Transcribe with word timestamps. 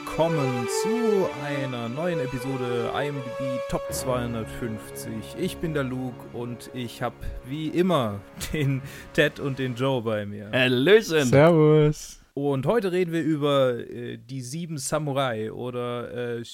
willkommen 0.00 0.66
zu 0.82 1.28
einer 1.44 1.88
neuen 1.90 2.20
Episode 2.20 2.90
IMDb 2.94 3.60
Top 3.68 3.82
250. 3.90 5.12
Ich 5.38 5.58
bin 5.58 5.74
der 5.74 5.84
Luke 5.84 6.24
und 6.32 6.70
ich 6.72 7.02
habe 7.02 7.16
wie 7.44 7.68
immer 7.68 8.20
den 8.52 8.80
Ted 9.12 9.40
und 9.40 9.58
den 9.58 9.74
Joe 9.74 10.00
bei 10.00 10.24
mir. 10.24 10.50
Hallöchen. 10.52 11.26
Servus. 11.26 12.18
Und 12.32 12.64
heute 12.64 12.92
reden 12.92 13.12
wir 13.12 13.22
über 13.22 13.78
äh, 13.78 14.16
die 14.16 14.40
sieben 14.40 14.78
Samurai 14.78 15.52
oder 15.52 16.38
äh, 16.38 16.44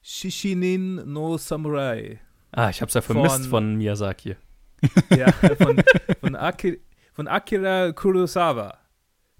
Shishinin 0.00 1.12
no 1.12 1.36
Samurai. 1.36 2.20
Ah, 2.52 2.70
ich 2.70 2.80
hab's 2.80 2.94
ja 2.94 3.00
vermisst 3.00 3.40
von, 3.42 3.50
von 3.50 3.74
Miyazaki. 3.74 4.36
Ja, 5.10 5.32
von, 5.32 5.82
von, 6.20 6.36
Aki, 6.36 6.80
von 7.12 7.26
Akira 7.26 7.90
Kurosawa 7.90 8.77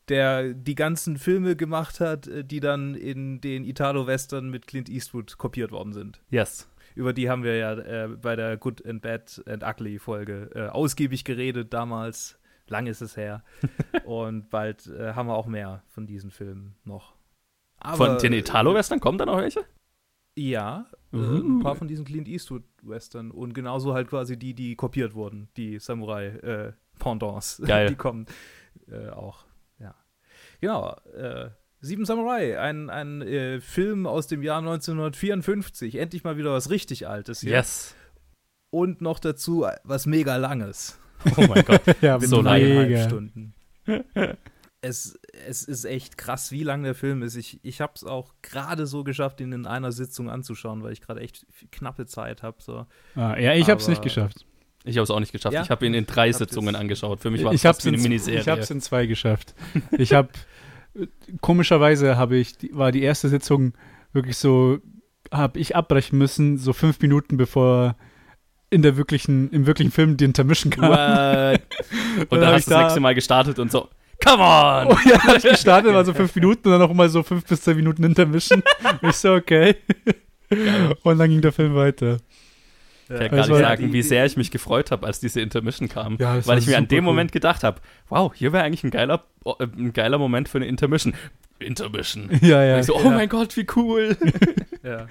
der 0.09 0.55
die 0.55 0.75
ganzen 0.75 1.19
Filme 1.19 1.57
gemacht 1.57 2.01
hat, 2.01 2.27
äh, 2.27 2.45
die 2.45 2.61
dann 2.61 2.95
in 2.95 3.41
den 3.41 3.65
Italo-Western 3.65 4.49
mit 4.51 4.67
Clint 4.67 4.89
Eastwood 4.89 5.39
kopiert 5.39 5.71
worden 5.71 5.93
sind. 5.93 6.21
Yes. 6.31 6.69
Über 6.95 7.13
die 7.13 7.31
haben 7.31 7.45
wir 7.45 7.57
ja 7.57 7.75
äh, 7.75 8.09
bei 8.09 8.35
der 8.35 8.57
Good 8.57 8.85
and 8.85 9.03
Bad 9.03 9.43
and 9.47 9.63
Ugly 9.63 9.99
Folge 9.99 10.51
äh, 10.55 10.69
ausgiebig 10.69 11.25
geredet 11.25 11.73
damals. 11.73 12.39
Lang 12.67 12.87
ist 12.87 13.01
es 13.01 13.17
her. 13.17 13.45
Und 14.05 14.51
bald 14.51 14.87
äh, 14.89 15.13
haben 15.15 15.29
wir 15.29 15.37
auch 15.37 15.47
mehr 15.47 15.83
von 15.87 16.07
diesen 16.07 16.31
Filmen 16.31 16.75
noch. 16.85 17.15
Aber, 17.79 17.97
von 17.97 18.19
den 18.19 18.33
Italo-Western 18.33 19.01
kommen 19.01 19.19
da 19.19 19.27
noch 19.27 19.39
welche? 19.39 19.65
Ja, 20.37 20.87
uh. 21.13 21.17
ein 21.17 21.61
paar 21.61 21.77
von 21.77 21.89
diesen 21.89 22.05
Clint 22.05 22.29
Eastwood-Western. 22.29 23.31
Und 23.31 23.55
genauso 23.55 23.95
halt 23.95 24.09
quasi 24.09 24.37
die, 24.37 24.55
die 24.55 24.75
kopiert 24.75 25.15
wurden, 25.15 25.49
die 25.57 25.79
Samurai-Pendants. 25.79 27.59
Die 27.67 27.95
kommen 27.95 28.27
auch. 29.13 29.48
Genau. 30.61 30.97
Äh, 31.17 31.51
Sieben 31.81 32.05
Samurai, 32.05 32.59
ein, 32.59 32.91
ein 32.91 33.23
äh, 33.23 33.61
Film 33.61 34.07
aus 34.07 34.27
dem 34.27 34.43
Jahr 34.43 34.59
1954. 34.59 35.95
Endlich 35.95 36.25
mal 36.25 36.37
wieder 36.37 36.53
was 36.53 36.71
richtig 36.71 37.07
Altes 37.07 37.41
hier. 37.41 37.53
Yes. 37.53 37.95
Und 38.71 39.01
noch 39.01 39.21
dazu 39.21 39.65
was 39.85 40.07
mega 40.07 40.37
Langes. 40.37 40.99
Oh 41.37 41.47
mein 41.49 41.65
Gott. 41.65 41.83
ja, 42.01 42.19
so 42.19 42.43
lange 42.43 43.05
Stunden. 43.05 43.55
es, 44.81 45.19
es 45.47 45.63
ist 45.63 45.85
echt 45.85 46.19
krass, 46.19 46.51
wie 46.51 46.65
lang 46.65 46.83
der 46.83 46.97
Film 46.97 47.23
ist. 47.23 47.37
Ich, 47.37 47.61
ich 47.63 47.81
habe 47.81 47.93
es 47.95 48.03
auch 48.03 48.35
gerade 48.43 48.87
so 48.87 49.05
geschafft, 49.05 49.41
ihn 49.41 49.53
in 49.53 49.67
einer 49.67 49.93
Sitzung 49.93 50.31
anzuschauen, 50.31 50.83
weil 50.83 50.93
ich 50.93 51.01
gerade 51.01 51.21
echt 51.21 51.47
knappe 51.71 52.07
Zeit 52.07 52.43
habe. 52.43 52.57
So. 52.61 52.87
Ah, 53.15 53.39
ja, 53.39 53.55
ich 53.55 53.71
habe 53.71 53.81
es 53.81 53.87
nicht 53.87 54.03
geschafft. 54.03 54.48
Ich 54.85 54.97
habe 54.97 55.05
es 55.05 55.11
auch 55.11 55.21
nicht 55.21 55.33
geschafft. 55.33 55.55
Ja? 55.55 55.63
Ich 55.63 55.71
habe 55.71 55.87
ihn 55.87 55.95
in 55.95 56.07
drei 56.07 56.33
Sitzungen 56.33 56.77
angeschaut. 56.77 57.21
Für 57.21 57.31
mich 57.31 57.45
war 57.45 57.53
es 57.53 57.63
wie 57.85 57.89
eine 57.89 57.99
Miniserie. 57.99 58.41
Ich 58.41 58.49
habe 58.49 58.61
es 58.61 58.71
in 58.71 58.81
zwei 58.81 59.07
geschafft. 59.07 59.55
ich 59.97 60.13
habe 60.13 60.29
komischerweise 61.41 62.17
habe 62.17 62.37
ich 62.37 62.55
war 62.73 62.91
die 62.91 63.03
erste 63.03 63.29
Sitzung 63.29 63.75
wirklich 64.13 64.37
so 64.37 64.79
habe 65.31 65.59
ich 65.61 65.77
abbrechen 65.77 66.19
müssen 66.19 66.57
so 66.57 66.73
fünf 66.73 67.01
Minuten 67.01 67.37
bevor 67.37 67.97
in 68.71 68.83
der 68.83 68.97
wirklichen 68.97 69.51
im 69.51 69.67
wirklichen 69.67 69.93
Film 69.93 70.17
die 70.17 70.25
Intermission 70.25 70.71
kam. 70.71 70.91
What? 70.91 71.61
Und 72.31 72.41
dann, 72.41 72.55
hast 72.55 72.67
du 72.67 72.71
das 72.71 72.83
nächste 72.83 73.01
Mal 73.01 73.15
gestartet 73.15 73.59
und 73.59 73.71
so 73.71 73.89
Come 74.25 74.43
on! 74.43 74.89
Oh, 74.89 74.97
ja, 75.09 75.23
hab 75.23 75.37
ich 75.37 75.45
gestartet, 75.45 75.93
war 75.93 76.05
so 76.05 76.13
fünf 76.13 76.35
Minuten 76.35 76.69
und 76.69 76.73
dann 76.73 76.81
noch 76.81 76.93
mal 76.93 77.09
so 77.09 77.23
fünf 77.23 77.45
bis 77.45 77.63
zehn 77.63 77.77
Minuten 77.77 78.03
Intermission. 78.03 78.63
ich 79.03 79.17
so, 79.17 79.35
okay. 79.35 79.77
Und 81.03 81.19
dann 81.19 81.31
ging 81.31 81.41
der 81.41 81.53
Film 81.53 81.75
weiter. 81.75 82.19
Ich 83.09 83.19
kann 83.19 83.31
gar 83.31 83.49
nicht 83.49 83.59
sagen, 83.59 83.93
wie 83.93 84.03
sehr 84.03 84.27
ich 84.27 84.37
mich 84.37 84.51
gefreut 84.51 84.91
habe, 84.91 85.07
als 85.07 85.21
diese 85.21 85.41
Intermission 85.41 85.89
kam. 85.89 86.17
Ja, 86.19 86.45
weil 86.47 86.59
ich 86.59 86.67
mir 86.67 86.77
an 86.77 86.89
dem 86.89 87.05
cool. 87.05 87.13
Moment 87.13 87.33
gedacht 87.33 87.65
habe, 87.65 87.81
wow, 88.09 88.33
hier 88.35 88.53
wäre 88.53 88.65
eigentlich 88.65 88.85
ein 88.85 88.91
geiler, 88.91 89.25
äh, 89.45 89.65
ein 89.65 89.93
geiler 89.93 90.19
Moment 90.19 90.49
für 90.49 90.59
eine 90.59 90.67
Intermission. 90.67 91.15
Intermission. 91.59 92.31
Ja, 92.43 92.63
ja. 92.63 92.75
Und 92.75 92.81
ich 92.81 92.87
so, 92.87 92.97
oh 92.97 93.05
ja. 93.05 93.11
mein 93.11 93.29
Gott, 93.29 93.57
wie 93.57 93.67
cool. 93.77 94.17
ja. 94.83 95.07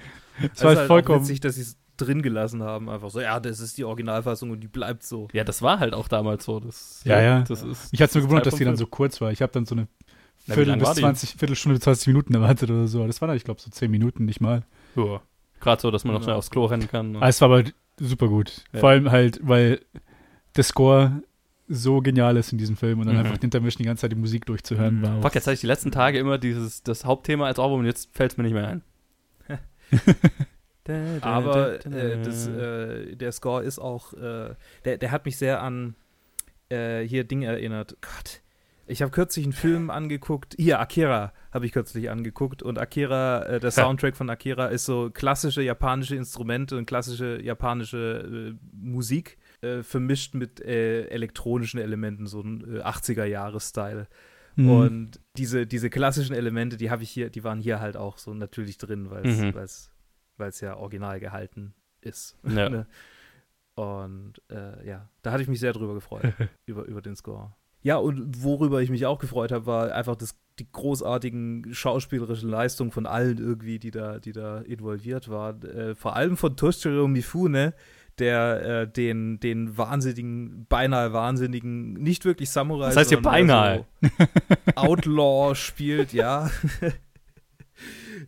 Es 0.54 0.62
war 0.62 0.76
halt 0.76 0.86
vollkommen 0.86 1.20
witzig, 1.22 1.40
dass 1.40 1.56
sie 1.56 1.62
es 1.62 1.76
drin 1.96 2.22
gelassen 2.22 2.62
haben. 2.62 2.88
Einfach 2.88 3.10
so, 3.10 3.20
ja, 3.20 3.40
das 3.40 3.60
ist 3.60 3.76
die 3.76 3.84
Originalfassung 3.84 4.50
und 4.50 4.60
die 4.60 4.68
bleibt 4.68 5.02
so. 5.02 5.28
Ja, 5.32 5.44
das 5.44 5.62
war 5.62 5.80
halt 5.80 5.94
auch 5.94 6.08
damals 6.08 6.44
so. 6.44 6.60
Das, 6.60 7.02
ja, 7.04 7.20
ja. 7.20 7.40
Das 7.40 7.62
ist, 7.62 7.88
ich 7.92 8.00
hatte 8.00 8.10
es 8.10 8.14
nur 8.14 8.22
gewundert, 8.24 8.46
dass 8.46 8.54
die 8.54 8.64
dann 8.64 8.76
so 8.76 8.86
kurz 8.86 9.20
war. 9.20 9.32
Ich 9.32 9.42
habe 9.42 9.52
dann 9.52 9.66
so 9.66 9.74
eine 9.74 9.88
Viertel 10.36 10.76
bis 10.76 10.94
20, 10.94 11.34
Viertelstunde, 11.36 11.80
20 11.80 12.06
Minuten 12.06 12.34
erwartet 12.34 12.70
oder 12.70 12.86
so. 12.86 13.06
Das 13.06 13.20
war 13.20 13.28
dann, 13.28 13.36
ich 13.36 13.44
glaube, 13.44 13.60
so 13.60 13.70
10 13.70 13.90
Minuten, 13.90 14.24
nicht 14.24 14.40
mal. 14.40 14.62
Ja. 14.96 15.20
Gerade 15.60 15.82
so, 15.82 15.90
dass 15.90 16.04
man 16.04 16.14
noch 16.14 16.22
schnell 16.22 16.36
aufs 16.36 16.50
Klo 16.50 16.66
rennen 16.66 16.88
kann. 16.88 17.16
Ah, 17.16 17.28
es 17.28 17.40
war 17.40 17.50
aber 17.50 17.64
super 17.98 18.28
gut. 18.28 18.64
Ja. 18.72 18.80
Vor 18.80 18.90
allem 18.90 19.10
halt, 19.10 19.40
weil 19.42 19.80
der 20.56 20.64
Score 20.64 21.22
so 21.68 22.00
genial 22.00 22.36
ist 22.36 22.52
in 22.52 22.58
diesem 22.58 22.76
Film 22.76 23.00
und 23.00 23.06
dann 23.06 23.16
mhm. 23.16 23.24
einfach 23.24 23.42
Intermission 23.42 23.82
die 23.82 23.86
ganze 23.86 24.02
Zeit 24.02 24.12
die 24.12 24.16
Musik 24.16 24.46
durchzuhören 24.46 24.98
mhm. 24.98 25.02
war. 25.02 25.22
Fuck, 25.22 25.34
jetzt 25.34 25.46
hatte 25.46 25.54
ich 25.54 25.60
die 25.60 25.66
letzten 25.66 25.90
Tage 25.90 26.18
immer 26.18 26.38
dieses 26.38 26.82
das 26.82 27.04
Hauptthema 27.04 27.46
als 27.46 27.58
Album 27.58 27.80
und 27.80 27.86
jetzt 27.86 28.08
fällt 28.16 28.32
es 28.32 28.38
mir 28.38 28.44
nicht 28.44 28.54
mehr 28.54 28.68
ein. 28.68 28.82
Aber 31.20 31.84
äh, 31.84 32.22
das, 32.22 32.46
äh, 32.48 33.16
der 33.16 33.32
Score 33.32 33.62
ist 33.62 33.78
auch, 33.78 34.14
äh, 34.14 34.54
der, 34.84 34.98
der 34.98 35.10
hat 35.10 35.26
mich 35.26 35.36
sehr 35.36 35.62
an 35.62 35.94
äh, 36.70 37.02
hier 37.02 37.24
Ding 37.24 37.42
erinnert. 37.42 37.96
Gott, 38.00 38.40
ich 38.88 39.02
habe 39.02 39.10
kürzlich 39.10 39.44
einen 39.44 39.52
Film 39.52 39.90
angeguckt. 39.90 40.54
Hier, 40.58 40.80
Akira 40.80 41.32
habe 41.52 41.66
ich 41.66 41.72
kürzlich 41.72 42.10
angeguckt. 42.10 42.62
Und 42.62 42.78
Akira, 42.78 43.44
äh, 43.44 43.60
der 43.60 43.70
Soundtrack 43.70 44.16
von 44.16 44.30
Akira 44.30 44.66
ist 44.66 44.84
so 44.84 45.10
klassische 45.10 45.62
japanische 45.62 46.16
Instrumente 46.16 46.76
und 46.76 46.86
klassische 46.86 47.40
japanische 47.42 48.54
äh, 48.54 48.66
Musik 48.72 49.38
äh, 49.60 49.82
vermischt 49.82 50.34
mit 50.34 50.60
äh, 50.60 51.06
elektronischen 51.08 51.80
Elementen, 51.80 52.26
so 52.26 52.40
ein 52.40 52.64
80er-Jahre-Style. 52.82 54.08
Äh, 54.56 54.60
mhm. 54.60 54.70
Und 54.70 55.20
diese, 55.36 55.66
diese 55.66 55.90
klassischen 55.90 56.34
Elemente, 56.34 56.76
die 56.76 56.90
habe 56.90 57.02
ich 57.02 57.10
hier, 57.10 57.30
die 57.30 57.44
waren 57.44 57.60
hier 57.60 57.80
halt 57.80 57.96
auch 57.96 58.18
so 58.18 58.34
natürlich 58.34 58.78
drin, 58.78 59.10
weil 59.10 59.26
es 59.26 59.40
mhm. 60.62 60.66
ja 60.66 60.76
original 60.76 61.20
gehalten 61.20 61.74
ist. 62.00 62.36
Ja. 62.44 62.68
Ne? 62.70 62.86
Und 63.74 64.42
äh, 64.50 64.84
ja, 64.88 65.08
da 65.22 65.30
hatte 65.30 65.44
ich 65.44 65.48
mich 65.48 65.60
sehr 65.60 65.72
drüber 65.72 65.94
gefreut, 65.94 66.24
über, 66.66 66.84
über 66.86 67.00
den 67.00 67.14
Score. 67.14 67.54
Ja, 67.82 67.96
und 67.96 68.42
worüber 68.42 68.82
ich 68.82 68.90
mich 68.90 69.06
auch 69.06 69.18
gefreut 69.18 69.52
habe, 69.52 69.66
war 69.66 69.92
einfach 69.92 70.16
das, 70.16 70.36
die 70.58 70.70
großartigen 70.70 71.72
schauspielerischen 71.72 72.50
Leistungen 72.50 72.90
von 72.90 73.06
allen 73.06 73.38
irgendwie, 73.38 73.78
die 73.78 73.90
da, 73.90 74.18
die 74.18 74.32
da 74.32 74.58
involviert 74.58 75.28
waren. 75.28 75.62
Äh, 75.62 75.94
vor 75.94 76.16
allem 76.16 76.36
von 76.36 76.56
Toshiro 76.56 77.06
Mifune, 77.06 77.74
der 78.18 78.62
äh, 78.62 78.92
den, 78.92 79.38
den 79.38 79.78
wahnsinnigen, 79.78 80.66
beinahe 80.68 81.12
wahnsinnigen, 81.12 81.92
nicht 81.92 82.24
wirklich 82.24 82.50
Samurai. 82.50 82.88
Das 82.88 82.96
heißt 82.96 83.10
hier 83.10 83.22
beinahe. 83.22 83.86
So 84.02 84.08
Outlaw 84.74 85.54
spielt, 85.54 86.12
ja. 86.12 86.50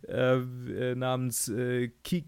Ähm, 0.07 0.67
äh, 0.73 0.95
namens 0.95 1.49
äh, 1.49 1.89
Ki, 2.03 2.25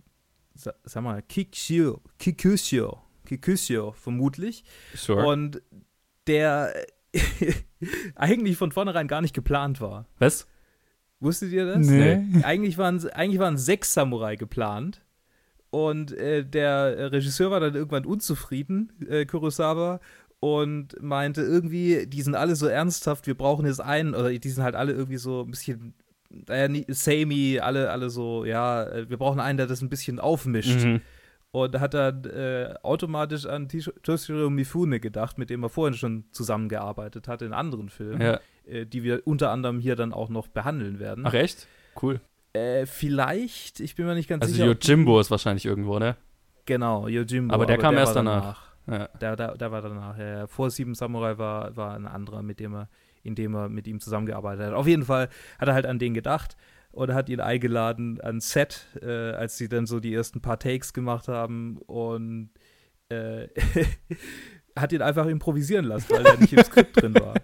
sag 0.54 1.04
mal, 1.04 1.22
Kikshio, 1.22 2.02
Kikusio, 2.20 3.02
Kikusio 3.26 3.94
vermutlich. 3.94 4.64
Sure. 4.94 5.26
Und 5.26 5.62
der 6.28 6.74
eigentlich 8.16 8.58
von 8.58 8.72
vornherein 8.72 9.08
gar 9.08 9.22
nicht 9.22 9.34
geplant 9.34 9.82
war. 9.82 10.08
Was? 10.20 10.48
Wusstet 11.20 11.52
ihr 11.52 11.66
das? 11.66 11.88
Nee. 11.88 12.18
nee. 12.18 12.44
Eigentlich, 12.44 12.78
waren, 12.78 13.08
eigentlich 13.12 13.40
waren 13.40 13.58
sechs 13.58 13.94
Samurai 13.94 14.36
geplant. 14.36 15.02
Und 15.70 16.12
äh, 16.12 16.46
der 16.46 17.12
Regisseur 17.12 17.50
war 17.50 17.60
dann 17.60 17.74
irgendwann 17.74 18.06
unzufrieden, 18.06 18.92
äh, 19.08 19.26
Kurosawa, 19.26 20.00
und 20.40 21.02
meinte 21.02 21.42
irgendwie, 21.42 22.06
die 22.06 22.22
sind 22.22 22.36
alle 22.36 22.56
so 22.56 22.68
ernsthaft, 22.68 23.28
wir 23.28 23.36
brauchen 23.36 23.66
jetzt 23.66 23.80
einen, 23.80 24.14
oder 24.14 24.30
die 24.30 24.50
sind 24.50 24.62
halt 24.62 24.76
alle 24.76 24.92
irgendwie 24.92 25.18
so 25.18 25.42
ein 25.42 25.52
bisschen, 25.52 25.94
naja, 26.30 26.84
samey, 26.90 27.60
alle, 27.60 27.90
alle 27.90 28.10
so, 28.10 28.44
ja, 28.44 28.84
äh, 28.84 29.10
wir 29.10 29.18
brauchen 29.18 29.40
einen, 29.40 29.58
der 29.58 29.68
das 29.68 29.82
ein 29.82 29.90
bisschen 29.90 30.20
aufmischt. 30.20 30.84
Mhm 30.84 31.02
und 31.54 31.80
hat 31.80 31.94
dann 31.94 32.24
äh, 32.26 32.74
automatisch 32.82 33.46
an 33.46 33.68
Toshiro 34.02 34.50
Mifune 34.50 35.00
gedacht, 35.00 35.38
mit 35.38 35.52
dem 35.52 35.62
er 35.62 35.70
vorhin 35.70 35.94
schon 35.94 36.26
zusammengearbeitet 36.32 37.28
hat 37.28 37.44
in 37.44 37.54
anderen 37.54 37.90
Filmen, 37.90 38.22
ja. 38.22 38.40
äh, 38.66 38.88
die 38.88 39.04
wir 39.04 39.22
unter 39.26 39.52
anderem 39.52 39.80
hier 39.80 39.96
dann 39.96 40.14
auch 40.14 40.30
noch 40.30 40.48
behandeln 40.48 41.00
werden. 41.00 41.24
Ach 41.28 41.34
echt? 41.34 41.68
Cool. 42.02 42.20
Äh, 42.54 42.88
vielleicht, 42.88 43.82
ich 43.82 43.96
bin 43.96 44.08
mir 44.08 44.16
nicht 44.16 44.28
ganz 44.28 44.42
also 44.42 44.54
sicher. 44.56 44.66
Also 44.66 44.80
Yojimbo 44.80 45.20
ist 45.20 45.30
wahrscheinlich 45.30 45.68
irgendwo, 45.68 46.00
ne? 46.00 46.16
Genau, 46.66 47.08
Yojimbo. 47.08 47.54
Aber 47.54 47.68
der 47.68 47.76
aber 47.76 47.84
kam 47.84 47.94
der 47.94 48.04
erst 48.04 48.16
danach. 48.16 48.74
danach. 48.88 49.02
Ja. 49.02 49.18
Der, 49.20 49.36
der, 49.36 49.56
der, 49.56 49.72
war 49.72 49.82
danach. 49.84 50.18
Ja, 50.18 50.48
vor 50.48 50.72
Sieben 50.72 50.96
Samurai 50.96 51.38
war, 51.38 51.78
war 51.78 51.94
ein 51.94 52.08
anderer, 52.08 52.42
mit 52.42 52.60
dem 52.60 52.74
er, 52.74 52.90
in 53.22 53.36
dem 53.36 53.54
er 53.54 53.70
mit 53.70 53.86
ihm 53.86 54.00
zusammengearbeitet 54.00 54.66
hat. 54.66 54.74
Auf 54.74 54.88
jeden 54.88 55.06
Fall 55.06 55.30
hat 55.60 55.68
er 55.68 55.76
halt 55.76 55.86
an 55.86 56.00
den 56.00 56.16
gedacht 56.16 56.58
und 56.94 57.14
hat 57.14 57.28
ihn 57.28 57.40
eingeladen 57.40 58.22
ans 58.22 58.52
Set, 58.52 58.88
äh, 59.02 59.32
als 59.32 59.58
sie 59.58 59.68
dann 59.68 59.86
so 59.86 60.00
die 60.00 60.14
ersten 60.14 60.42
paar 60.42 60.60
Takes 60.60 60.94
gemacht 60.94 61.28
haben 61.28 61.78
und 61.80 62.52
äh, 63.10 63.48
hat 64.76 64.94
ihn 64.94 65.02
einfach 65.02 65.26
improvisieren 65.26 65.86
lassen, 65.86 66.12
weil 66.12 66.26
er 66.26 66.38
nicht 66.38 66.54
im 66.54 66.64
Skript 66.64 67.02
drin 67.02 67.16
war. 67.16 67.36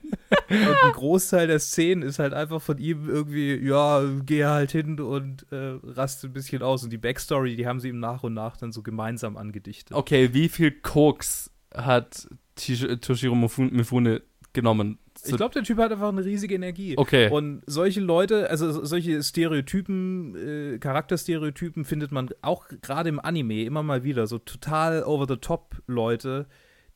Und 0.49 0.83
ein 0.83 0.91
Großteil 0.93 1.47
der 1.47 1.59
Szenen 1.59 2.03
ist 2.03 2.19
halt 2.19 2.33
einfach 2.33 2.61
von 2.61 2.77
ihm 2.77 3.09
irgendwie, 3.09 3.55
ja, 3.55 4.01
geh 4.23 4.45
halt 4.45 4.71
hin 4.71 4.99
und 4.99 5.45
äh, 5.51 5.77
raste 5.83 6.27
ein 6.27 6.33
bisschen 6.33 6.61
aus. 6.63 6.83
Und 6.83 6.91
die 6.91 6.97
Backstory, 6.97 7.55
die 7.55 7.67
haben 7.67 7.79
sie 7.79 7.89
ihm 7.89 7.99
nach 7.99 8.23
und 8.23 8.33
nach 8.33 8.57
dann 8.57 8.71
so 8.71 8.81
gemeinsam 8.81 9.37
angedichtet. 9.37 9.95
Okay, 9.95 10.33
wie 10.33 10.49
viel 10.49 10.71
Koks 10.71 11.51
hat 11.73 12.27
Toshiro 12.55 13.35
Mifune 13.35 14.21
genommen. 14.53 14.99
Ich 15.25 15.35
glaube, 15.35 15.53
der 15.53 15.63
Typ 15.63 15.77
hat 15.77 15.91
einfach 15.91 16.09
eine 16.09 16.23
riesige 16.23 16.55
Energie. 16.55 16.97
Okay. 16.97 17.29
Und 17.29 17.61
solche 17.65 17.99
Leute, 17.99 18.49
also 18.49 18.85
solche 18.85 19.21
Stereotypen, 19.21 20.35
äh, 20.35 20.77
Charakterstereotypen 20.79 21.85
findet 21.85 22.11
man 22.11 22.29
auch 22.41 22.67
gerade 22.81 23.09
im 23.09 23.19
Anime 23.19 23.63
immer 23.63 23.83
mal 23.83 24.03
wieder. 24.03 24.27
So 24.27 24.39
total 24.39 25.03
over-the-top-Leute, 25.03 26.47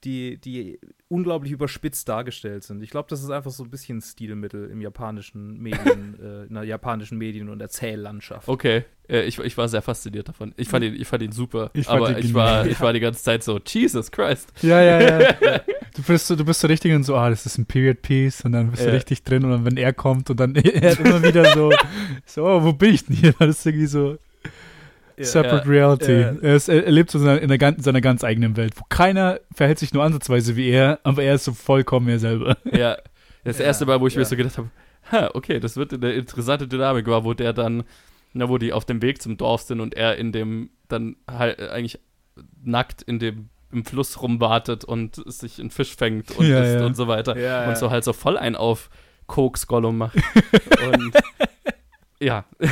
die, 0.04 0.38
die 0.38 0.80
unglaublich 1.08 1.52
überspitzt 1.52 2.08
dargestellt 2.10 2.64
sind. 2.64 2.82
Ich 2.82 2.90
glaube, 2.90 3.08
das 3.10 3.24
ist 3.24 3.30
einfach 3.30 3.52
so 3.52 3.64
ein 3.64 3.70
bisschen 3.70 4.02
Stilmittel 4.02 4.70
im 4.70 4.82
japanischen 4.82 5.60
Medien, 5.60 6.18
äh, 6.22 6.44
in 6.46 6.54
der 6.54 6.64
japanischen 6.64 7.18
Medien- 7.18 7.50
und 7.50 7.62
Erzähllandschaft. 7.62 8.48
Okay, 8.48 8.86
äh, 9.08 9.24
ich, 9.24 9.40
ich 9.40 9.58
war 9.58 9.68
sehr 9.70 9.82
fasziniert 9.82 10.30
davon. 10.30 10.54
Ich 10.58 10.70
fand 10.70 10.86
ihn, 10.86 10.96
ich 10.96 11.08
fand 11.08 11.24
ihn 11.24 11.32
super, 11.32 11.72
ich 11.74 11.90
aber 11.90 12.18
ich 12.18 12.34
war, 12.34 12.66
ich 12.66 12.80
war 12.82 12.94
die 12.94 13.00
ganze 13.00 13.24
Zeit 13.24 13.44
so, 13.44 13.60
Jesus 13.66 14.12
Christ. 14.12 14.52
Ja, 14.62 14.82
ja, 14.82 15.02
ja. 15.02 15.36
Du 15.95 16.01
bist 16.01 16.28
so, 16.28 16.36
du 16.36 16.44
bist 16.44 16.60
so 16.60 16.68
richtig 16.68 16.94
und 16.94 17.04
so, 17.04 17.16
ah, 17.16 17.30
das 17.30 17.45
ist 17.45 17.57
ein 17.57 17.66
Period 17.66 18.01
Piece 18.01 18.45
und 18.45 18.54
dann 18.54 18.72
bist 18.72 18.84
ja. 18.84 18.90
du 18.90 18.95
richtig 18.95 19.24
drin 19.24 19.45
und 19.45 19.51
dann, 19.51 19.66
wenn 19.66 19.78
er 19.78 19.94
kommt 19.94 20.30
und 20.30 20.40
dann 20.40 20.56
er 20.56 21.00
immer 21.00 21.22
wieder 21.22 21.45
so, 21.54 21.72
so, 22.25 22.45
oh, 22.45 22.63
wo 22.63 22.74
bin 22.74 22.95
ich 22.95 23.06
denn 23.06 23.16
hier? 23.16 23.34
Das 23.40 23.60
ist 23.60 23.66
irgendwie 23.66 23.86
so, 23.86 24.18
Separate 25.18 25.66
ja, 25.66 25.72
Reality. 25.72 26.12
Ja. 26.12 26.36
Er, 26.42 26.56
ist, 26.56 26.69
er, 26.69 26.90
lebt 26.90 27.12
so 27.12 27.19
in, 27.19 27.28
einer, 27.28 27.68
in 27.68 27.81
seiner 27.81 28.01
ganz 28.01 28.24
eigenen 28.24 28.57
Welt, 28.57 28.74
wo 28.78 28.84
keiner 28.90 29.40
verhält 29.54 29.80
sich 29.80 29.94
nur 29.94 30.04
ansatzweise 30.04 30.56
wie 30.56 30.69
er, 30.69 31.00
aber 31.04 31.24
er 31.24 31.36
ist 31.36 31.44
so 31.44 31.54
vollkommen 31.54 32.07
er 32.10 32.19
selber. 32.19 32.57
Ja, 32.72 32.98
das 33.44 33.60
erste 33.60 33.86
Mal, 33.86 34.01
wo 34.01 34.07
ich 34.07 34.16
mir 34.16 34.25
so 34.25 34.36
gedacht 34.36 34.57
habe, 34.57 34.69
ha, 35.12 35.30
okay, 35.34 35.60
das 35.60 35.78
wird 35.78 35.94
eine 35.94 36.13
interessante 36.13 36.68
Dynamik 36.68 37.07
war, 37.07 37.24
wo 37.24 37.34
der 37.34 37.54
dann, 37.54 37.84
na, 38.34 38.50
wo 38.50 38.57
die 38.57 38.74
auf 38.74 38.86
dem 38.86 39.01
Weg 39.01 39.22
zum 39.22 39.38
Dorf 39.38 39.62
sind 39.62 39.80
und 39.80 39.94
er 39.94 40.18
in 40.18 40.31
dem, 40.31 40.72
dann 40.88 41.18
halt 41.30 41.60
eigentlich 41.60 42.00
nackt 42.63 43.04
in 43.04 43.19
dem 43.19 43.50
im 43.74 43.86
Fluss 43.86 44.22
rumwartet 44.22 44.86
und 44.86 45.22
sich 45.25 45.60
einen 45.60 45.72
Fisch 45.72 45.96
fängt 45.96 46.31
und 46.38 46.48
ja, 46.48 46.64
isst 46.64 46.80
ja. 46.80 46.86
und 46.86 46.96
so 46.96 47.08
weiter. 47.08 47.38
Ja, 47.38 47.68
und 47.68 47.78
so 47.78 47.90
halt 47.92 48.04
so 48.04 48.14
voll 48.14 48.38
ein 48.38 48.56
auf 48.56 48.90
Koks 49.28 49.68
Gollum 49.68 49.98
macht. 49.98 50.16
und 50.92 51.14
ja. 52.20 52.46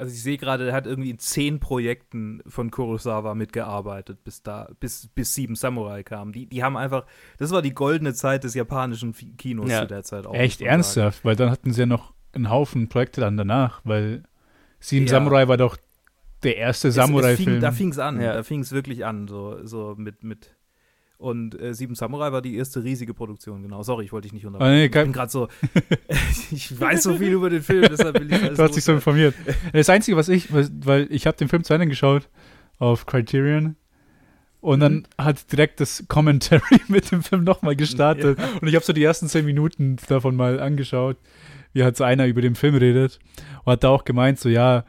Also 0.00 0.14
ich 0.14 0.22
sehe 0.22 0.38
gerade, 0.38 0.66
er 0.66 0.72
hat 0.72 0.86
irgendwie 0.86 1.10
in 1.10 1.18
zehn 1.18 1.60
Projekten 1.60 2.42
von 2.46 2.70
Kurosawa 2.70 3.34
mitgearbeitet, 3.34 4.24
bis 4.24 4.42
da, 4.42 4.70
bis, 4.80 5.08
bis 5.08 5.34
Sieben 5.34 5.56
Samurai 5.56 6.02
kam. 6.02 6.32
Die, 6.32 6.46
die 6.46 6.64
haben 6.64 6.78
einfach, 6.78 7.04
das 7.36 7.50
war 7.50 7.60
die 7.60 7.74
goldene 7.74 8.14
Zeit 8.14 8.44
des 8.44 8.54
japanischen 8.54 9.12
Kinos 9.36 9.68
ja. 9.68 9.82
zu 9.82 9.88
der 9.88 10.02
Zeit 10.02 10.26
auch. 10.26 10.32
Echt 10.32 10.62
ernsthaft, 10.62 11.18
sagen. 11.18 11.28
weil 11.28 11.36
dann 11.36 11.50
hatten 11.50 11.74
sie 11.74 11.80
ja 11.80 11.86
noch 11.86 12.14
einen 12.32 12.48
Haufen 12.48 12.88
Projekte 12.88 13.20
dann 13.20 13.36
danach, 13.36 13.82
weil 13.84 14.22
Sieben 14.78 15.04
ja. 15.04 15.10
Samurai 15.10 15.48
war 15.48 15.58
doch 15.58 15.76
der 16.42 16.56
erste 16.56 16.90
Samurai-Film. 16.90 17.60
Da 17.60 17.72
fing 17.72 17.90
es 17.90 17.98
an, 17.98 18.20
ja. 18.20 18.34
da 18.34 18.42
fing 18.42 18.60
es 18.60 18.72
wirklich 18.72 19.04
an, 19.04 19.28
so, 19.28 19.58
so 19.64 19.94
mit, 19.96 20.24
mit 20.24 20.56
und 21.20 21.60
äh, 21.60 21.74
Sieben 21.74 21.94
Samurai 21.94 22.32
war 22.32 22.40
die 22.40 22.56
erste 22.56 22.82
riesige 22.82 23.12
Produktion, 23.12 23.62
genau. 23.62 23.82
Sorry, 23.82 24.06
ich 24.06 24.12
wollte 24.12 24.24
dich 24.24 24.32
nicht 24.32 24.46
unterbrechen. 24.46 24.72
Oh, 24.72 24.74
nee, 24.74 24.86
ich 24.86 24.90
bin 24.90 25.12
gerade 25.12 25.30
so, 25.30 25.48
ich 26.50 26.80
weiß 26.80 27.02
so 27.02 27.14
viel 27.14 27.32
über 27.32 27.50
den 27.50 27.62
Film, 27.62 27.84
deshalb 27.90 28.18
will 28.18 28.32
ich 28.32 28.42
alles 28.42 28.56
Du 28.56 28.62
hast 28.62 28.74
dich 28.74 28.84
so 28.84 28.92
informiert. 28.92 29.34
Das 29.74 29.90
Einzige, 29.90 30.16
was 30.16 30.30
ich, 30.30 30.48
weil 30.50 31.08
ich 31.10 31.26
habe 31.26 31.36
den 31.36 31.48
Film 31.48 31.62
zu 31.62 31.74
Ende 31.74 31.88
geschaut 31.88 32.30
auf 32.78 33.04
Criterion 33.04 33.76
und 34.62 34.78
mhm. 34.78 34.80
dann 34.80 35.08
hat 35.18 35.52
direkt 35.52 35.80
das 35.80 36.06
Commentary 36.08 36.80
mit 36.88 37.12
dem 37.12 37.22
Film 37.22 37.44
nochmal 37.44 37.76
gestartet 37.76 38.38
ja. 38.38 38.48
und 38.62 38.68
ich 38.68 38.74
habe 38.74 38.84
so 38.84 38.94
die 38.94 39.04
ersten 39.04 39.28
zehn 39.28 39.44
Minuten 39.44 39.96
davon 40.08 40.36
mal 40.36 40.58
angeschaut, 40.58 41.18
wie 41.74 41.84
halt 41.84 41.98
so 41.98 42.04
einer 42.04 42.28
über 42.28 42.40
den 42.40 42.54
Film 42.54 42.76
redet 42.76 43.18
und 43.64 43.72
hat 43.72 43.84
da 43.84 43.90
auch 43.90 44.06
gemeint, 44.06 44.40
so 44.40 44.48
ja, 44.48 44.84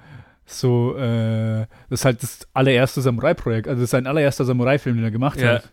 so, 0.54 0.96
äh, 0.98 1.66
das 1.90 2.02
ist 2.02 2.06
halt 2.06 2.24
das 2.24 2.48
allererste 2.54 3.02
Samurai-Projekt, 3.02 3.68
also 3.68 3.80
das 3.80 3.86
ist 3.86 3.92
sein 3.92 4.08
allererster 4.08 4.46
Samurai-Film, 4.46 4.98
den 4.98 5.06
er 5.06 5.12
gemacht 5.12 5.40
ja. 5.40 5.56
hat. 5.56 5.72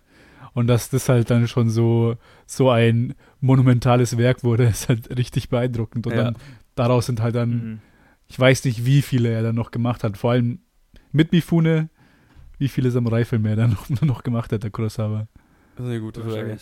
Und 0.54 0.66
dass 0.66 0.90
das 0.90 1.08
halt 1.08 1.30
dann 1.30 1.46
schon 1.46 1.70
so, 1.70 2.16
so 2.46 2.70
ein 2.70 3.14
monumentales 3.40 4.18
Werk 4.18 4.42
wurde, 4.42 4.64
ist 4.68 4.88
halt 4.88 5.16
richtig 5.16 5.48
beeindruckend. 5.48 6.06
Und 6.06 6.14
ja. 6.14 6.24
dann 6.24 6.36
daraus 6.74 7.06
sind 7.06 7.20
halt 7.20 7.34
dann, 7.34 7.50
mhm. 7.50 7.80
ich 8.26 8.38
weiß 8.38 8.64
nicht, 8.64 8.84
wie 8.84 9.02
viele 9.02 9.30
er 9.30 9.42
dann 9.42 9.54
noch 9.54 9.70
gemacht 9.70 10.04
hat. 10.04 10.16
Vor 10.16 10.32
allem 10.32 10.60
mit 11.12 11.32
Mifune, 11.32 11.90
wie 12.58 12.68
viele 12.68 12.90
Samurai-Filme 12.90 13.50
er 13.50 13.56
dann 13.56 13.70
noch, 13.90 14.02
noch 14.02 14.22
gemacht 14.22 14.52
hat, 14.52 14.62
der 14.62 14.70
Kurosawa. 14.70 15.28
Das 15.76 15.86
ist 15.86 15.90
eine 15.90 16.00
gute 16.00 16.22
Frage. 16.22 16.58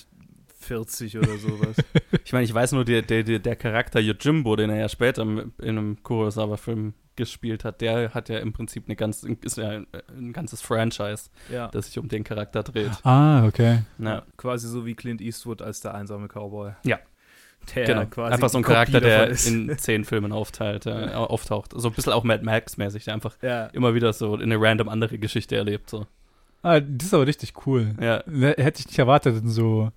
40 0.59 1.19
oder 1.19 1.39
sowas. 1.39 1.77
ich 2.25 2.33
meine, 2.33 2.45
ich 2.45 2.53
weiß 2.53 2.73
nur, 2.73 2.85
der, 2.85 3.03
der, 3.03 3.23
der 3.23 3.57
Charakter 3.57 4.01
Yojimbo, 4.01 4.57
den 4.57 4.71
er 4.71 4.77
ja 4.77 4.89
später 4.89 5.23
in 5.23 5.53
einem 5.59 6.03
Kurosawa-Film 6.03 6.95
gespielt 7.17 7.65
hat, 7.65 7.81
der 7.81 8.15
hat 8.15 8.29
ja 8.29 8.39
im 8.39 8.53
Prinzip 8.53 8.85
eine 8.87 8.97
ganz, 8.97 9.23
ist 9.23 9.57
ja 9.57 9.83
ein, 10.09 10.33
ganzes 10.33 10.61
Franchise, 10.61 11.31
ja. 11.51 11.69
das 11.69 11.87
sich 11.87 11.99
um 11.99 12.09
den 12.09 12.25
Charakter 12.25 12.63
dreht. 12.63 12.93
Ah, 13.03 13.47
okay. 13.47 13.83
Ja. 13.99 14.23
Quasi 14.37 14.69
so 14.69 14.87
wie 14.87 14.95
Clint 14.95 15.21
Eastwood 15.21 15.63
als 15.63 15.81
der 15.81 15.95
einsame 15.95 16.29
Cowboy. 16.29 16.73
Ja. 16.85 16.99
Der 17.75 17.85
genau. 17.85 18.05
quasi 18.07 18.35
einfach 18.35 18.49
so 18.51 18.59
ein 18.59 18.65
Charakter, 18.65 19.01
der 19.01 19.31
in 19.47 19.77
zehn 19.79 20.05
Filmen 20.05 20.33
aufteilt, 20.33 20.87
äh, 20.87 21.11
auftaucht. 21.15 21.73
So 21.75 21.89
ein 21.89 21.95
bisschen 21.95 22.13
auch 22.13 22.23
Mad 22.23 22.45
Max-mäßig, 22.45 23.05
der 23.05 23.15
einfach 23.15 23.37
ja. 23.43 23.67
immer 23.67 23.95
wieder 23.95 24.13
so 24.13 24.35
eine 24.35 24.61
random 24.61 24.89
andere 24.89 25.19
Geschichte 25.19 25.57
erlebt. 25.57 25.91
So. 25.91 26.07
Ah, 26.63 26.81
das 26.81 27.09
ist 27.09 27.15
aber 27.15 27.27
richtig 27.27 27.67
cool. 27.67 27.95
Ja. 28.01 28.23
Hätte 28.27 28.81
ich 28.81 28.87
nicht 28.87 28.99
erwartet 28.99 29.43
in 29.43 29.49
so 29.49 29.91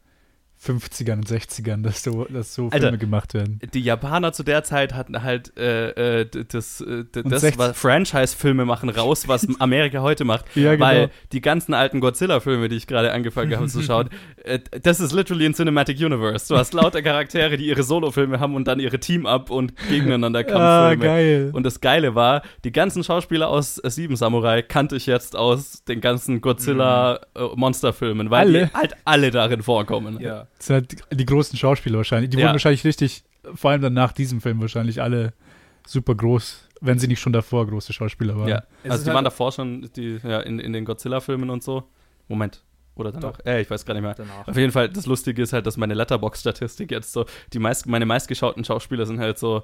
50ern 0.62 1.14
und 1.14 1.28
60ern, 1.28 1.84
dass 1.84 2.04
so, 2.04 2.26
dass 2.26 2.54
so 2.54 2.70
Filme 2.70 2.86
Alter, 2.88 2.98
gemacht 2.98 3.34
werden. 3.34 3.62
Die 3.74 3.80
Japaner 3.80 4.34
zu 4.34 4.44
der 4.44 4.64
Zeit 4.66 4.94
hatten 4.94 5.24
halt 5.24 5.58
äh, 5.58 6.22
äh, 6.22 6.26
das, 6.26 6.82
äh, 6.82 7.06
das 7.12 7.58
was 7.58 7.78
Franchise-Filme 7.78 8.66
machen 8.66 8.90
raus, 8.90 9.30
was 9.30 9.48
Amerika 9.60 10.02
heute 10.02 10.26
macht. 10.26 10.46
Ja, 10.56 10.74
genau. 10.74 10.86
Weil 10.86 11.12
die 11.32 11.40
ganzen 11.40 11.74
alten 11.74 12.02
Godzilla-Filme, 12.02 12.68
die 12.68 12.76
ich 12.76 12.88
gerade 12.88 13.14
angefangen 13.14 13.56
habe 13.56 13.68
zu 13.68 13.82
schauen, 13.82 14.10
äh, 14.44 14.60
das 14.82 15.00
ist 15.00 15.14
literally 15.14 15.46
ein 15.46 15.54
Cinematic 15.54 15.98
Universe. 15.98 16.54
Du 16.54 16.60
hast 16.60 16.74
lauter 16.74 17.02
Charaktere, 17.02 17.56
die 17.56 17.68
ihre 17.68 17.84
Solo-Filme 17.84 18.42
haben 18.42 18.56
und 18.56 18.68
dann 18.68 18.82
ihre 18.82 19.00
Team-Up 19.00 19.50
und 19.50 19.74
gegeneinander 19.88 20.44
Kampffilme. 20.44 20.62
Ah, 20.62 20.96
geil. 20.96 21.52
Und 21.54 21.64
das 21.64 21.80
Geile 21.80 22.16
war, 22.16 22.42
die 22.66 22.74
ganzen 22.74 23.06
Schauspieler 23.06 23.48
aus 23.48 23.76
Sieben 23.76 24.18
Samurai 24.18 24.62
kannte 24.62 24.98
ich 24.98 25.06
jetzt 25.06 25.38
aus 25.38 25.86
den 25.86 26.02
ganzen 26.02 26.42
Godzilla-Monsterfilmen, 26.42 28.28
mhm. 28.28 28.32
weil 28.32 28.40
alle? 28.42 28.66
die 28.66 28.74
halt 28.74 28.96
alle 29.06 29.32
darin 29.32 29.64
vorkommen. 29.64 30.20
Ja. 30.20 30.49
Das 30.60 30.68
sind 30.68 30.74
halt 30.76 30.92
die, 30.92 31.18
die 31.18 31.26
großen 31.26 31.58
Schauspieler 31.58 31.98
wahrscheinlich. 31.98 32.30
Die 32.30 32.38
ja. 32.38 32.44
wurden 32.44 32.54
wahrscheinlich 32.54 32.84
richtig, 32.84 33.24
vor 33.56 33.72
allem 33.72 33.82
dann 33.82 33.94
nach 33.94 34.12
diesem 34.12 34.42
Film 34.42 34.62
wahrscheinlich 34.62 35.02
alle 35.02 35.34
super 35.88 36.14
groß, 36.14 36.68
wenn 36.82 37.00
sie 37.00 37.08
nicht 37.08 37.20
schon 37.20 37.34
davor 37.34 37.66
große 37.66 37.94
Schauspieler 37.94 38.38
waren. 38.38 38.48
Ja, 38.50 38.64
also 38.84 39.04
die 39.04 39.10
halt 39.10 39.16
waren 39.16 39.24
davor 39.24 39.52
schon 39.52 39.90
die, 39.96 40.20
ja, 40.24 40.42
in, 40.42 40.60
in 40.60 40.74
den 40.74 40.86
Godzilla-Filmen 40.86 41.50
und 41.50 41.64
so. 41.64 41.84
Moment, 42.28 42.62
oder 42.96 43.12
danach? 43.12 43.40
Äh, 43.46 43.62
ich 43.62 43.70
weiß 43.70 43.86
gar 43.86 43.94
nicht 43.96 44.04
mehr. 44.04 44.14
Danach. 44.14 44.48
Auf 44.48 44.58
jeden 44.58 44.72
Fall, 44.72 44.90
das 44.90 45.06
Lustige 45.06 45.42
ist 45.42 45.54
halt, 45.54 45.66
dass 45.66 45.78
meine 45.78 45.96
Letterbox-Statistik 45.96 46.92
jetzt 46.92 47.12
so, 47.12 47.26
die 47.54 47.60
meist, 47.60 47.88
meine 47.88 48.06
meistgeschauten 48.06 48.64
Schauspieler 48.64 49.06
sind 49.06 49.20
halt 49.20 49.40
so 49.40 49.64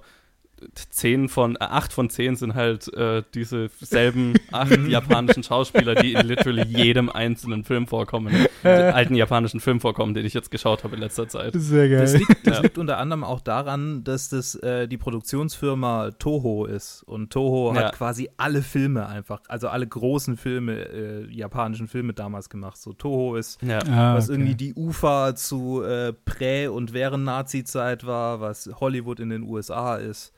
zehn 0.89 1.29
von, 1.29 1.55
äh, 1.55 1.59
acht 1.59 1.93
von 1.93 2.09
zehn 2.09 2.35
sind 2.35 2.55
halt 2.55 2.91
äh, 2.93 3.23
diese 3.33 3.69
selben 3.79 4.33
acht 4.51 4.77
japanischen 4.87 5.43
Schauspieler, 5.43 5.95
die 5.95 6.13
in 6.13 6.25
literally 6.25 6.63
jedem 6.63 7.09
einzelnen 7.09 7.63
Film 7.63 7.87
vorkommen, 7.87 8.33
den 8.63 8.93
alten 8.93 9.15
japanischen 9.15 9.59
Film 9.59 9.79
vorkommen, 9.79 10.13
den 10.13 10.25
ich 10.25 10.33
jetzt 10.33 10.51
geschaut 10.51 10.83
habe 10.83 10.95
in 10.95 11.01
letzter 11.01 11.27
Zeit. 11.27 11.53
Sehr 11.55 11.89
geil. 11.89 12.01
Das 12.01 12.13
liegt, 12.13 12.47
das 12.47 12.57
ja. 12.57 12.63
liegt 12.63 12.77
unter 12.77 12.97
anderem 12.97 13.23
auch 13.23 13.41
daran, 13.41 14.03
dass 14.03 14.29
das 14.29 14.55
äh, 14.55 14.87
die 14.87 14.97
Produktionsfirma 14.97 16.11
Toho 16.17 16.65
ist 16.65 17.03
und 17.03 17.31
Toho 17.31 17.73
ja. 17.73 17.83
hat 17.83 17.93
quasi 17.93 18.29
alle 18.37 18.61
Filme 18.61 19.07
einfach, 19.07 19.41
also 19.47 19.67
alle 19.67 19.87
großen 19.87 20.37
Filme, 20.37 20.73
äh, 20.73 21.31
japanischen 21.31 21.87
Filme 21.87 22.13
damals 22.13 22.49
gemacht. 22.49 22.77
So 22.77 22.93
Toho 22.93 23.35
ist, 23.35 23.61
ja. 23.61 23.79
ah, 23.89 24.15
was 24.15 24.29
okay. 24.29 24.39
irgendwie 24.39 24.55
die 24.55 24.73
Ufer 24.73 25.35
zu 25.35 25.83
äh, 25.83 26.13
Prä- 26.13 26.67
und 26.67 26.93
während 26.93 27.25
Nazi-Zeit 27.25 28.05
war, 28.05 28.39
was 28.39 28.69
Hollywood 28.79 29.19
in 29.19 29.29
den 29.29 29.43
USA 29.43 29.95
ist. 29.95 30.33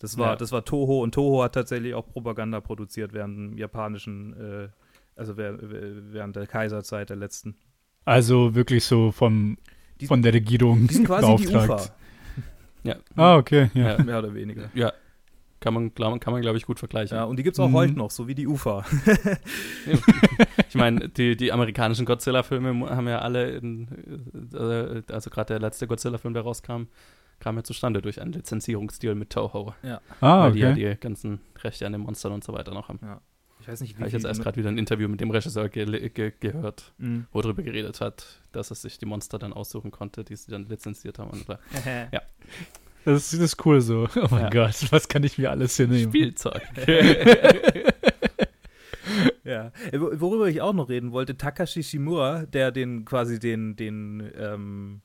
Das 0.00 0.16
war, 0.16 0.30
ja. 0.30 0.36
das 0.36 0.50
war 0.50 0.64
Toho 0.64 1.02
und 1.02 1.14
Toho 1.14 1.44
hat 1.44 1.54
tatsächlich 1.54 1.94
auch 1.94 2.08
Propaganda 2.08 2.60
produziert 2.60 3.12
während 3.12 3.36
dem 3.36 3.58
japanischen, 3.58 4.32
äh, 4.32 4.68
also 5.14 5.36
während 5.36 6.36
der 6.36 6.46
Kaiserzeit 6.46 7.10
der 7.10 7.16
letzten. 7.16 7.54
Also 8.06 8.54
wirklich 8.54 8.84
so 8.84 9.12
vom, 9.12 9.58
die, 10.00 10.06
von 10.06 10.22
der 10.22 10.32
Regierung 10.32 10.86
die 10.86 10.94
sind 10.94 11.06
quasi 11.06 11.26
beauftragt. 11.26 11.92
Die. 11.94 12.00
Ja. 12.82 12.96
Ah, 13.14 13.36
okay. 13.36 13.70
Ja. 13.74 13.98
ja. 13.98 14.02
Mehr 14.02 14.20
oder 14.20 14.32
weniger. 14.32 14.70
Ja. 14.72 14.90
Kann 15.60 15.74
man, 15.74 15.92
kann 15.94 16.32
man 16.32 16.40
glaube 16.40 16.56
ich, 16.56 16.64
gut 16.64 16.78
vergleichen. 16.78 17.14
Ja, 17.14 17.24
und 17.24 17.38
die 17.38 17.42
gibt 17.42 17.56
es 17.56 17.60
auch 17.60 17.68
mhm. 17.68 17.74
heute 17.74 17.92
noch, 17.92 18.10
so 18.10 18.26
wie 18.26 18.34
die 18.34 18.46
Ufer. 18.46 18.86
ich 20.66 20.74
meine, 20.74 21.10
die, 21.10 21.36
die 21.36 21.52
amerikanischen 21.52 22.06
Godzilla-Filme 22.06 22.88
haben 22.88 23.06
ja 23.06 23.18
alle, 23.18 23.50
in, 23.50 23.86
äh, 24.54 25.02
also 25.12 25.28
gerade 25.28 25.48
der 25.48 25.58
letzte 25.60 25.86
Godzilla-Film, 25.86 26.32
der 26.32 26.44
rauskam, 26.44 26.84
kam 27.40 27.56
ja 27.56 27.64
zustande 27.64 28.00
durch 28.00 28.20
einen 28.20 28.32
Lizenzierungsdeal 28.32 29.14
mit 29.14 29.30
Toho. 29.30 29.74
Ja. 29.82 30.00
Ah, 30.20 30.42
weil 30.42 30.50
okay. 30.50 30.74
die 30.74 30.80
ja 30.82 30.94
die 30.94 31.00
ganzen 31.00 31.40
Rechte 31.62 31.86
an 31.86 31.92
den 31.92 32.02
Monstern 32.02 32.32
und 32.32 32.44
so 32.44 32.52
weiter 32.52 32.72
noch 32.72 32.88
haben. 32.88 33.00
Ja. 33.02 33.20
Ich 33.60 33.68
weiß 33.68 33.80
nicht, 33.82 33.96
wie 33.96 33.98
Habe 33.98 34.08
ich 34.08 34.14
jetzt 34.14 34.24
erst 34.24 34.42
gerade 34.42 34.56
wieder 34.56 34.70
ein 34.70 34.78
Interview 34.78 35.08
mit 35.08 35.20
dem 35.20 35.30
Regisseur 35.30 35.68
ge 35.68 36.08
ge 36.08 36.32
gehört, 36.40 36.92
mhm. 36.98 37.26
wo 37.30 37.40
er 37.40 37.42
darüber 37.42 37.62
geredet 37.62 38.00
hat, 38.00 38.40
dass 38.52 38.70
er 38.70 38.76
sich 38.76 38.98
die 38.98 39.06
Monster 39.06 39.38
dann 39.38 39.52
aussuchen 39.52 39.90
konnte, 39.90 40.24
die 40.24 40.36
sie 40.36 40.50
dann 40.50 40.66
lizenziert 40.68 41.18
haben. 41.18 41.30
Und, 41.30 41.46
ja. 42.12 42.22
Das, 43.04 43.30
das 43.30 43.34
ist 43.34 43.66
cool 43.66 43.80
so. 43.80 44.08
Oh 44.16 44.28
mein 44.30 44.44
ja. 44.44 44.50
Gott, 44.50 44.92
was 44.92 45.08
kann 45.08 45.24
ich 45.24 45.36
mir 45.38 45.50
alles 45.50 45.76
hier 45.76 45.88
nehmen? 45.88 46.10
Spielzeug. 46.10 46.62
ja. 49.44 49.72
Worüber 49.92 50.48
ich 50.48 50.60
auch 50.60 50.74
noch 50.74 50.88
reden 50.88 51.12
wollte, 51.12 51.36
Takashi 51.36 51.82
Shimura, 51.82 52.46
der 52.46 52.72
den 52.72 53.04
quasi 53.04 53.38
den, 53.38 53.76
den 53.76 54.30
ähm, 54.38 55.00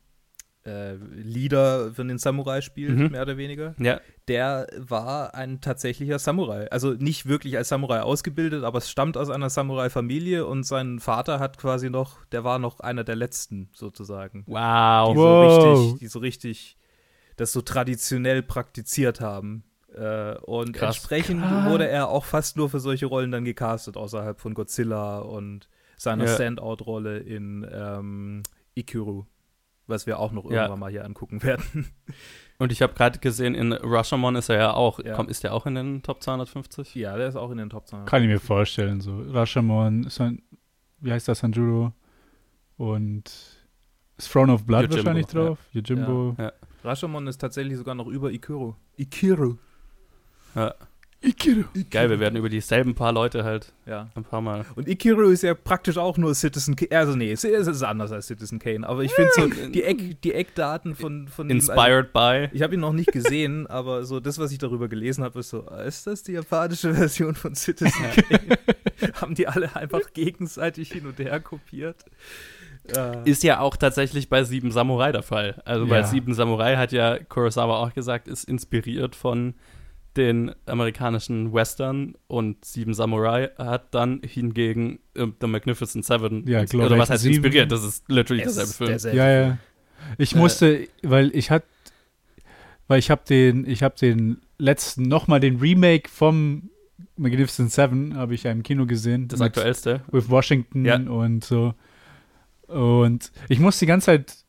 äh, 0.65 0.95
Leader 0.95 1.93
von 1.93 2.07
den 2.07 2.17
Samurai 2.17 2.61
spielt, 2.61 2.97
mhm. 2.97 3.11
mehr 3.11 3.21
oder 3.21 3.37
weniger, 3.37 3.75
ja. 3.77 4.01
der 4.27 4.67
war 4.77 5.35
ein 5.35 5.61
tatsächlicher 5.61 6.19
Samurai. 6.19 6.69
Also 6.71 6.91
nicht 6.93 7.27
wirklich 7.27 7.57
als 7.57 7.69
Samurai 7.69 8.01
ausgebildet, 8.01 8.63
aber 8.63 8.79
es 8.79 8.89
stammt 8.89 9.17
aus 9.17 9.29
einer 9.29 9.49
Samurai-Familie 9.49 10.45
und 10.45 10.63
sein 10.63 10.99
Vater 10.99 11.39
hat 11.39 11.57
quasi 11.57 11.89
noch, 11.89 12.25
der 12.25 12.43
war 12.43 12.59
noch 12.59 12.79
einer 12.79 13.03
der 13.03 13.15
letzten 13.15 13.69
sozusagen. 13.73 14.43
Wow. 14.47 15.13
Die 15.13 15.19
so 15.19 15.41
richtig, 15.41 15.99
die 15.99 16.07
so 16.07 16.19
richtig 16.19 16.77
das 17.35 17.51
so 17.51 17.61
traditionell 17.61 18.41
praktiziert 18.43 19.21
haben. 19.21 19.63
Äh, 19.93 20.35
und 20.39 20.73
Krass. 20.73 20.97
entsprechend 20.97 21.41
Krass. 21.41 21.69
wurde 21.69 21.87
er 21.87 22.09
auch 22.09 22.25
fast 22.25 22.57
nur 22.57 22.69
für 22.69 22.79
solche 22.79 23.05
Rollen 23.05 23.31
dann 23.31 23.45
gecastet, 23.45 23.97
außerhalb 23.97 24.39
von 24.39 24.53
Godzilla 24.53 25.19
und 25.19 25.69
seiner 25.97 26.25
ja. 26.25 26.33
Standout-Rolle 26.33 27.19
in 27.19 27.65
ähm, 27.71 28.43
Ikiru, 28.73 29.25
was 29.87 30.07
wir 30.07 30.19
auch 30.19 30.31
noch 30.31 30.45
irgendwann 30.45 30.69
ja. 30.69 30.75
mal 30.75 30.91
hier 30.91 31.05
angucken 31.05 31.43
werden. 31.43 31.91
Und 32.57 32.71
ich 32.71 32.81
habe 32.81 32.93
gerade 32.93 33.19
gesehen, 33.19 33.53
in 33.53 33.73
Rashomon 33.73 34.35
ist 34.35 34.49
er 34.49 34.57
ja 34.57 34.73
auch, 34.73 34.99
ja. 34.99 35.13
Komm, 35.15 35.27
ist 35.27 35.43
der 35.43 35.53
auch 35.53 35.65
in 35.65 35.75
den 35.75 36.03
Top 36.03 36.23
250? 36.23 36.95
Ja, 36.95 37.17
der 37.17 37.27
ist 37.27 37.35
auch 37.35 37.51
in 37.51 37.57
den 37.57 37.69
Top 37.69 37.87
250. 37.87 38.09
Kann 38.09 38.23
ich 38.23 38.29
mir 38.29 38.39
vorstellen, 38.39 39.01
so. 39.01 39.19
Rashomon, 39.29 40.09
San, 40.09 40.41
wie 40.99 41.11
heißt 41.11 41.27
das, 41.27 41.39
Sanjuro 41.39 41.91
und 42.77 43.25
ist 44.17 44.31
Throne 44.31 44.53
of 44.53 44.65
Blood 44.65 44.83
Yojimbo, 44.83 44.95
wahrscheinlich 44.97 45.25
drauf, 45.27 45.59
ja. 45.73 45.81
Yojimbo. 45.81 46.35
Ja. 46.37 46.53
Rashomon 46.83 47.27
ist 47.27 47.39
tatsächlich 47.39 47.77
sogar 47.77 47.95
noch 47.95 48.07
über 48.07 48.31
Ikiru. 48.31 48.75
Ikiru. 48.97 49.57
Ja. 50.55 50.73
Ikiru. 51.21 51.61
Ikiru. 51.73 51.85
Geil, 51.89 52.09
wir 52.09 52.19
werden 52.19 52.35
über 52.35 52.49
dieselben 52.49 52.93
paar 52.93 53.11
Leute 53.11 53.43
halt 53.43 53.73
ja. 53.85 54.09
ein 54.15 54.23
paar 54.23 54.41
Mal. 54.41 54.65
Und 54.75 54.87
Ikiru 54.87 55.29
ist 55.29 55.41
ja 55.41 55.53
praktisch 55.55 55.97
auch 55.97 56.17
nur 56.17 56.35
Citizen 56.35 56.75
Kane. 56.75 56.97
Also, 56.97 57.15
nee, 57.15 57.31
es 57.31 57.43
ist 57.43 57.83
anders 57.83 58.11
als 58.11 58.27
Citizen 58.27 58.59
Kane. 58.59 58.87
Aber 58.87 59.03
ich 59.03 59.11
finde 59.11 59.31
so 59.35 59.69
die, 59.69 59.83
Eck, 59.83 60.21
die 60.21 60.33
Eckdaten 60.33 60.95
von. 60.95 61.27
von 61.27 61.49
Inspired 61.49 62.07
ihm, 62.07 62.17
also, 62.17 62.47
by. 62.47 62.55
Ich 62.55 62.61
habe 62.61 62.75
ihn 62.75 62.79
noch 62.79 62.93
nicht 62.93 63.11
gesehen, 63.11 63.65
aber 63.67 64.05
so 64.05 64.19
das, 64.19 64.37
was 64.37 64.51
ich 64.51 64.59
darüber 64.59 64.87
gelesen 64.87 65.23
habe, 65.23 65.39
ist 65.39 65.49
so: 65.49 65.61
Ist 65.85 66.05
das 66.05 66.23
die 66.23 66.33
japanische 66.33 66.93
Version 66.95 67.33
von 67.33 67.55
Citizen 67.55 67.91
Kane? 67.91 68.57
Haben 69.21 69.35
die 69.35 69.47
alle 69.47 69.75
einfach 69.75 70.13
gegenseitig 70.13 70.91
hin 70.91 71.07
und 71.07 71.17
her 71.19 71.39
kopiert? 71.39 72.05
Äh. 72.95 73.29
Ist 73.29 73.43
ja 73.43 73.59
auch 73.59 73.77
tatsächlich 73.77 74.29
bei 74.29 74.43
Sieben 74.43 74.71
Samurai 74.71 75.11
der 75.11 75.23
Fall. 75.23 75.61
Also 75.65 75.85
ja. 75.85 75.89
bei 75.89 76.03
Sieben 76.03 76.33
Samurai 76.33 76.75
hat 76.75 76.91
ja 76.91 77.17
Kurosawa 77.17 77.83
auch 77.83 77.93
gesagt, 77.93 78.27
ist 78.27 78.43
inspiriert 78.43 79.15
von 79.15 79.55
den 80.17 80.51
amerikanischen 80.65 81.53
Western 81.53 82.15
und 82.27 82.63
Sieben 82.63 82.93
Samurai 82.93 83.49
hat 83.57 83.93
dann 83.93 84.21
hingegen 84.23 84.99
uh, 85.17 85.27
The 85.39 85.47
Magnificent 85.47 86.05
Seven 86.05 86.47
ja, 86.47 86.63
oder 86.73 86.97
was 86.97 87.09
heißt 87.09 87.23
Sieben. 87.23 87.35
inspiriert, 87.35 87.71
das 87.71 87.83
ist 87.83 88.09
literally 88.09 88.43
derselbe 88.43 88.71
Film. 88.71 88.89
Derselbe 88.89 89.17
ja, 89.17 89.29
ja. 89.29 89.57
Ich 90.17 90.35
äh, 90.35 90.37
musste, 90.37 90.87
weil 91.03 91.35
ich 91.35 91.51
hatte 91.51 91.67
weil 92.87 92.99
ich 92.99 93.09
habe 93.09 93.23
den 93.27 93.67
ich 93.67 93.83
habe 93.83 93.95
den 93.99 94.37
letzten 94.57 95.03
nochmal 95.03 95.39
den 95.39 95.57
Remake 95.59 96.09
vom 96.09 96.69
Magnificent 97.17 97.71
Seven 97.71 98.15
habe 98.15 98.35
ich 98.35 98.43
ja 98.43 98.51
im 98.51 98.63
Kino 98.63 98.85
gesehen. 98.85 99.27
Das 99.27 99.41
aktuellste. 99.41 100.01
With 100.11 100.29
Washington 100.29 100.85
ja. 100.85 100.95
und 100.97 101.43
so. 101.43 101.73
Und 102.67 103.31
ich 103.47 103.59
musste 103.59 103.85
die 103.85 103.87
ganze 103.87 104.05
Zeit 104.07 104.45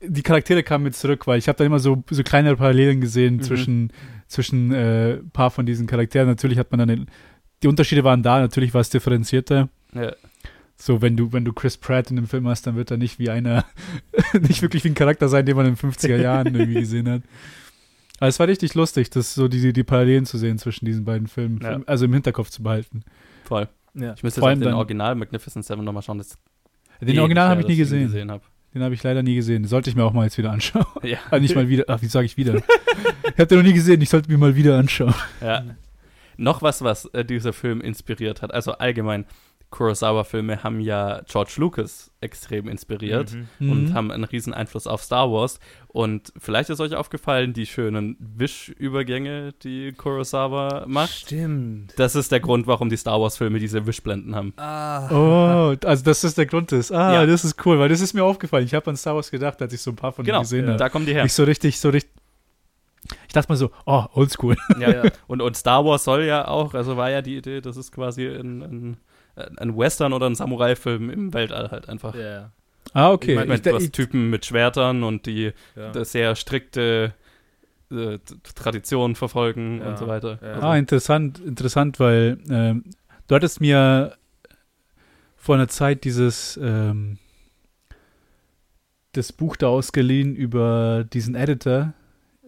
die 0.00 0.22
Charaktere 0.22 0.62
kamen 0.62 0.84
mit 0.84 0.94
zurück, 0.94 1.26
weil 1.26 1.38
ich 1.38 1.48
habe 1.48 1.58
da 1.58 1.64
immer 1.64 1.80
so, 1.80 2.02
so 2.10 2.22
kleinere 2.22 2.56
Parallelen 2.56 3.00
gesehen 3.00 3.36
mhm. 3.36 3.42
zwischen 3.42 3.92
zwischen 4.28 4.72
äh, 4.72 5.14
ein 5.14 5.30
paar 5.30 5.50
von 5.50 5.66
diesen 5.66 5.86
Charakteren. 5.86 6.28
Natürlich 6.28 6.58
hat 6.58 6.70
man 6.70 6.78
dann 6.78 6.88
den, 6.88 7.06
die 7.62 7.68
Unterschiede 7.68 8.04
waren 8.04 8.22
da, 8.22 8.40
natürlich 8.40 8.74
war 8.74 8.80
es 8.80 8.90
differenzierter. 8.90 9.68
Ja. 9.94 10.12
So, 10.76 11.02
wenn 11.02 11.16
du, 11.16 11.32
wenn 11.32 11.44
du 11.44 11.52
Chris 11.52 11.76
Pratt 11.76 12.10
in 12.10 12.16
dem 12.16 12.28
Film 12.28 12.46
hast, 12.46 12.66
dann 12.66 12.76
wird 12.76 12.92
er 12.92 12.98
nicht 12.98 13.18
wie 13.18 13.30
einer, 13.30 13.64
nicht 14.40 14.62
wirklich 14.62 14.84
wie 14.84 14.90
ein 14.90 14.94
Charakter 14.94 15.28
sein, 15.28 15.44
den 15.44 15.56
man 15.56 15.66
in 15.66 15.74
den 15.74 15.90
50er 15.90 16.16
Jahren 16.16 16.46
irgendwie 16.54 16.80
gesehen 16.80 17.08
hat. 17.08 17.22
Aber 18.20 18.28
es 18.28 18.38
war 18.38 18.46
richtig 18.46 18.74
lustig, 18.74 19.10
das 19.10 19.34
so 19.34 19.48
die, 19.48 19.72
die 19.72 19.84
Parallelen 19.84 20.26
zu 20.26 20.38
sehen 20.38 20.58
zwischen 20.58 20.84
diesen 20.84 21.04
beiden 21.04 21.26
Filmen, 21.26 21.60
ja. 21.62 21.80
also 21.86 22.04
im 22.04 22.12
Hinterkopf 22.12 22.50
zu 22.50 22.62
behalten. 22.62 23.02
Voll. 23.44 23.68
Ja. 23.94 24.14
Ich 24.14 24.22
müsste 24.22 24.40
jetzt 24.40 24.60
den 24.60 24.74
Original 24.74 25.14
Magnificent 25.14 25.64
Seven 25.64 25.84
nochmal 25.84 26.02
schauen. 26.02 26.18
Das 26.18 26.38
den 27.00 27.18
Original 27.18 27.48
habe 27.48 27.60
ich 27.60 27.66
nie 27.66 27.76
gesehen. 27.76 28.04
gesehen 28.04 28.30
hab. 28.30 28.42
Den 28.74 28.82
habe 28.82 28.94
ich 28.94 29.02
leider 29.02 29.22
nie 29.22 29.34
gesehen. 29.34 29.62
Den 29.62 29.68
sollte 29.68 29.88
ich 29.90 29.96
mir 29.96 30.04
auch 30.04 30.12
mal 30.12 30.24
jetzt 30.24 30.38
wieder 30.38 30.50
anschauen. 30.50 30.86
Ja. 31.02 31.18
ah, 31.30 31.38
nicht 31.38 31.54
mal 31.54 31.68
wieder. 31.68 31.84
Ach, 31.88 32.02
wie 32.02 32.06
sage 32.06 32.26
ich 32.26 32.36
wieder? 32.36 32.56
ich 33.22 33.38
habe 33.38 33.46
den 33.46 33.58
noch 33.58 33.64
nie 33.64 33.72
gesehen. 33.72 34.00
Ich 34.00 34.10
sollte 34.10 34.30
mir 34.30 34.38
mal 34.38 34.56
wieder 34.56 34.78
anschauen. 34.78 35.14
Ja. 35.40 35.64
Noch 36.36 36.62
was, 36.62 36.82
was 36.82 37.06
äh, 37.06 37.24
dieser 37.24 37.52
Film 37.52 37.80
inspiriert 37.80 38.42
hat. 38.42 38.52
Also 38.52 38.72
allgemein 38.72 39.24
Kurosawa-Filme 39.70 40.62
haben 40.62 40.80
ja 40.80 41.20
George 41.26 41.54
Lucas 41.58 42.10
extrem 42.20 42.68
inspiriert 42.68 43.34
mhm. 43.58 43.70
und 43.70 43.84
mhm. 43.84 43.94
haben 43.94 44.10
einen 44.10 44.24
riesen 44.24 44.54
Einfluss 44.54 44.86
auf 44.86 45.02
Star 45.02 45.30
Wars. 45.30 45.60
Und 45.88 46.32
vielleicht 46.38 46.70
ist 46.70 46.80
euch 46.80 46.94
aufgefallen, 46.94 47.52
die 47.52 47.66
schönen 47.66 48.16
Wischübergänge, 48.18 49.52
die 49.62 49.92
Kurosawa 49.92 50.84
macht. 50.86 51.10
Stimmt. 51.10 51.92
Das 51.98 52.14
ist 52.14 52.32
der 52.32 52.40
Grund, 52.40 52.66
warum 52.66 52.88
die 52.88 52.96
Star 52.96 53.20
Wars-Filme 53.20 53.58
diese 53.58 53.86
Wischblenden 53.86 54.34
haben. 54.34 54.54
Ah. 54.56 55.08
Oh, 55.10 55.76
also 55.84 56.04
dass 56.04 56.22
das 56.22 56.34
der 56.34 56.46
Grund 56.46 56.72
ist. 56.72 56.90
Ah, 56.90 57.14
ja. 57.14 57.26
das 57.26 57.44
ist 57.44 57.64
cool, 57.66 57.78
weil 57.78 57.90
das 57.90 58.00
ist 58.00 58.14
mir 58.14 58.24
aufgefallen. 58.24 58.64
Ich 58.64 58.74
habe 58.74 58.88
an 58.88 58.96
Star 58.96 59.14
Wars 59.14 59.30
gedacht, 59.30 59.60
als 59.60 59.72
ich 59.74 59.82
so 59.82 59.90
ein 59.90 59.96
paar 59.96 60.12
von 60.12 60.24
genau, 60.24 60.38
denen 60.38 60.44
gesehen 60.44 60.66
habe. 60.68 60.78
Da 60.78 60.88
kommen 60.88 61.04
die 61.04 61.12
her. 61.12 61.24
Ich 61.24 61.34
so 61.34 61.44
richtig, 61.44 61.78
so 61.78 61.90
richtig 61.90 62.10
ich 63.26 63.32
dachte 63.32 63.50
mal 63.50 63.56
so, 63.56 63.70
oh, 63.86 64.04
oldschool. 64.14 64.56
Ja, 64.78 65.04
ja. 65.04 65.10
Und, 65.26 65.42
und 65.42 65.56
Star 65.56 65.84
Wars 65.84 66.04
soll 66.04 66.24
ja 66.24 66.48
auch, 66.48 66.74
also 66.74 66.96
war 66.96 67.10
ja 67.10 67.22
die 67.22 67.36
Idee, 67.36 67.60
das 67.60 67.76
ist 67.76 67.92
quasi 67.92 68.26
ein, 68.26 68.62
ein 68.62 68.96
ein 69.56 69.76
Western 69.76 70.12
oder 70.12 70.26
ein 70.26 70.34
Samurai-Film 70.34 71.10
im 71.10 71.34
Weltall 71.34 71.70
halt 71.70 71.88
einfach. 71.88 72.14
Ja. 72.14 72.50
Ah, 72.92 73.10
okay. 73.10 73.32
Ich 73.32 73.36
meine, 73.36 73.52
mit 73.52 73.66
was 73.66 73.90
Typen 73.90 74.30
mit 74.30 74.46
Schwertern 74.46 75.02
und 75.02 75.26
die 75.26 75.52
ja. 75.76 76.04
sehr 76.04 76.34
strikte 76.36 77.14
äh, 77.90 78.18
Tradition 78.54 79.14
verfolgen 79.14 79.80
ja. 79.80 79.88
und 79.88 79.98
so 79.98 80.06
weiter. 80.06 80.38
Ja. 80.42 80.52
Also. 80.54 80.66
Ah, 80.66 80.76
interessant, 80.76 81.38
interessant, 81.40 82.00
weil 82.00 82.38
ähm, 82.50 82.84
du 83.26 83.34
hattest 83.34 83.60
mir 83.60 84.16
vor 85.36 85.54
einer 85.54 85.68
Zeit 85.68 86.04
dieses 86.04 86.58
ähm, 86.62 87.18
das 89.12 89.32
Buch 89.32 89.56
da 89.56 89.68
ausgeliehen 89.68 90.36
über 90.36 91.04
diesen 91.12 91.34
Editor. 91.34 91.92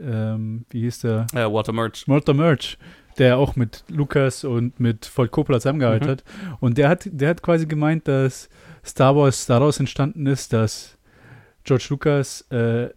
Ähm, 0.00 0.64
wie 0.70 0.82
hieß 0.82 1.00
der? 1.00 1.26
Ja, 1.34 1.52
Walter 1.52 1.72
Murch. 1.72 2.06
Walter 2.06 2.34
Murch 2.34 2.78
der 3.20 3.36
auch 3.36 3.54
mit 3.54 3.84
Lucas 3.88 4.44
und 4.44 4.80
mit 4.80 5.08
Volt 5.14 5.30
Coppola 5.30 5.60
zusammengearbeitet 5.60 6.24
mhm. 6.26 6.50
hat. 6.50 6.56
Und 6.60 6.78
der 6.78 6.88
hat, 6.88 7.02
der 7.04 7.28
hat 7.28 7.42
quasi 7.42 7.66
gemeint, 7.66 8.08
dass 8.08 8.48
Star 8.84 9.14
Wars 9.14 9.46
daraus 9.46 9.78
entstanden 9.78 10.26
ist, 10.26 10.54
dass 10.54 10.96
George 11.64 11.86
Lucas 11.90 12.40
äh, 12.50 12.88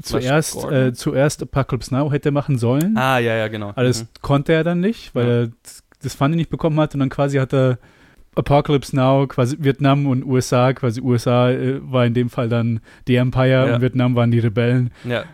zuerst, 0.00 0.64
äh, 0.64 0.92
zuerst 0.92 1.42
Apocalypse 1.42 1.92
Now 1.92 2.12
hätte 2.12 2.30
machen 2.30 2.58
sollen. 2.58 2.96
Ah, 2.96 3.18
ja, 3.18 3.34
ja, 3.34 3.48
genau. 3.48 3.70
Aber 3.70 3.82
das 3.82 4.04
mhm. 4.04 4.08
konnte 4.22 4.52
er 4.52 4.62
dann 4.62 4.78
nicht, 4.78 5.14
weil 5.16 5.26
ja. 5.26 5.42
er 5.42 5.48
das 6.00 6.14
Funding 6.14 6.38
nicht 6.38 6.50
bekommen 6.50 6.78
hat 6.78 6.94
und 6.94 7.00
dann 7.00 7.08
quasi 7.08 7.38
hat 7.38 7.52
er 7.52 7.78
Apocalypse 8.36 8.94
Now, 8.94 9.26
quasi 9.26 9.56
Vietnam 9.58 10.06
und 10.06 10.24
USA, 10.24 10.72
quasi 10.72 11.00
USA 11.00 11.50
äh, 11.50 11.80
war 11.82 12.06
in 12.06 12.14
dem 12.14 12.30
Fall 12.30 12.48
dann 12.48 12.80
die 13.08 13.16
Empire 13.16 13.48
ja. 13.68 13.74
und 13.74 13.80
Vietnam 13.80 14.14
waren 14.14 14.30
die 14.30 14.38
Rebellen. 14.38 14.92
Ja 15.04 15.24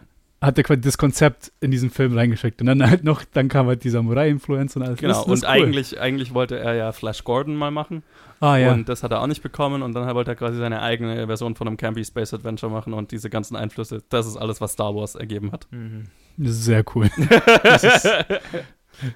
hat 0.41 0.57
er 0.57 0.65
quasi 0.65 0.81
das 0.81 0.97
Konzept 0.97 1.53
in 1.61 1.71
diesen 1.71 1.91
Film 1.91 2.17
reingeschickt. 2.17 2.61
Und 2.61 2.67
dann 2.67 2.89
halt 2.89 3.05
noch, 3.05 3.25
dann 3.25 3.49
kam 3.49 3.67
halt 3.67 3.85
die 3.85 3.91
Samurai-Influencer 3.91 4.81
und 4.81 4.87
alles. 4.87 4.99
Genau, 4.99 5.13
das, 5.13 5.25
das 5.25 5.29
und 5.29 5.43
cool. 5.43 5.49
eigentlich, 5.49 6.01
eigentlich 6.01 6.33
wollte 6.33 6.59
er 6.59 6.75
ja 6.75 6.93
Flash 6.93 7.25
Gordon 7.25 7.57
mal 7.57 7.71
machen. 7.71 8.03
Ah, 8.41 8.57
ja. 8.57 8.73
Und 8.73 8.89
das 8.89 9.03
hat 9.03 9.11
er 9.11 9.21
auch 9.21 9.27
nicht 9.27 9.43
bekommen. 9.43 9.83
Und 9.83 9.93
dann 9.93 10.13
wollte 10.15 10.31
er 10.31 10.37
quasi 10.37 10.59
seine 10.59 10.81
eigene 10.81 11.27
Version 11.27 11.57
von 11.57 11.69
einem 11.69 11.77
Campy 11.77 12.05
Space 12.05 12.33
Adventure 12.33 12.73
machen 12.73 12.95
und 12.95 13.13
diese 13.13 13.29
ganzen 13.29 13.55
Einflüsse. 13.55 14.03
Das 14.09 14.27
ist 14.27 14.37
alles, 14.37 14.63
was 14.63 14.73
Star 14.73 14.95
Wars 14.95 15.15
ergeben 15.15 15.53
hat. 15.53 15.67
Mhm. 15.71 16.05
Das 16.39 16.53
ist 16.53 16.65
sehr 16.65 16.85
cool. 16.95 17.11
ist, 17.83 18.09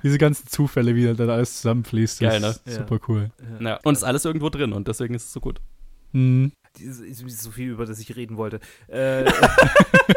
diese 0.02 0.19
ganzen 0.19 0.47
Zufälle, 0.49 0.95
wie 0.95 1.14
da 1.14 1.26
alles 1.26 1.57
zusammenfließt, 1.57 2.21
Geil, 2.21 2.40
ne? 2.40 2.54
super 2.66 2.99
cool. 3.09 3.31
Ja. 3.61 3.78
Und 3.83 3.95
ist 3.95 4.04
alles 4.04 4.26
irgendwo 4.26 4.50
drin 4.50 4.75
und 4.75 4.88
deswegen 4.88 5.14
ist 5.14 5.25
es 5.25 5.33
so 5.33 5.40
gut. 5.40 5.61
Mhm. 6.12 6.52
So 6.76 7.50
viel, 7.50 7.71
über 7.71 7.87
das 7.87 7.99
ich 8.00 8.14
reden 8.16 8.37
wollte. 8.37 8.61
Äh, 8.88 9.25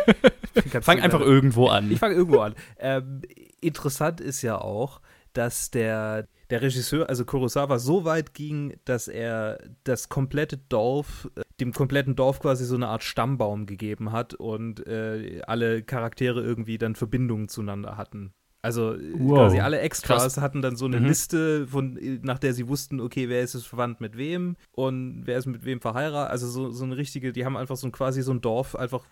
Fang 0.82 1.00
einfach 1.00 1.22
irgendwo 1.22 1.68
an. 1.68 1.92
Ich 1.92 2.00
fange 2.00 2.16
irgendwo 2.16 2.40
an. 2.40 2.56
Ähm, 2.80 3.22
interessant 3.62 4.22
ist 4.22 4.42
ja 4.42 4.60
auch, 4.60 5.02
dass 5.34 5.70
der, 5.70 6.28
der 6.50 6.62
Regisseur, 6.62 7.10
also 7.10 7.24
Kurosawa, 7.24 7.78
so 7.80 8.06
weit 8.06 8.34
ging, 8.34 8.78
dass 8.86 9.08
er 9.08 9.60
das 9.84 10.10
komplette 10.10 10.58
Dorf, 10.58 11.30
äh, 11.36 11.42
dem 11.60 11.74
kompletten 11.74 12.16
Dorf 12.16 12.40
quasi 12.40 12.66
so 12.66 12.76
eine 12.76 12.88
Art 12.88 13.04
Stammbaum 13.04 13.66
gegeben 13.66 14.12
hat 14.12 14.34
und 14.34 14.86
äh, 14.88 15.42
alle 15.46 15.84
Charaktere 15.84 16.42
irgendwie 16.42 16.78
dann 16.78 16.96
Verbindungen 16.96 17.50
zueinander 17.50 17.98
hatten. 17.98 18.34
Also 18.64 18.96
äh, 18.96 19.14
wow. 19.14 19.38
quasi 19.38 19.60
alle 19.60 19.80
Extras 19.80 20.24
Krass. 20.24 20.38
hatten 20.38 20.62
dann 20.62 20.76
so 20.76 20.86
eine 20.86 21.00
mhm. 21.00 21.06
Liste, 21.06 21.68
von, 21.68 22.00
nach 22.24 22.40
der 22.40 22.54
sie 22.54 22.68
wussten, 22.68 23.00
okay, 23.00 23.30
wer 23.30 23.42
ist 23.42 23.54
es 23.54 23.66
verwandt 23.66 24.02
mit 24.02 24.18
wem 24.18 24.58
und 24.72 25.22
wer 25.26 25.38
ist 25.38 25.46
mit 25.46 25.66
wem 25.66 25.80
verheiratet. 25.82 26.32
Also 26.32 26.48
so, 26.48 26.72
so 26.72 26.84
eine 26.84 26.98
richtige, 26.98 27.32
die 27.32 27.46
haben 27.46 27.56
einfach 27.58 27.78
so 27.78 27.88
ein, 27.88 27.92
quasi 27.92 28.24
so 28.24 28.32
ein 28.32 28.42
Dorf 28.42 28.76
einfach 28.76 29.06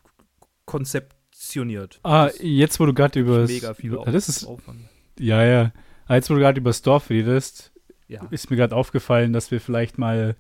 konzeptioniert. 1.56 2.00
Ah, 2.04 2.30
jetzt 2.42 2.80
wo 2.80 2.86
du 2.86 2.94
gerade 2.94 3.20
über 3.20 3.46
mega 3.46 3.74
viel 3.74 3.96
Auf, 3.98 4.06
das 4.12 4.30
ist, 4.30 4.46
Aufwand. 4.46 4.82
Ja, 5.20 5.44
ja. 5.44 5.72
Ah, 6.08 6.16
jetzt 6.16 6.30
wo 6.30 6.36
du 6.36 6.40
gerade 6.40 6.60
über 6.60 6.70
das 6.70 6.82
Dorf 6.82 7.10
redest, 7.10 7.72
ja. 8.08 8.26
ist 8.32 8.50
mir 8.50 8.58
gerade 8.58 8.76
aufgefallen, 8.76 9.34
dass 9.34 9.52
wir 9.52 9.60
vielleicht 9.60 9.98
mal 9.98 10.36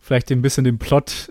vielleicht 0.00 0.30
ein 0.30 0.40
bisschen 0.40 0.62
den 0.62 0.78
Plot 0.78 1.30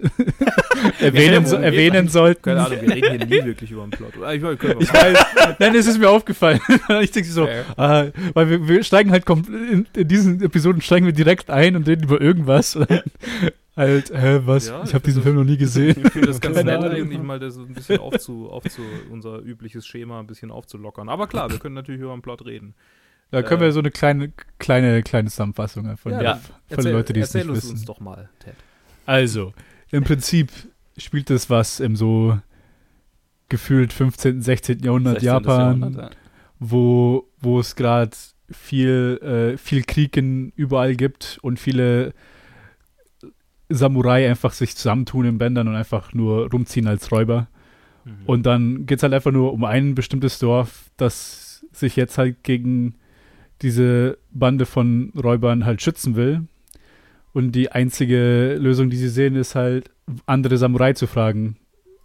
erwähnen, 1.00 1.46
so, 1.46 1.56
erwähnen 1.56 2.10
sollten. 2.10 2.42
Keine 2.42 2.66
Ahnung, 2.66 2.82
wir 2.82 2.94
reden 2.94 3.28
hier 3.28 3.42
nie 3.42 3.46
wirklich 3.46 3.72
über 3.72 3.84
den 3.84 3.92
Plot. 3.92 4.14
Ich, 4.34 4.44
ich 4.44 4.94
weiß, 4.94 5.26
nein, 5.60 5.76
es 5.76 5.88
ist 5.88 5.98
mir 5.98 6.10
aufgefallen. 6.10 6.60
ich 7.02 7.12
denke 7.12 7.30
so, 7.30 7.48
ja. 7.48 7.64
ah, 7.78 8.08
weil 8.34 8.50
wir, 8.50 8.68
wir, 8.68 8.84
steigen 8.84 9.12
halt 9.12 9.30
in, 9.30 9.88
in, 9.96 10.08
diesen 10.08 10.42
Episoden 10.42 10.82
steigen 10.82 11.06
wir 11.06 11.14
direkt 11.14 11.50
ein 11.50 11.78
und 11.78 11.88
reden 11.88 12.04
über 12.04 12.20
irgendwas. 12.20 12.78
halt, 13.76 14.12
hä, 14.14 14.42
was? 14.46 14.68
Ja, 14.68 14.84
ich 14.84 14.94
habe 14.94 15.04
diesen 15.04 15.24
Film 15.24 15.36
noch 15.36 15.44
nie 15.44 15.58
gesehen. 15.58 16.02
Ich 16.04 16.12
finde 16.12 16.28
das 16.28 16.42
ganz 16.42 16.64
nett 16.64 16.84
eigentlich 16.84 17.22
mal 17.22 17.40
das 17.40 17.58
ein 17.58 17.74
bisschen 17.74 18.00
aufzu, 18.00 18.50
aufzu, 18.50 18.82
unser 19.12 19.40
übliches 19.40 19.86
Schema 19.86 20.20
ein 20.20 20.28
bisschen 20.28 20.52
aufzulockern. 20.52 21.10
Aber 21.10 21.28
klar, 21.28 21.50
wir 21.50 21.60
können 21.60 21.76
natürlich 21.76 22.02
über 22.02 22.14
den 22.14 22.22
Plot 22.22 22.46
reden. 22.46 22.76
Da 23.32 23.44
können 23.44 23.62
wir 23.62 23.68
äh, 23.68 23.72
so 23.72 23.80
eine 23.80 23.92
kleine, 23.92 24.32
kleine, 24.60 25.04
kleine 25.04 25.30
Zusammenfassung 25.30 25.98
von, 25.98 26.12
ja, 26.14 26.40
von 26.70 26.84
den 26.84 26.94
Leuten, 26.94 27.14
die 27.14 27.20
es 27.20 27.34
nicht 27.34 27.48
wissen. 27.48 27.72
uns 27.72 27.86
doch 27.86 28.00
mal, 28.00 28.30
Ted. 28.40 28.56
Also, 29.06 29.54
im 29.92 30.04
Prinzip 30.04 30.52
spielt 30.98 31.30
es 31.30 31.50
was 31.50 31.80
im 31.80 31.96
so 31.96 32.40
gefühlt 33.50 33.94
15., 33.94 34.42
16. 34.42 34.80
Jahrhundert 34.80 35.22
16. 35.22 35.28
Japan, 35.28 35.80
Jahrhundert, 35.80 36.14
ja. 36.14 36.20
wo, 36.60 37.28
wo 37.40 37.60
es 37.60 37.76
gerade 37.76 38.12
viel, 38.50 39.20
äh, 39.22 39.58
viel 39.58 39.84
Krieg 39.84 40.18
in, 40.18 40.52
überall 40.56 40.96
gibt 40.96 41.40
und 41.42 41.60
viele 41.60 42.14
Samurai 43.70 44.30
einfach 44.30 44.54
sich 44.54 44.76
zusammentun 44.76 45.26
in 45.26 45.38
Bändern 45.38 45.68
und 45.68 45.76
einfach 45.76 46.14
nur 46.14 46.50
rumziehen 46.52 46.88
als 46.88 47.12
Räuber. 47.12 47.48
Mhm. 48.04 48.12
Und 48.26 48.46
dann 48.46 48.86
geht 48.86 49.00
es 49.00 49.04
halt 49.04 49.14
einfach 49.14 49.32
nur 49.32 49.54
um 49.54 49.64
ein 49.64 49.96
bestimmtes 49.96 50.40
Dorf, 50.40 50.92
das 50.98 51.66
sich 51.72 51.96
jetzt 51.96 52.18
halt 52.18 52.44
gegen 52.44 52.96
diese 53.62 54.18
Bande 54.32 54.66
von 54.66 55.12
Räubern 55.16 55.66
halt 55.66 55.82
schützen 55.82 56.16
will. 56.16 56.44
Und 57.34 57.52
die 57.52 57.72
einzige 57.72 58.56
Lösung, 58.56 58.90
die 58.90 58.98
sie 58.98 59.10
sehen, 59.10 59.36
ist 59.36 59.56
halt, 59.56 59.92
andere 60.26 60.58
Samurai 60.58 60.94
zu 60.94 61.08
fragen 61.08 61.58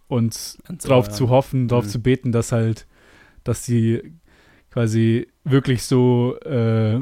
und 0.07 0.33
so, 0.33 0.59
drauf 0.83 1.07
ja. 1.07 1.13
zu 1.13 1.29
hoffen, 1.29 1.67
drauf 1.67 1.85
mhm. 1.85 1.89
zu 1.89 2.01
beten, 2.01 2.31
dass 2.31 2.51
halt, 2.51 2.87
dass 3.43 3.63
sie 3.63 4.13
quasi 4.71 5.27
wirklich 5.43 5.83
so, 5.83 6.37
äh, 6.41 6.99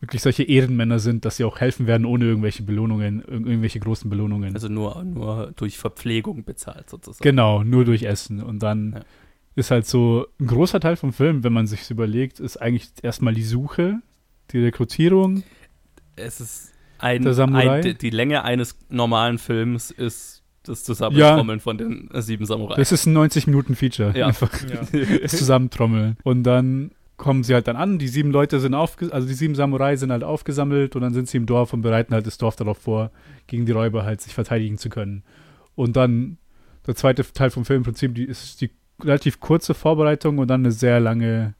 wirklich 0.00 0.22
solche 0.22 0.44
Ehrenmänner 0.44 0.98
sind, 0.98 1.24
dass 1.24 1.36
sie 1.36 1.44
auch 1.44 1.60
helfen 1.60 1.86
werden, 1.86 2.04
ohne 2.06 2.24
irgendwelche 2.24 2.62
Belohnungen, 2.62 3.22
irgendwelche 3.22 3.80
großen 3.80 4.08
Belohnungen. 4.08 4.54
Also 4.54 4.68
nur, 4.68 5.02
nur 5.04 5.52
durch 5.56 5.78
Verpflegung 5.78 6.44
bezahlt 6.44 6.88
sozusagen. 6.88 7.22
Genau, 7.22 7.64
nur 7.64 7.84
durch 7.84 8.04
Essen. 8.04 8.42
Und 8.42 8.62
dann 8.62 8.92
ja 8.94 9.00
ist 9.58 9.72
halt 9.72 9.86
so 9.86 10.26
ein 10.40 10.46
großer 10.46 10.78
Teil 10.78 10.96
vom 10.96 11.12
Film, 11.12 11.42
wenn 11.42 11.52
man 11.52 11.66
sich 11.66 11.90
überlegt, 11.90 12.38
ist 12.38 12.58
eigentlich 12.58 12.90
erstmal 13.02 13.34
die 13.34 13.42
Suche, 13.42 14.00
die 14.52 14.60
Rekrutierung. 14.60 15.42
Es 16.14 16.40
ist 16.40 16.72
ein, 16.98 17.26
ein 17.26 17.98
die 17.98 18.10
Länge 18.10 18.44
eines 18.44 18.78
normalen 18.88 19.38
Films 19.38 19.90
ist 19.90 20.44
das 20.62 20.84
Zusammentrommeln 20.84 21.58
ja, 21.58 21.62
von 21.62 21.76
den 21.76 22.08
sieben 22.14 22.46
Samurai. 22.46 22.76
Das 22.76 22.92
ist 22.92 23.06
ein 23.06 23.16
90-Minuten-Feature. 23.16 24.16
Ja. 24.16 24.28
Einfach 24.28 24.52
ja. 24.62 25.18
das 25.22 25.32
Zusammentrommeln. 25.32 26.16
Und 26.22 26.44
dann 26.44 26.92
kommen 27.18 27.42
sie 27.42 27.52
halt 27.52 27.68
dann 27.68 27.76
an, 27.76 27.98
die 27.98 28.08
sieben 28.08 28.30
Leute 28.30 28.60
sind 28.60 28.74
aufge 28.74 29.12
also 29.12 29.28
die 29.28 29.34
sieben 29.34 29.54
Samurai 29.54 29.96
sind 29.96 30.10
halt 30.10 30.24
aufgesammelt 30.24 30.96
und 30.96 31.02
dann 31.02 31.12
sind 31.12 31.28
sie 31.28 31.36
im 31.36 31.46
Dorf 31.46 31.72
und 31.74 31.82
bereiten 31.82 32.14
halt 32.14 32.26
das 32.26 32.38
Dorf 32.38 32.56
darauf 32.56 32.78
vor, 32.78 33.10
gegen 33.46 33.66
die 33.66 33.72
Räuber 33.72 34.04
halt 34.04 34.20
sich 34.20 34.34
verteidigen 34.34 34.78
zu 34.78 34.88
können. 34.88 35.24
Und 35.74 35.96
dann 35.96 36.38
der 36.86 36.96
zweite 36.96 37.30
Teil 37.32 37.50
vom 37.50 37.64
Film 37.64 37.78
im 37.78 37.84
Prinzip 37.84 38.14
die, 38.14 38.24
ist 38.24 38.60
die 38.60 38.70
relativ 39.02 39.40
kurze 39.40 39.74
Vorbereitung 39.74 40.38
und 40.38 40.48
dann 40.48 40.62
eine 40.62 40.72
sehr 40.72 41.00
lange, 41.00 41.54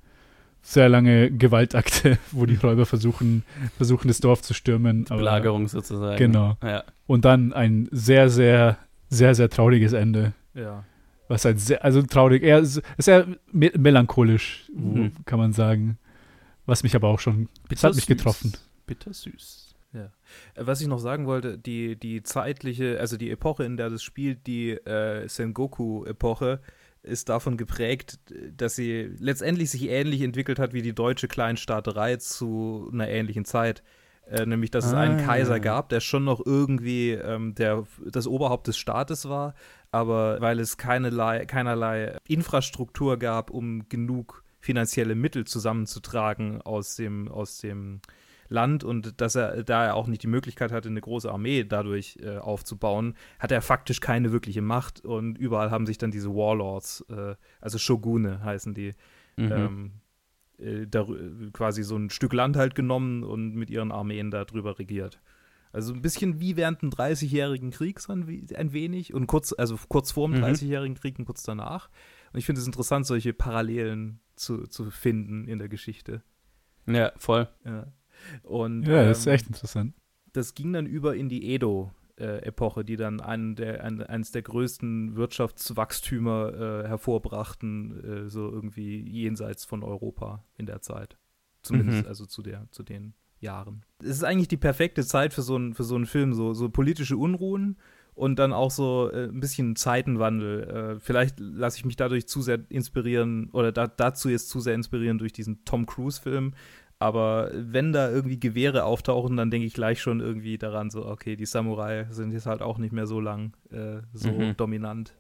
sehr 0.62 0.88
lange 0.88 1.30
Gewaltakte, 1.30 2.18
wo 2.32 2.46
die 2.46 2.56
Räuber 2.56 2.86
versuchen, 2.86 3.44
versuchen 3.76 4.08
das 4.08 4.20
Dorf 4.20 4.42
zu 4.42 4.54
stürmen. 4.54 5.04
Belagerung 5.04 5.68
sozusagen. 5.68 6.16
Genau. 6.16 6.56
Ja. 6.62 6.84
Und 7.06 7.24
dann 7.24 7.52
ein 7.52 7.88
sehr, 7.90 8.30
sehr, 8.30 8.78
sehr, 9.10 9.34
sehr 9.34 9.50
trauriges 9.50 9.92
Ende. 9.92 10.32
Ja. 10.54 10.84
Was 11.28 11.44
halt 11.44 11.60
sehr, 11.60 11.84
also 11.84 12.02
traurig, 12.02 12.42
eher, 12.42 12.64
sehr 12.64 13.26
me 13.52 13.70
melancholisch, 13.76 14.70
mhm. 14.74 15.12
kann 15.26 15.38
man 15.38 15.52
sagen. 15.52 15.98
Was 16.66 16.82
mich 16.82 16.96
aber 16.96 17.08
auch 17.08 17.20
schon, 17.20 17.48
das 17.68 17.84
hat 17.84 17.94
mich 17.94 18.06
getroffen. 18.06 18.52
Bittersüß. 18.86 19.74
Ja. 19.92 20.10
Äh, 20.54 20.66
was 20.66 20.80
ich 20.80 20.86
noch 20.86 20.98
sagen 20.98 21.26
wollte, 21.26 21.58
die, 21.58 21.96
die 21.96 22.22
zeitliche, 22.22 22.98
also 23.00 23.16
die 23.16 23.30
Epoche, 23.30 23.64
in 23.64 23.76
der 23.76 23.90
das 23.90 24.02
spielt, 24.02 24.46
die 24.46 24.72
äh, 24.72 25.28
Sengoku-Epoche, 25.28 26.60
ist 27.02 27.28
davon 27.28 27.56
geprägt, 27.56 28.18
dass 28.56 28.74
sie 28.74 29.10
letztendlich 29.18 29.70
sich 29.70 29.88
ähnlich 29.88 30.20
entwickelt 30.22 30.58
hat 30.58 30.72
wie 30.72 30.82
die 30.82 30.94
deutsche 30.94 31.28
Kleinstaaterei 31.28 32.16
zu 32.16 32.90
einer 32.92 33.08
ähnlichen 33.08 33.44
Zeit. 33.44 33.82
Äh, 34.26 34.44
nämlich, 34.44 34.70
dass 34.70 34.84
ah, 34.84 34.88
es 34.88 34.94
einen 34.94 35.20
ah. 35.20 35.22
Kaiser 35.22 35.58
gab, 35.58 35.88
der 35.88 36.00
schon 36.00 36.24
noch 36.24 36.44
irgendwie 36.44 37.12
ähm, 37.12 37.54
der, 37.54 37.86
das 38.04 38.26
Oberhaupt 38.26 38.66
des 38.66 38.76
Staates 38.76 39.28
war, 39.28 39.54
aber 39.90 40.40
weil 40.40 40.60
es 40.60 40.76
keinerlei, 40.76 41.46
keinerlei 41.46 42.18
Infrastruktur 42.26 43.18
gab, 43.18 43.50
um 43.50 43.88
genug 43.88 44.44
finanzielle 44.60 45.14
Mittel 45.14 45.46
zusammenzutragen 45.46 46.60
aus 46.62 46.96
dem, 46.96 47.28
aus 47.28 47.58
dem 47.58 48.00
Land 48.48 48.82
und 48.82 49.20
dass 49.20 49.34
er, 49.34 49.62
da 49.62 49.86
er 49.86 49.94
auch 49.94 50.06
nicht 50.06 50.22
die 50.22 50.28
Möglichkeit 50.28 50.72
hatte, 50.72 50.88
eine 50.88 51.00
große 51.00 51.30
Armee 51.30 51.64
dadurch 51.64 52.18
äh, 52.22 52.38
aufzubauen, 52.38 53.14
hat 53.38 53.52
er 53.52 53.62
faktisch 53.62 54.00
keine 54.00 54.32
wirkliche 54.32 54.62
Macht 54.62 55.04
und 55.04 55.38
überall 55.38 55.70
haben 55.70 55.86
sich 55.86 55.98
dann 55.98 56.10
diese 56.10 56.34
Warlords, 56.34 57.04
äh, 57.10 57.34
also 57.60 57.78
Shogune 57.78 58.42
heißen 58.42 58.74
die, 58.74 58.94
mhm. 59.36 59.52
ähm, 59.52 59.92
äh, 60.58 60.86
da, 60.86 61.06
quasi 61.52 61.82
so 61.82 61.96
ein 61.96 62.10
Stück 62.10 62.32
Land 62.32 62.56
halt 62.56 62.74
genommen 62.74 63.22
und 63.22 63.54
mit 63.54 63.70
ihren 63.70 63.92
Armeen 63.92 64.30
darüber 64.30 64.78
regiert. 64.78 65.20
Also 65.78 65.94
ein 65.94 66.02
bisschen 66.02 66.40
wie 66.40 66.56
während 66.56 66.82
dem 66.82 66.90
30-jährigen 66.90 67.70
Krieg 67.70 68.00
so 68.00 68.12
ein, 68.12 68.48
ein, 68.56 68.72
wenig 68.72 69.14
und 69.14 69.28
kurz, 69.28 69.54
also 69.56 69.78
kurz 69.88 70.10
vor 70.10 70.26
dem 70.26 70.38
mhm. 70.38 70.46
30-jährigen 70.46 70.96
Krieg 70.96 71.20
und 71.20 71.24
kurz 71.24 71.44
danach. 71.44 71.88
Und 72.32 72.40
ich 72.40 72.46
finde 72.46 72.60
es 72.60 72.66
interessant, 72.66 73.06
solche 73.06 73.32
Parallelen 73.32 74.18
zu, 74.34 74.66
zu 74.66 74.90
finden 74.90 75.46
in 75.46 75.60
der 75.60 75.68
Geschichte. 75.68 76.24
Ja, 76.86 77.12
voll. 77.16 77.48
Ja. 77.64 77.86
Und, 78.42 78.88
ja, 78.88 79.04
das 79.04 79.18
ähm, 79.24 79.32
ist 79.32 79.34
echt 79.38 79.46
interessant. 79.46 79.94
Das 80.32 80.56
ging 80.56 80.72
dann 80.72 80.84
über 80.84 81.14
in 81.14 81.28
die 81.28 81.54
Edo-Epoche, 81.54 82.84
die 82.84 82.96
dann 82.96 83.20
einen 83.20 83.54
der, 83.54 83.84
ein, 83.84 84.02
eines 84.02 84.32
der 84.32 84.42
größten 84.42 85.14
Wirtschaftswachstümer 85.14 86.54
äh, 86.54 86.88
hervorbrachten, 86.88 88.24
äh, 88.24 88.28
so 88.28 88.50
irgendwie 88.50 89.08
jenseits 89.08 89.64
von 89.64 89.84
Europa 89.84 90.44
in 90.56 90.66
der 90.66 90.80
Zeit. 90.80 91.18
Zumindest 91.62 92.02
mhm. 92.02 92.08
also 92.08 92.26
zu, 92.26 92.42
der, 92.42 92.66
zu 92.72 92.82
den 92.82 93.14
Jahren. 93.40 93.82
Es 94.00 94.10
ist 94.10 94.24
eigentlich 94.24 94.48
die 94.48 94.56
perfekte 94.56 95.04
Zeit 95.04 95.34
für 95.34 95.42
so, 95.42 95.56
ein, 95.56 95.74
für 95.74 95.84
so 95.84 95.94
einen 95.94 96.06
Film, 96.06 96.32
so, 96.32 96.54
so 96.54 96.68
politische 96.68 97.16
Unruhen 97.16 97.76
und 98.14 98.38
dann 98.38 98.52
auch 98.52 98.70
so 98.70 99.10
äh, 99.12 99.24
ein 99.24 99.40
bisschen 99.40 99.76
Zeitenwandel. 99.76 100.96
Äh, 100.96 101.00
vielleicht 101.00 101.38
lasse 101.40 101.78
ich 101.78 101.84
mich 101.84 101.96
dadurch 101.96 102.26
zu 102.26 102.42
sehr 102.42 102.60
inspirieren 102.68 103.50
oder 103.52 103.72
da, 103.72 103.86
dazu 103.86 104.28
jetzt 104.28 104.48
zu 104.48 104.60
sehr 104.60 104.74
inspirieren 104.74 105.18
durch 105.18 105.32
diesen 105.32 105.64
Tom 105.64 105.86
Cruise-Film, 105.86 106.52
aber 107.00 107.50
wenn 107.54 107.92
da 107.92 108.10
irgendwie 108.10 108.40
Gewehre 108.40 108.84
auftauchen, 108.84 109.36
dann 109.36 109.50
denke 109.50 109.66
ich 109.66 109.74
gleich 109.74 110.00
schon 110.00 110.20
irgendwie 110.20 110.58
daran, 110.58 110.90
so, 110.90 111.06
okay, 111.06 111.36
die 111.36 111.46
Samurai 111.46 112.06
sind 112.10 112.32
jetzt 112.32 112.46
halt 112.46 112.60
auch 112.60 112.78
nicht 112.78 112.92
mehr 112.92 113.06
so 113.06 113.20
lang 113.20 113.52
äh, 113.70 114.02
so 114.12 114.32
mhm. 114.32 114.56
dominant. 114.56 115.14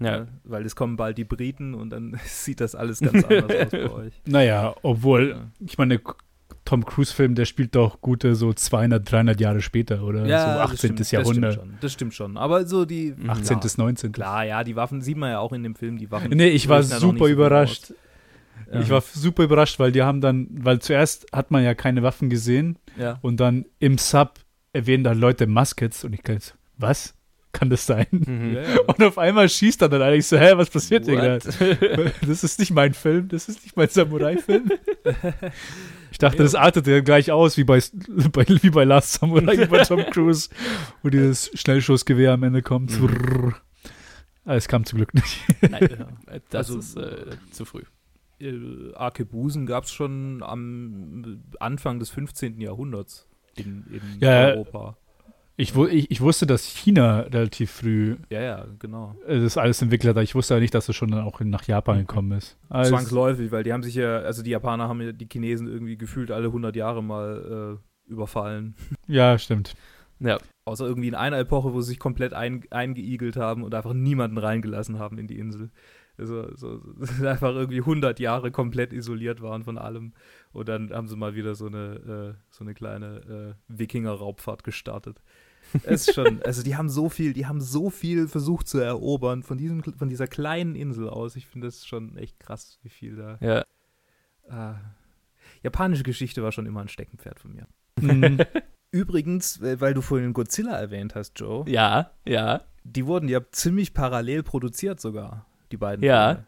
Ja. 0.00 0.22
Äh, 0.22 0.26
weil 0.44 0.64
es 0.64 0.74
kommen 0.74 0.96
bald 0.96 1.18
die 1.18 1.24
Briten 1.24 1.74
und 1.74 1.90
dann 1.90 2.18
sieht 2.24 2.60
das 2.60 2.74
alles 2.74 2.98
ganz 3.00 3.24
anders 3.24 3.56
aus 3.66 3.70
bei 3.70 3.90
euch. 3.90 4.22
Naja, 4.26 4.74
obwohl, 4.82 5.30
ja. 5.30 5.64
ich 5.64 5.78
meine, 5.78 6.00
Tom 6.68 6.84
Cruise-Film, 6.84 7.34
der 7.34 7.46
spielt 7.46 7.74
doch 7.74 8.02
gute 8.02 8.34
so 8.34 8.52
200, 8.52 9.10
300 9.10 9.40
Jahre 9.40 9.62
später 9.62 10.02
oder 10.02 10.26
ja, 10.26 10.66
so 10.68 10.74
18. 10.74 10.96
Das 10.96 11.08
stimmt, 11.08 11.12
Jahrhundert. 11.12 11.44
Das 11.44 11.54
stimmt, 11.54 11.70
schon, 11.70 11.78
das 11.80 11.92
stimmt 11.92 12.14
schon. 12.14 12.36
Aber 12.36 12.66
so 12.66 12.84
die. 12.84 13.14
18. 13.26 13.60
Ja, 13.62 13.70
19. 13.78 14.12
Klar, 14.12 14.44
ja, 14.44 14.62
die 14.64 14.76
Waffen 14.76 15.00
sieht 15.00 15.16
man 15.16 15.30
ja 15.30 15.38
auch 15.38 15.54
in 15.54 15.62
dem 15.62 15.74
Film, 15.74 15.96
die 15.96 16.10
Waffen. 16.10 16.30
Nee, 16.30 16.48
ich 16.48 16.68
war 16.68 16.82
super 16.82 17.28
überrascht. 17.28 17.94
Ja. 18.70 18.80
Ich 18.80 18.90
war 18.90 19.00
super 19.00 19.44
überrascht, 19.44 19.78
weil 19.78 19.92
die 19.92 20.02
haben 20.02 20.20
dann, 20.20 20.46
weil 20.50 20.78
zuerst 20.80 21.26
hat 21.32 21.50
man 21.50 21.64
ja 21.64 21.74
keine 21.74 22.02
Waffen 22.02 22.28
gesehen 22.28 22.76
ja. 22.98 23.18
und 23.22 23.40
dann 23.40 23.64
im 23.78 23.96
Sub 23.96 24.34
erwähnen 24.74 25.04
da 25.04 25.12
Leute 25.12 25.46
Muskets 25.46 26.04
und 26.04 26.12
ich 26.12 26.20
jetzt, 26.28 26.54
was? 26.76 27.14
Kann 27.52 27.70
das 27.70 27.86
sein? 27.86 28.06
Mhm. 28.10 28.54
Ja, 28.54 28.62
ja. 28.62 28.80
Und 28.86 29.02
auf 29.02 29.18
einmal 29.18 29.48
schießt 29.48 29.80
er 29.82 29.88
dann 29.88 30.02
eigentlich 30.02 30.26
so, 30.26 30.38
hä, 30.38 30.52
was 30.56 30.68
passiert 30.68 31.06
hier 31.06 31.16
gerade? 31.16 32.08
Das 32.26 32.44
ist 32.44 32.58
nicht 32.58 32.72
mein 32.72 32.92
Film, 32.92 33.28
das 33.28 33.48
ist 33.48 33.64
nicht 33.64 33.76
mein 33.76 33.88
Samurai-Film. 33.88 34.70
Ich 36.10 36.16
dachte, 36.16 36.38
das 36.38 36.54
artet 36.54 36.86
ja 36.86 37.00
gleich 37.00 37.30
aus, 37.30 37.58
wie 37.58 37.64
bei, 37.64 37.80
bei, 38.32 38.46
wie 38.48 38.70
bei 38.70 38.84
Last 38.84 39.12
Samurai, 39.12 39.58
wie 39.58 39.66
bei 39.66 39.84
Tom 39.84 40.00
Cruise, 40.10 40.48
wo 41.02 41.10
dieses 41.10 41.50
Schnellschussgewehr 41.54 42.32
am 42.32 42.42
Ende 42.42 42.62
kommt. 42.62 42.98
Mhm. 42.98 43.54
Es 44.46 44.68
kam 44.68 44.86
zum 44.86 44.96
Glück 44.96 45.12
nicht. 45.12 45.38
Nein, 45.60 46.06
das 46.48 46.70
also, 46.70 46.78
ist 46.78 46.96
äh, 46.96 47.36
zu 47.50 47.66
früh 47.66 47.82
äh, 48.40 48.94
Arkebusen 48.94 49.66
gab 49.66 49.84
es 49.84 49.92
schon 49.92 50.42
am 50.42 51.42
Anfang 51.60 51.98
des 51.98 52.10
15. 52.10 52.60
Jahrhunderts 52.60 53.28
in, 53.56 53.84
in 53.90 54.00
ja, 54.20 54.46
Europa. 54.48 54.96
Ich, 55.60 55.74
ich, 55.74 56.10
ich, 56.12 56.20
wusste, 56.20 56.46
dass 56.46 56.66
China 56.66 57.22
relativ 57.22 57.72
früh 57.72 58.14
ja, 58.30 58.40
ja, 58.40 58.66
genau. 58.78 59.16
das 59.26 59.56
alles 59.56 59.82
entwickelt 59.82 60.16
hat. 60.16 60.22
Ich 60.22 60.36
wusste 60.36 60.54
ja 60.54 60.60
nicht, 60.60 60.72
dass 60.72 60.88
es 60.88 60.94
schon 60.94 61.12
auch 61.12 61.40
nach 61.40 61.64
Japan 61.64 61.96
mhm. 61.96 62.00
gekommen 62.02 62.38
ist. 62.38 62.56
Also 62.68 62.92
Zwangsläufig, 62.92 63.50
weil 63.50 63.64
die 63.64 63.72
haben 63.72 63.82
sich 63.82 63.96
ja, 63.96 64.18
also 64.18 64.44
die 64.44 64.50
Japaner 64.50 64.88
haben 64.88 65.00
ja 65.00 65.10
die 65.10 65.26
Chinesen 65.30 65.66
irgendwie 65.66 65.98
gefühlt 65.98 66.30
alle 66.30 66.46
100 66.46 66.76
Jahre 66.76 67.02
mal 67.02 67.80
äh, 68.06 68.10
überfallen. 68.10 68.76
Ja, 69.08 69.36
stimmt. 69.36 69.74
Ja. 70.20 70.38
Außer 70.64 70.86
irgendwie 70.86 71.08
in 71.08 71.14
einer 71.14 71.38
Epoche, 71.38 71.72
wo 71.72 71.80
sie 71.80 71.88
sich 71.88 71.98
komplett 71.98 72.34
ein, 72.34 72.62
eingeigelt 72.70 73.36
haben 73.36 73.64
und 73.64 73.74
einfach 73.74 73.94
niemanden 73.94 74.38
reingelassen 74.38 75.00
haben 75.00 75.18
in 75.18 75.26
die 75.26 75.38
Insel. 75.38 75.70
Also, 76.18 76.54
so, 76.54 76.80
einfach 77.26 77.54
irgendwie 77.54 77.80
100 77.80 78.20
Jahre 78.20 78.52
komplett 78.52 78.92
isoliert 78.92 79.40
waren 79.40 79.64
von 79.64 79.76
allem. 79.76 80.12
Und 80.52 80.68
dann 80.68 80.90
haben 80.92 81.08
sie 81.08 81.16
mal 81.16 81.34
wieder 81.34 81.56
so 81.56 81.66
eine, 81.66 82.36
äh, 82.36 82.40
so 82.50 82.62
eine 82.62 82.74
kleine 82.74 83.56
äh, 83.68 83.76
Wikinger-Raubfahrt 83.76 84.62
gestartet. 84.62 85.20
Es 85.84 86.08
ist 86.08 86.14
schon, 86.14 86.42
also 86.42 86.62
die 86.62 86.76
haben 86.76 86.88
so 86.88 87.08
viel, 87.08 87.32
die 87.32 87.46
haben 87.46 87.60
so 87.60 87.90
viel 87.90 88.28
versucht 88.28 88.68
zu 88.68 88.78
erobern 88.78 89.42
von 89.42 89.58
diesem, 89.58 89.82
von 89.82 90.08
dieser 90.08 90.26
kleinen 90.26 90.74
Insel 90.74 91.08
aus. 91.08 91.36
Ich 91.36 91.46
finde 91.46 91.66
das 91.68 91.86
schon 91.86 92.16
echt 92.16 92.40
krass, 92.40 92.78
wie 92.82 92.88
viel 92.88 93.16
da. 93.16 93.38
Ja. 93.40 93.60
Äh, 94.72 94.78
japanische 95.62 96.02
Geschichte 96.02 96.42
war 96.42 96.52
schon 96.52 96.66
immer 96.66 96.80
ein 96.80 96.88
Steckenpferd 96.88 97.40
von 97.40 97.52
mir. 97.52 97.66
Mhm. 98.00 98.38
Übrigens, 98.90 99.60
äh, 99.60 99.80
weil 99.80 99.94
du 99.94 100.00
vorhin 100.00 100.32
Godzilla 100.32 100.78
erwähnt 100.78 101.14
hast, 101.14 101.38
Joe. 101.38 101.68
Ja, 101.68 102.12
ja. 102.24 102.62
Die 102.84 103.06
wurden 103.06 103.28
ja 103.28 103.40
ziemlich 103.52 103.92
parallel 103.92 104.42
produziert 104.42 105.00
sogar, 105.00 105.46
die 105.70 105.76
beiden. 105.76 106.04
Ja. 106.04 106.34
Filme. 106.34 106.46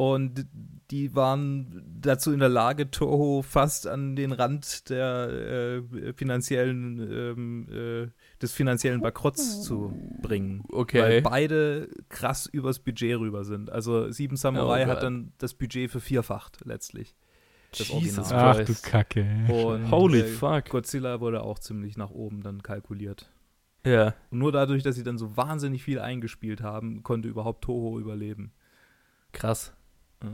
Und 0.00 0.46
die 0.90 1.14
waren 1.14 1.82
dazu 2.00 2.32
in 2.32 2.38
der 2.38 2.48
Lage, 2.48 2.90
Toho 2.90 3.42
fast 3.42 3.86
an 3.86 4.16
den 4.16 4.32
Rand 4.32 4.88
der 4.88 5.28
äh, 5.28 6.12
finanziellen, 6.14 6.98
ähm, 7.12 7.68
äh, 7.70 8.38
des 8.40 8.52
finanziellen 8.52 9.02
Bankrotts 9.02 9.60
zu 9.60 9.92
bringen. 10.22 10.64
Okay. 10.70 11.02
Weil 11.02 11.20
beide 11.20 11.90
krass 12.08 12.46
übers 12.46 12.78
Budget 12.78 13.18
rüber 13.18 13.44
sind. 13.44 13.68
Also 13.68 14.10
Sieben 14.10 14.36
Samurai 14.36 14.86
oh 14.86 14.88
hat 14.88 15.02
dann 15.02 15.34
das 15.36 15.52
Budget 15.52 15.90
vervierfacht 15.90 16.60
letztlich. 16.64 17.14
Das 17.76 17.88
Jesus 17.88 18.32
Ach 18.32 18.56
du 18.64 18.74
Kacke. 18.82 19.26
Und, 19.48 19.90
Holy 19.90 20.20
äh, 20.20 20.24
fuck. 20.24 20.70
Godzilla 20.70 21.20
wurde 21.20 21.42
auch 21.42 21.58
ziemlich 21.58 21.98
nach 21.98 22.10
oben 22.10 22.42
dann 22.42 22.62
kalkuliert. 22.62 23.30
Ja. 23.84 24.14
Und 24.30 24.38
nur 24.38 24.50
dadurch, 24.50 24.82
dass 24.82 24.94
sie 24.94 25.04
dann 25.04 25.18
so 25.18 25.36
wahnsinnig 25.36 25.82
viel 25.84 25.98
eingespielt 25.98 26.62
haben, 26.62 27.02
konnte 27.02 27.28
überhaupt 27.28 27.64
Toho 27.64 28.00
überleben. 28.00 28.54
Krass. 29.32 29.74
Ja. 30.22 30.30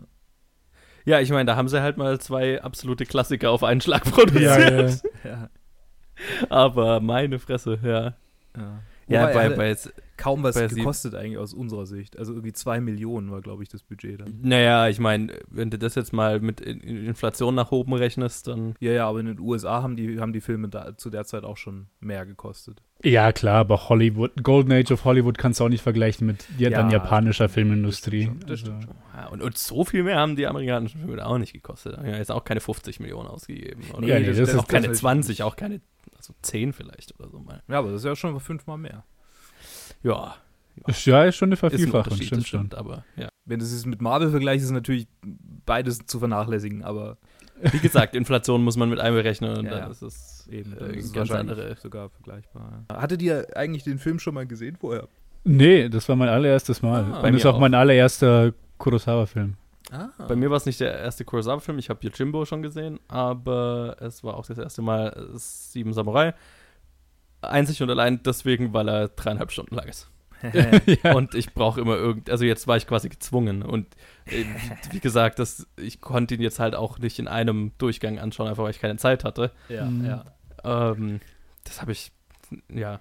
Ja, 1.04 1.20
ich 1.20 1.30
meine, 1.30 1.44
da 1.44 1.56
haben 1.56 1.68
sie 1.68 1.80
halt 1.80 1.98
mal 1.98 2.20
zwei 2.20 2.60
absolute 2.60 3.06
Klassiker 3.06 3.50
auf 3.50 3.62
einen 3.62 3.80
Schlag 3.80 4.04
produziert. 4.10 5.02
Ja, 5.22 5.30
ja. 5.30 5.50
Aber 6.48 7.00
meine 7.00 7.38
Fresse, 7.38 7.78
ja. 7.82 8.14
Ja, 8.56 8.82
ja 9.06 9.26
bei, 9.26 9.50
bei, 9.50 9.76
kaum 10.16 10.42
was 10.42 10.56
gekostet 10.56 11.14
eigentlich 11.14 11.38
aus 11.38 11.54
unserer 11.54 11.86
Sicht. 11.86 12.18
Also 12.18 12.32
irgendwie 12.32 12.52
zwei 12.52 12.80
Millionen 12.80 13.30
war, 13.30 13.40
glaube 13.40 13.62
ich, 13.62 13.68
das 13.68 13.82
Budget 13.82 14.20
dann. 14.20 14.38
Naja, 14.42 14.88
ich 14.88 14.98
meine, 14.98 15.32
wenn 15.48 15.70
du 15.70 15.78
das 15.78 15.94
jetzt 15.94 16.12
mal 16.12 16.40
mit 16.40 16.60
Inflation 16.60 17.54
nach 17.54 17.72
oben 17.72 17.92
rechnest, 17.94 18.48
dann. 18.48 18.74
Ja, 18.80 18.92
ja, 18.92 19.08
aber 19.08 19.20
in 19.20 19.26
den 19.26 19.40
USA 19.40 19.82
haben 19.82 19.96
die, 19.96 20.20
haben 20.20 20.32
die 20.32 20.40
Filme 20.40 20.68
da, 20.68 20.96
zu 20.96 21.10
der 21.10 21.24
Zeit 21.24 21.44
auch 21.44 21.56
schon 21.56 21.86
mehr 22.00 22.26
gekostet. 22.26 22.82
Ja, 23.04 23.30
klar, 23.32 23.56
aber 23.56 23.88
Hollywood, 23.88 24.42
Golden 24.42 24.72
Age 24.72 24.90
of 24.90 25.04
Hollywood 25.04 25.36
kannst 25.36 25.60
du 25.60 25.64
auch 25.64 25.68
nicht 25.68 25.82
vergleichen 25.82 26.26
mit 26.26 26.46
ja, 26.58 26.70
dann 26.70 26.90
japanischer 26.90 27.48
Filmindustrie. 27.48 28.30
Das 28.46 28.60
stimmt 28.60 28.84
schon. 28.84 28.94
Ja, 29.14 29.28
und, 29.28 29.42
und, 29.42 29.58
so 29.58 29.84
viel 29.84 30.02
mehr 30.02 30.16
haben 30.16 30.34
die 30.34 30.46
amerikanischen 30.46 31.00
Filme 31.00 31.24
auch 31.24 31.38
nicht 31.38 31.52
gekostet. 31.52 31.98
Ja, 32.02 32.16
jetzt 32.16 32.30
auch 32.30 32.44
keine 32.44 32.60
50 32.60 33.00
Millionen 33.00 33.28
ausgegeben. 33.28 33.82
Oder? 33.94 34.06
Ja, 34.06 34.18
nee, 34.18 34.26
das, 34.26 34.38
das, 34.38 34.48
ist 34.50 34.58
auch 34.58 34.66
keine 34.66 34.90
20, 34.90 35.42
auch 35.42 35.56
keine, 35.56 35.80
also 36.16 36.34
10 36.40 36.72
vielleicht 36.72 37.18
oder 37.20 37.28
so 37.28 37.38
mal. 37.38 37.62
Ja, 37.68 37.78
aber 37.78 37.88
das 37.88 37.98
ist 38.00 38.06
ja 38.06 38.16
schon 38.16 38.40
fünfmal 38.40 38.78
mehr. 38.78 39.04
Ja. 40.06 40.36
Ist, 40.86 41.06
ja, 41.06 41.24
ist 41.24 41.36
schon 41.36 41.48
eine 41.48 41.56
Vervielfachung, 41.56 42.16
stimmt, 42.16 42.46
stimmt 42.46 42.48
schon. 42.48 42.72
Aber, 42.74 43.04
ja. 43.16 43.28
Wenn 43.44 43.58
du 43.58 43.64
es 43.64 43.86
mit 43.86 44.02
Marvel 44.02 44.30
vergleichst, 44.30 44.64
ist 44.64 44.70
es 44.70 44.74
natürlich 44.74 45.08
beides 45.64 46.06
zu 46.06 46.18
vernachlässigen, 46.18 46.84
aber. 46.84 47.16
Wie 47.72 47.78
gesagt, 47.78 48.14
Inflation 48.14 48.62
muss 48.62 48.76
man 48.76 48.90
mit 48.90 49.00
einberechnen 49.00 49.56
und 49.56 49.64
ja, 49.64 49.80
dann 49.80 49.90
ist 49.90 50.02
es 50.02 50.46
eben 50.48 50.76
äh, 50.76 50.96
ist 50.96 51.14
ganz 51.14 51.30
andere. 51.30 51.74
Sogar 51.76 52.10
vergleichbar. 52.10 52.84
Hattet 52.92 53.22
ihr 53.22 53.46
eigentlich 53.56 53.84
den 53.84 53.98
Film 53.98 54.18
schon 54.18 54.34
mal 54.34 54.46
gesehen 54.46 54.76
vorher? 54.76 55.08
Nee, 55.44 55.88
das 55.88 56.08
war 56.08 56.16
mein 56.16 56.28
allererstes 56.28 56.82
Mal. 56.82 57.04
Ah, 57.04 57.20
und 57.20 57.32
das 57.32 57.40
ist 57.40 57.46
auch, 57.46 57.54
auch 57.54 57.60
mein 57.60 57.72
allererster 57.72 58.52
Kurosawa-Film. 58.76 59.54
Ah. 59.90 60.08
Bei 60.28 60.36
mir 60.36 60.50
war 60.50 60.56
es 60.56 60.66
nicht 60.66 60.80
der 60.80 60.98
erste 60.98 61.24
Kurosawa-Film, 61.24 61.78
ich 61.78 61.88
habe 61.88 62.00
Yojimbo 62.06 62.44
schon 62.44 62.60
gesehen, 62.60 63.00
aber 63.08 63.96
es 64.00 64.22
war 64.22 64.36
auch 64.36 64.44
das 64.44 64.58
erste 64.58 64.82
Mal 64.82 65.08
äh, 65.08 65.38
Sieben 65.38 65.92
Samurai. 65.94 66.34
Einzig 67.50 67.82
und 67.82 67.90
allein 67.90 68.22
deswegen, 68.22 68.72
weil 68.72 68.88
er 68.88 69.08
dreieinhalb 69.08 69.52
Stunden 69.52 69.74
lang 69.74 69.88
ist. 69.88 70.10
ja. 71.02 71.14
Und 71.14 71.34
ich 71.34 71.54
brauche 71.54 71.80
immer 71.80 71.96
irgend, 71.96 72.30
also 72.30 72.44
jetzt 72.44 72.66
war 72.66 72.76
ich 72.76 72.86
quasi 72.86 73.08
gezwungen 73.08 73.62
und 73.62 73.86
äh, 74.26 74.44
wie 74.92 75.00
gesagt, 75.00 75.38
das, 75.38 75.66
ich 75.76 76.00
konnte 76.00 76.34
ihn 76.34 76.42
jetzt 76.42 76.58
halt 76.58 76.74
auch 76.74 76.98
nicht 76.98 77.18
in 77.18 77.28
einem 77.28 77.72
Durchgang 77.78 78.18
anschauen, 78.18 78.48
einfach 78.48 78.64
weil 78.64 78.70
ich 78.70 78.80
keine 78.80 78.96
Zeit 78.96 79.24
hatte. 79.24 79.50
Ja, 79.68 79.86
mhm. 79.86 80.04
ja. 80.04 80.24
Ähm, 80.64 81.20
das 81.64 81.80
habe 81.80 81.92
ich, 81.92 82.12
ja, 82.68 83.00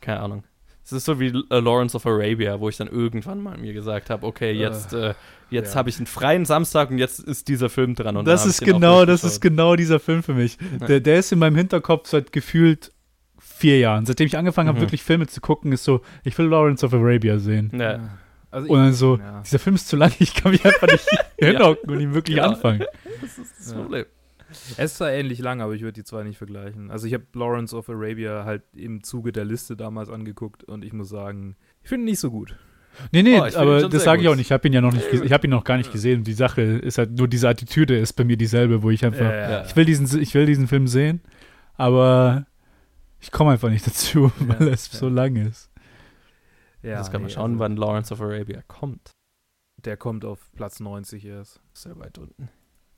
keine 0.00 0.20
Ahnung. 0.20 0.44
Es 0.84 0.92
ist 0.92 1.06
so 1.06 1.18
wie 1.18 1.32
uh, 1.34 1.44
Lawrence 1.48 1.96
of 1.96 2.04
Arabia, 2.04 2.60
wo 2.60 2.68
ich 2.68 2.76
dann 2.76 2.88
irgendwann 2.88 3.42
mal 3.42 3.56
mir 3.56 3.72
gesagt 3.72 4.10
habe, 4.10 4.26
okay, 4.26 4.50
äh, 4.50 4.60
jetzt, 4.60 4.92
äh, 4.92 5.14
jetzt 5.48 5.72
ja. 5.72 5.78
habe 5.78 5.88
ich 5.88 5.96
einen 5.96 6.06
freien 6.06 6.44
Samstag 6.44 6.90
und 6.90 6.98
jetzt 6.98 7.20
ist 7.20 7.48
dieser 7.48 7.70
Film 7.70 7.94
dran. 7.94 8.18
Und 8.18 8.26
das 8.26 8.44
ist 8.44 8.62
genau, 8.62 9.06
das 9.06 9.24
ist 9.24 9.40
genau 9.40 9.76
dieser 9.76 9.98
Film 9.98 10.22
für 10.22 10.34
mich. 10.34 10.58
Der, 10.86 11.00
der 11.00 11.20
ist 11.20 11.32
in 11.32 11.38
meinem 11.38 11.56
Hinterkopf 11.56 12.08
seit 12.08 12.32
gefühlt 12.32 12.92
vier 13.54 13.78
Jahren. 13.78 14.04
Seitdem 14.04 14.26
ich 14.26 14.36
angefangen 14.36 14.68
habe, 14.68 14.78
mhm. 14.78 14.82
wirklich 14.82 15.02
Filme 15.02 15.26
zu 15.26 15.40
gucken, 15.40 15.72
ist 15.72 15.84
so, 15.84 16.00
ich 16.24 16.36
will 16.36 16.46
Lawrence 16.46 16.84
of 16.84 16.92
Arabia 16.92 17.38
sehen. 17.38 17.70
Ja. 17.78 18.18
Also 18.50 18.68
und 18.68 18.78
dann 18.78 18.92
so, 18.92 19.16
ja. 19.16 19.42
dieser 19.44 19.58
Film 19.58 19.76
ist 19.76 19.88
zu 19.88 19.96
lang, 19.96 20.12
ich 20.18 20.34
kann 20.34 20.52
mich 20.52 20.64
einfach 20.64 20.88
nicht 20.88 21.06
hinhocken 21.38 21.90
und 21.90 22.00
ihn 22.00 22.14
wirklich 22.14 22.38
ja. 22.38 22.44
anfangen. 22.44 22.84
Das 23.20 23.38
ist 23.38 23.54
das 23.58 23.74
Problem. 23.74 24.04
Es 24.50 24.78
ist 24.78 24.96
zwar 24.98 25.10
ähnlich 25.10 25.38
lang, 25.38 25.60
aber 25.60 25.72
ich 25.72 25.80
würde 25.80 25.94
die 25.94 26.04
zwei 26.04 26.22
nicht 26.22 26.36
vergleichen. 26.36 26.90
Also 26.90 27.06
ich 27.06 27.14
habe 27.14 27.24
Lawrence 27.32 27.74
of 27.74 27.88
Arabia 27.88 28.44
halt 28.44 28.62
im 28.74 29.02
Zuge 29.02 29.32
der 29.32 29.44
Liste 29.44 29.76
damals 29.76 30.08
angeguckt 30.10 30.62
und 30.62 30.84
ich 30.84 30.92
muss 30.92 31.08
sagen, 31.08 31.56
ich 31.82 31.88
finde 31.88 32.02
ihn 32.02 32.10
nicht 32.10 32.20
so 32.20 32.30
gut. 32.30 32.56
Nee, 33.10 33.22
nee, 33.22 33.40
oh, 33.40 33.48
aber 33.56 33.88
das 33.88 34.04
sage 34.04 34.22
ich 34.22 34.28
auch 34.28 34.36
nicht. 34.36 34.46
Ich 34.46 34.52
habe 34.52 34.68
ihn 34.68 34.74
ja 34.74 34.80
noch 34.80 34.92
nicht, 34.92 35.06
ich 35.12 35.32
habe 35.32 35.46
ihn 35.46 35.50
noch 35.50 35.64
gar 35.64 35.78
nicht 35.78 35.90
gesehen. 35.90 36.22
Die 36.22 36.34
Sache 36.34 36.62
ist 36.62 36.98
halt 36.98 37.12
nur 37.12 37.26
diese 37.26 37.48
Attitüde 37.48 37.98
ist 37.98 38.12
bei 38.12 38.24
mir 38.24 38.36
dieselbe, 38.36 38.82
wo 38.82 38.90
ich 38.90 39.04
einfach, 39.04 39.24
ja, 39.24 39.64
ich 39.64 39.74
will 39.74 39.84
diesen, 39.84 40.20
ich 40.20 40.34
will 40.34 40.46
diesen 40.46 40.68
Film 40.68 40.86
sehen, 40.86 41.20
aber 41.76 42.46
ich 43.24 43.30
komme 43.30 43.52
einfach 43.52 43.70
nicht 43.70 43.86
dazu, 43.86 44.30
weil 44.38 44.68
es 44.68 44.84
so 44.84 45.08
lang 45.08 45.36
ist. 45.36 45.70
Ja, 46.82 46.98
Jetzt 46.98 47.10
kann 47.10 47.22
man 47.22 47.28
nee, 47.28 47.34
schauen, 47.34 47.52
also, 47.52 47.60
wann 47.60 47.76
Lawrence 47.76 48.12
of 48.12 48.20
Arabia 48.20 48.60
kommt. 48.68 49.12
Der 49.82 49.96
kommt 49.96 50.26
auf 50.26 50.50
Platz 50.54 50.78
90 50.78 51.24
erst. 51.24 51.60
Sehr 51.72 51.98
weit 51.98 52.18
unten. 52.18 52.50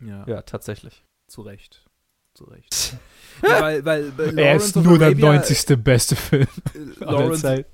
Ja. 0.04 0.26
Ja, 0.26 0.42
tatsächlich. 0.42 1.04
Zu 1.28 1.42
Recht. 1.42 1.86
Zu 2.34 2.44
Recht. 2.44 2.96
ja, 3.42 3.60
weil, 3.60 3.84
weil, 3.84 4.18
weil 4.18 4.38
er 4.38 4.56
ist 4.56 4.74
nur 4.74 5.00
Arabia, 5.00 5.30
der 5.30 5.40
90. 5.40 5.78
beste 5.84 6.16
Film 6.16 6.48
äh, 6.74 7.04
Lawrence, 7.04 7.48
äh, 7.48 7.64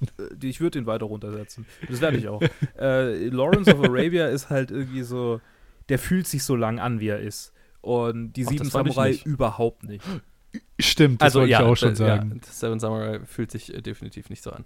Ich 0.43 0.61
würde 0.61 0.79
ihn 0.79 0.87
weiter 0.87 1.07
runtersetzen. 1.07 1.65
Das 1.89 2.03
werde 2.03 2.19
ich 2.19 2.29
auch. 2.29 2.43
äh, 2.79 3.29
Lawrence 3.29 3.75
of 3.75 3.83
Arabia 3.83 4.29
ist 4.29 4.51
halt 4.51 4.71
irgendwie 4.71 5.03
so, 5.03 5.41
der 5.89 5.99
fühlt 5.99 6.27
sich 6.27 6.45
so 6.45 6.55
lang 6.55 6.79
an, 6.79 7.01
wie 7.01 7.09
er 7.09 7.21
ist. 7.21 7.55
Und 7.81 8.35
die 8.35 8.45
Ach, 8.45 8.51
Sieben 8.51 8.69
Samurai 8.69 9.19
überhaupt 9.25 9.85
nicht. 9.85 10.05
Stimmt, 10.79 11.21
das 11.21 11.27
also, 11.27 11.41
wollte 11.41 11.53
ja, 11.53 11.61
ich 11.61 11.67
auch 11.67 11.77
schon 11.77 11.95
sagen. 11.95 12.41
Ja, 12.43 12.53
Seven 12.53 12.81
Samurai 12.81 13.21
fühlt 13.25 13.51
sich 13.51 13.73
äh, 13.73 13.81
definitiv 13.81 14.31
nicht 14.31 14.43
so 14.43 14.51
an. 14.51 14.65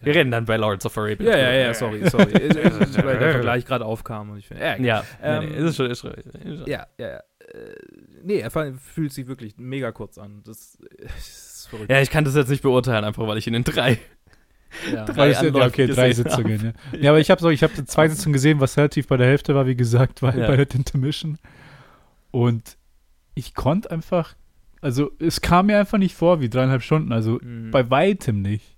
Wir 0.00 0.14
reden 0.14 0.30
dann 0.30 0.44
bei 0.44 0.56
Lords 0.56 0.86
of 0.86 0.96
Arabia. 0.96 1.30
Ja, 1.30 1.38
ja, 1.38 1.52
ja, 1.52 1.74
sorry, 1.74 2.08
sorry. 2.08 2.32
Weil 2.32 3.18
der 3.18 3.32
Vergleich 3.32 3.64
gerade 3.64 3.84
aufkam. 3.84 4.30
Und 4.30 4.38
ich 4.38 4.46
find, 4.46 4.60
ja, 4.60 4.76
ja 4.76 5.04
ähm, 5.22 5.44
nee, 5.44 5.60
nee, 5.60 5.68
ist 5.68 5.76
schon, 5.76 5.90
ist 5.90 6.00
schon, 6.00 6.12
ist 6.12 6.58
schon. 6.58 6.66
Ja, 6.66 6.86
ja. 6.98 7.06
Äh, 7.06 7.22
nee, 8.22 8.38
er 8.38 8.50
fühlt 8.50 9.12
sich 9.12 9.26
wirklich 9.26 9.56
mega 9.56 9.90
kurz 9.90 10.18
an. 10.18 10.42
Das, 10.44 10.78
das 11.00 11.28
ist 11.28 11.68
verrückt. 11.68 11.90
Ja, 11.90 12.00
ich 12.00 12.10
kann 12.10 12.24
das 12.24 12.36
jetzt 12.36 12.48
nicht 12.48 12.62
beurteilen, 12.62 13.04
einfach 13.04 13.26
weil 13.26 13.38
ich 13.38 13.46
ihn 13.46 13.54
in 13.54 13.64
drei. 13.64 13.98
Ja. 14.92 15.04
drei 15.06 15.30
ja, 15.30 15.66
okay, 15.66 15.86
drei 15.86 16.12
Sitzungen. 16.12 16.74
Ja. 16.92 16.98
ja, 16.98 17.10
aber 17.10 17.20
ich 17.20 17.30
habe 17.30 17.40
so, 17.40 17.48
ich 17.48 17.62
habe 17.62 17.84
zwei 17.86 18.08
Sitzungen 18.08 18.34
gesehen, 18.34 18.60
was 18.60 18.76
relativ 18.76 19.08
bei 19.08 19.16
der 19.16 19.26
Hälfte 19.26 19.54
war, 19.54 19.66
wie 19.66 19.76
gesagt, 19.76 20.22
weil, 20.22 20.46
bei 20.46 20.56
der 20.56 20.70
Intermission. 20.70 21.38
Und 22.30 22.76
ich 23.34 23.54
konnte 23.54 23.90
einfach 23.90 24.34
also 24.80 25.10
es 25.18 25.40
kam 25.40 25.66
mir 25.66 25.78
einfach 25.78 25.98
nicht 25.98 26.14
vor 26.14 26.40
wie 26.40 26.48
dreieinhalb 26.48 26.82
Stunden, 26.82 27.12
also 27.12 27.38
mhm. 27.42 27.70
bei 27.70 27.88
weitem 27.90 28.42
nicht. 28.42 28.76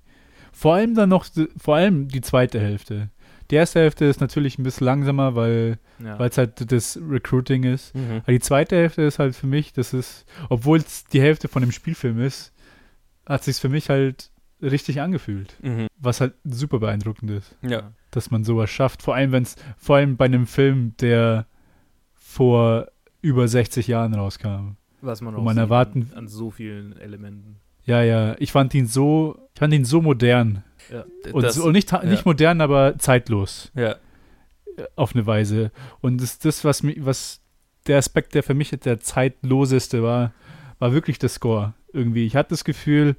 Vor 0.52 0.74
allem 0.74 0.94
dann 0.94 1.08
noch, 1.08 1.26
vor 1.56 1.76
allem 1.76 2.08
die 2.08 2.20
zweite 2.20 2.60
Hälfte. 2.60 3.10
Die 3.50 3.56
erste 3.56 3.80
Hälfte 3.80 4.04
ist 4.04 4.20
natürlich 4.20 4.58
ein 4.58 4.62
bisschen 4.62 4.84
langsamer, 4.84 5.34
weil 5.34 5.78
ja. 5.98 6.24
es 6.24 6.38
halt 6.38 6.70
das 6.70 6.98
Recruiting 7.08 7.64
ist. 7.64 7.94
Mhm. 7.94 8.20
Aber 8.22 8.32
die 8.32 8.40
zweite 8.40 8.76
Hälfte 8.76 9.02
ist 9.02 9.18
halt 9.18 9.34
für 9.34 9.46
mich, 9.46 9.72
das 9.72 9.92
ist, 9.92 10.24
obwohl 10.48 10.78
es 10.78 11.04
die 11.06 11.20
Hälfte 11.20 11.48
von 11.48 11.62
dem 11.62 11.72
Spielfilm 11.72 12.20
ist, 12.20 12.52
hat 13.26 13.42
sich 13.44 13.56
für 13.56 13.68
mich 13.68 13.90
halt 13.90 14.30
richtig 14.62 15.00
angefühlt. 15.00 15.56
Mhm. 15.62 15.88
Was 15.98 16.20
halt 16.20 16.34
super 16.44 16.78
beeindruckend 16.78 17.30
ist. 17.30 17.56
Ja. 17.62 17.92
Dass 18.10 18.30
man 18.30 18.44
sowas 18.44 18.70
schafft. 18.70 19.02
Vor 19.02 19.14
allem, 19.14 19.32
wenn 19.32 19.42
es, 19.42 19.56
vor 19.76 19.96
allem 19.96 20.16
bei 20.16 20.26
einem 20.26 20.46
Film, 20.46 20.94
der 21.00 21.46
vor 22.14 22.86
über 23.22 23.48
60 23.48 23.86
Jahren 23.88 24.14
rauskam. 24.14 24.76
Was 25.02 25.20
man 25.20 25.34
auch 25.34 25.42
man 25.42 25.56
erwarten 25.58 26.10
an 26.14 26.28
so 26.28 26.50
vielen 26.50 26.96
Elementen. 26.98 27.56
Ja, 27.84 28.02
ja, 28.02 28.36
ich 28.38 28.52
fand 28.52 28.74
ihn 28.74 28.86
so, 28.86 29.38
ich 29.54 29.58
fand 29.58 29.72
ihn 29.72 29.84
so 29.84 30.02
modern. 30.02 30.62
Ja, 30.92 31.04
und, 31.32 31.42
das, 31.42 31.54
so, 31.54 31.70
nicht, 31.70 31.92
ja. 31.92 32.04
nicht 32.04 32.26
modern, 32.26 32.60
aber 32.60 32.98
zeitlos. 32.98 33.72
Ja. 33.74 33.96
Auf 34.96 35.14
eine 35.14 35.26
Weise. 35.26 35.72
Und 36.00 36.20
das, 36.22 36.38
das 36.38 36.64
was, 36.64 36.82
was 36.84 37.40
der 37.86 37.98
Aspekt, 37.98 38.34
der 38.34 38.42
für 38.42 38.54
mich 38.54 38.70
der 38.70 39.00
zeitloseste 39.00 40.02
war, 40.02 40.32
war 40.78 40.92
wirklich 40.92 41.18
der 41.18 41.28
Score. 41.28 41.74
Irgendwie. 41.92 42.24
Ich 42.26 42.36
hatte 42.36 42.50
das 42.50 42.64
Gefühl, 42.64 43.16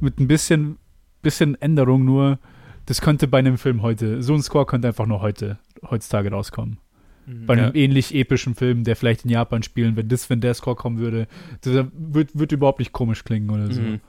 mit 0.00 0.18
ein 0.18 0.28
bisschen, 0.28 0.78
bisschen 1.22 1.60
Änderung 1.60 2.04
nur, 2.04 2.38
das 2.86 3.00
könnte 3.00 3.28
bei 3.28 3.38
einem 3.38 3.58
Film 3.58 3.82
heute, 3.82 4.22
so 4.22 4.34
ein 4.34 4.42
Score 4.42 4.66
könnte 4.66 4.88
einfach 4.88 5.06
nur 5.06 5.20
heute, 5.20 5.58
heutzutage 5.88 6.30
rauskommen. 6.30 6.78
Mhm, 7.26 7.46
bei 7.46 7.54
einem 7.54 7.74
ja. 7.74 7.74
ähnlich 7.74 8.14
epischen 8.14 8.54
Film, 8.54 8.84
der 8.84 8.96
vielleicht 8.96 9.24
in 9.24 9.30
Japan 9.30 9.62
spielen, 9.62 9.96
wenn 9.96 10.08
das, 10.08 10.28
wenn 10.30 10.40
der 10.40 10.54
Score 10.54 10.76
kommen 10.76 10.98
würde, 10.98 11.26
das 11.62 11.86
wird, 11.92 12.38
wird 12.38 12.52
überhaupt 12.52 12.78
nicht 12.78 12.92
komisch 12.92 13.24
klingen 13.24 13.50
oder 13.50 13.72
so. 13.72 13.80
Mhm. 13.80 14.00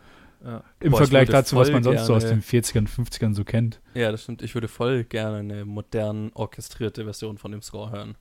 Ja. 0.44 0.64
Im 0.80 0.92
Boah, 0.92 0.98
Vergleich 0.98 1.30
dazu, 1.30 1.56
was 1.56 1.72
man 1.72 1.82
sonst 1.82 2.06
gerne, 2.06 2.08
so 2.08 2.14
aus 2.14 2.26
den 2.26 2.44
40ern, 2.44 2.88
50ern 2.88 3.34
so 3.34 3.44
kennt. 3.44 3.82
Ja, 3.96 4.12
das 4.12 4.24
stimmt. 4.24 4.44
Ich 4.44 4.54
würde 4.54 4.68
voll 4.68 5.04
gerne 5.04 5.38
eine 5.38 5.66
modern 5.66 6.32
orchestrierte 6.36 7.04
Version 7.04 7.40
von 7.40 7.52
dem 7.52 7.64
Score 7.64 7.92
hören. 7.92 8.16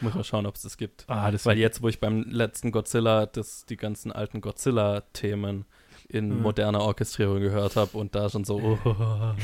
Muss 0.00 0.14
mal 0.14 0.24
schauen, 0.24 0.46
ob 0.46 0.56
es 0.56 0.62
das 0.62 0.76
gibt. 0.76 1.04
Ah, 1.06 1.30
das 1.30 1.44
Weil 1.46 1.58
jetzt, 1.58 1.82
wo 1.82 1.88
ich 1.88 2.00
beim 2.00 2.22
letzten 2.22 2.70
Godzilla 2.70 3.26
das, 3.26 3.66
die 3.66 3.76
ganzen 3.76 4.12
alten 4.12 4.40
Godzilla-Themen 4.40 5.64
in 6.08 6.36
mhm. 6.36 6.42
moderner 6.42 6.80
Orchestrierung 6.80 7.40
gehört 7.40 7.76
habe 7.76 7.96
und 7.96 8.14
da 8.14 8.30
schon 8.30 8.44
so, 8.44 8.56
oh, 8.58 8.78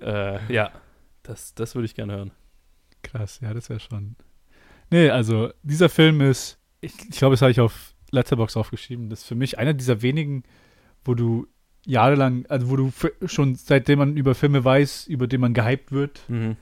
äh, 0.02 0.52
ja, 0.52 0.70
das, 1.22 1.54
das 1.54 1.74
würde 1.74 1.86
ich 1.86 1.94
gerne 1.94 2.14
hören. 2.14 2.30
Krass, 3.02 3.40
ja, 3.42 3.54
das 3.54 3.68
wäre 3.68 3.80
schon. 3.80 4.16
Nee, 4.90 5.10
also 5.10 5.50
dieser 5.62 5.88
Film 5.88 6.20
ist, 6.20 6.58
ich, 6.80 6.92
ich 7.08 7.18
glaube, 7.18 7.34
das 7.34 7.42
habe 7.42 7.50
ich 7.50 7.60
auf 7.60 7.94
Letterbox 8.10 8.56
aufgeschrieben, 8.56 9.10
das 9.10 9.20
ist 9.20 9.26
für 9.26 9.34
mich 9.34 9.58
einer 9.58 9.74
dieser 9.74 10.02
wenigen, 10.02 10.44
wo 11.04 11.14
du 11.14 11.46
jahrelang, 11.84 12.46
also 12.48 12.70
wo 12.70 12.76
du 12.76 12.92
schon 13.26 13.54
seitdem 13.54 13.98
man 13.98 14.16
über 14.16 14.34
Filme 14.34 14.64
weiß, 14.64 15.06
über 15.06 15.26
den 15.26 15.40
man 15.40 15.54
gehypt 15.54 15.92
wird, 15.92 16.22
mhm. 16.28 16.56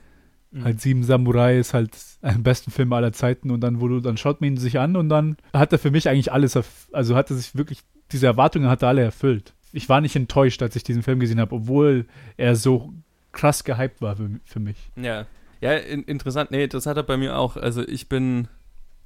Mhm. 0.51 0.63
Halt 0.63 0.81
Sieben 0.81 1.03
Samurai 1.03 1.57
ist 1.57 1.73
halt 1.73 1.91
ein 2.21 2.43
besten 2.43 2.71
Film 2.71 2.93
aller 2.93 3.11
Zeiten 3.13 3.51
und 3.51 3.61
dann, 3.61 3.81
wo 3.81 3.87
du, 3.87 3.99
dann 3.99 4.17
schaut 4.17 4.41
man 4.41 4.51
ihn 4.51 4.57
sich 4.57 4.79
an 4.79 4.95
und 4.95 5.09
dann 5.09 5.37
hat 5.53 5.73
er 5.73 5.79
für 5.79 5.91
mich 5.91 6.07
eigentlich 6.07 6.31
alles, 6.31 6.57
also 6.91 7.15
hat 7.15 7.29
er 7.29 7.35
sich 7.35 7.55
wirklich, 7.55 7.81
diese 8.11 8.27
Erwartungen 8.27 8.69
hat 8.69 8.81
er 8.81 8.89
alle 8.89 9.01
erfüllt. 9.01 9.53
Ich 9.73 9.89
war 9.89 9.99
nicht 9.99 10.15
enttäuscht, 10.15 10.61
als 10.61 10.75
ich 10.75 10.83
diesen 10.83 11.03
Film 11.03 11.19
gesehen 11.19 11.39
habe, 11.39 11.55
obwohl 11.55 12.05
er 12.37 12.55
so 12.55 12.93
krass 13.33 13.63
gehypt 13.63 14.01
war 14.01 14.15
für, 14.15 14.29
für 14.45 14.59
mich. 14.59 14.77
Ja, 14.95 15.25
ja, 15.61 15.73
in, 15.73 16.03
interessant. 16.03 16.51
Nee, 16.51 16.67
das 16.67 16.85
hat 16.85 16.97
er 16.97 17.03
bei 17.03 17.17
mir 17.17 17.37
auch. 17.37 17.57
Also 17.57 17.87
ich 17.87 18.09
bin 18.09 18.47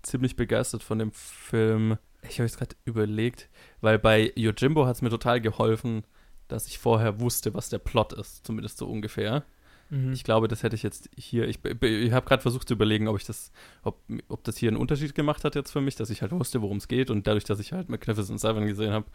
ziemlich 0.01 0.35
begeistert 0.35 0.83
von 0.83 0.99
dem 0.99 1.11
Film. 1.11 1.97
Ich 2.27 2.39
habe 2.39 2.45
es 2.45 2.57
gerade 2.57 2.75
überlegt, 2.85 3.49
weil 3.81 3.99
bei 3.99 4.31
Yojimbo 4.35 4.85
hat 4.85 4.95
es 4.95 5.01
mir 5.01 5.09
total 5.09 5.41
geholfen, 5.41 6.03
dass 6.47 6.67
ich 6.67 6.79
vorher 6.79 7.19
wusste, 7.19 7.53
was 7.53 7.69
der 7.69 7.79
Plot 7.79 8.13
ist, 8.13 8.45
zumindest 8.45 8.77
so 8.77 8.87
ungefähr. 8.87 9.43
Mhm. 9.89 10.13
Ich 10.13 10.23
glaube, 10.23 10.47
das 10.47 10.63
hätte 10.63 10.75
ich 10.75 10.83
jetzt 10.83 11.09
hier. 11.17 11.47
Ich, 11.47 11.59
ich 11.63 12.11
habe 12.11 12.25
gerade 12.25 12.41
versucht 12.41 12.67
zu 12.67 12.73
überlegen, 12.73 13.07
ob 13.07 13.17
ich 13.17 13.25
das, 13.25 13.51
ob, 13.83 13.99
ob 14.29 14.43
das 14.43 14.57
hier 14.57 14.69
einen 14.69 14.77
Unterschied 14.77 15.15
gemacht 15.15 15.43
hat 15.43 15.55
jetzt 15.55 15.71
für 15.71 15.81
mich, 15.81 15.95
dass 15.95 16.09
ich 16.09 16.21
halt 16.21 16.31
wusste, 16.31 16.61
worum 16.61 16.77
es 16.77 16.87
geht 16.87 17.09
und 17.09 17.27
dadurch, 17.27 17.43
dass 17.43 17.59
ich 17.59 17.73
halt 17.73 17.89
Magnificent 17.89 18.39
Seven 18.39 18.65
gesehen 18.67 18.91
habe, 18.91 19.05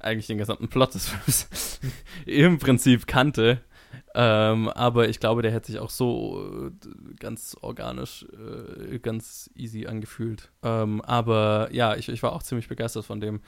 eigentlich 0.00 0.26
den 0.26 0.38
gesamten 0.38 0.68
Plot 0.68 0.94
des 0.94 1.08
Films 1.08 1.80
im 2.26 2.58
Prinzip 2.58 3.06
kannte. 3.06 3.62
Ähm, 4.14 4.68
aber 4.68 5.08
ich 5.08 5.20
glaube, 5.20 5.42
der 5.42 5.52
hätte 5.52 5.68
sich 5.72 5.80
auch 5.80 5.90
so 5.90 6.68
äh, 6.68 7.14
ganz 7.18 7.56
organisch, 7.60 8.26
äh, 8.32 8.98
ganz 8.98 9.50
easy 9.54 9.86
angefühlt. 9.86 10.50
Ähm, 10.62 11.00
aber 11.02 11.68
ja, 11.72 11.94
ich, 11.96 12.08
ich 12.08 12.22
war 12.22 12.32
auch 12.32 12.42
ziemlich 12.42 12.68
begeistert 12.68 13.04
von 13.04 13.20
dem. 13.20 13.40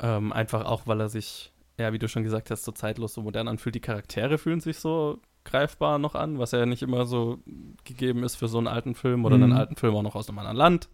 Ähm, 0.00 0.32
einfach 0.32 0.64
auch, 0.64 0.86
weil 0.86 1.00
er 1.00 1.08
sich, 1.08 1.52
ja, 1.78 1.92
wie 1.92 1.98
du 1.98 2.08
schon 2.08 2.24
gesagt 2.24 2.50
hast, 2.50 2.64
so 2.64 2.72
zeitlos, 2.72 3.14
so 3.14 3.22
modern 3.22 3.48
anfühlt. 3.48 3.74
Die 3.74 3.80
Charaktere 3.80 4.38
fühlen 4.38 4.60
sich 4.60 4.78
so 4.78 5.20
greifbar 5.44 5.98
noch 5.98 6.14
an, 6.14 6.38
was 6.38 6.52
ja 6.52 6.66
nicht 6.66 6.82
immer 6.82 7.06
so 7.06 7.38
gegeben 7.84 8.22
ist 8.22 8.36
für 8.36 8.48
so 8.48 8.58
einen 8.58 8.68
alten 8.68 8.94
Film 8.94 9.24
oder 9.24 9.36
mhm. 9.36 9.44
einen 9.44 9.52
alten 9.52 9.76
Film 9.76 9.94
auch 9.94 10.02
noch 10.02 10.14
aus 10.14 10.28
einem 10.28 10.38
anderen 10.38 10.56
Land, 10.56 10.88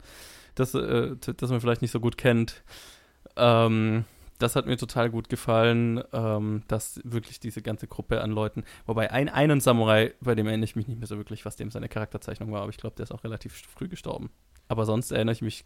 das, 0.54 0.74
äh, 0.74 1.16
das 1.16 1.50
man 1.50 1.60
vielleicht 1.60 1.82
nicht 1.82 1.90
so 1.90 2.00
gut 2.00 2.16
kennt. 2.16 2.62
Ähm, 3.36 4.04
das 4.38 4.56
hat 4.56 4.66
mir 4.66 4.76
total 4.76 5.10
gut 5.10 5.28
gefallen, 5.28 6.02
ähm, 6.12 6.62
dass 6.68 7.00
wirklich 7.04 7.40
diese 7.40 7.62
ganze 7.62 7.86
Gruppe 7.88 8.20
an 8.20 8.30
Leuten, 8.30 8.64
wobei 8.86 9.10
ein, 9.10 9.28
einen 9.28 9.60
Samurai, 9.60 10.14
bei 10.20 10.34
dem 10.34 10.46
erinnere 10.46 10.64
ich 10.64 10.76
mich 10.76 10.88
nicht 10.88 10.98
mehr 10.98 11.08
so 11.08 11.16
wirklich, 11.16 11.44
was 11.44 11.56
dem 11.56 11.70
seine 11.70 11.88
Charakterzeichnung 11.88 12.52
war, 12.52 12.62
aber 12.62 12.70
ich 12.70 12.76
glaube, 12.76 12.96
der 12.96 13.04
ist 13.04 13.12
auch 13.12 13.24
relativ 13.24 13.52
früh 13.54 13.88
gestorben. 13.88 14.30
Aber 14.68 14.84
sonst 14.84 15.10
erinnere 15.10 15.32
ich 15.32 15.42
mich 15.42 15.64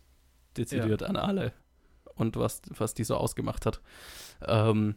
dezidiert 0.56 1.02
ja. 1.02 1.08
an 1.08 1.16
alle 1.16 1.52
und 2.14 2.37
was, 2.37 2.62
was 2.68 2.94
die 2.94 3.04
so 3.04 3.16
ausgemacht 3.16 3.66
hat. 3.66 3.80
Ähm, 4.46 4.94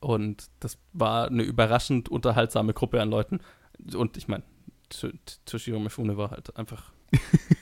und 0.00 0.48
das 0.60 0.78
war 0.92 1.26
eine 1.26 1.42
überraschend 1.42 2.08
unterhaltsame 2.08 2.72
Gruppe 2.72 3.00
an 3.00 3.10
Leuten. 3.10 3.40
Und 3.94 4.16
ich 4.16 4.28
meine, 4.28 4.44
Toshiro 5.44 5.78
Mifune 5.78 6.16
war 6.16 6.30
halt 6.30 6.56
einfach 6.56 6.92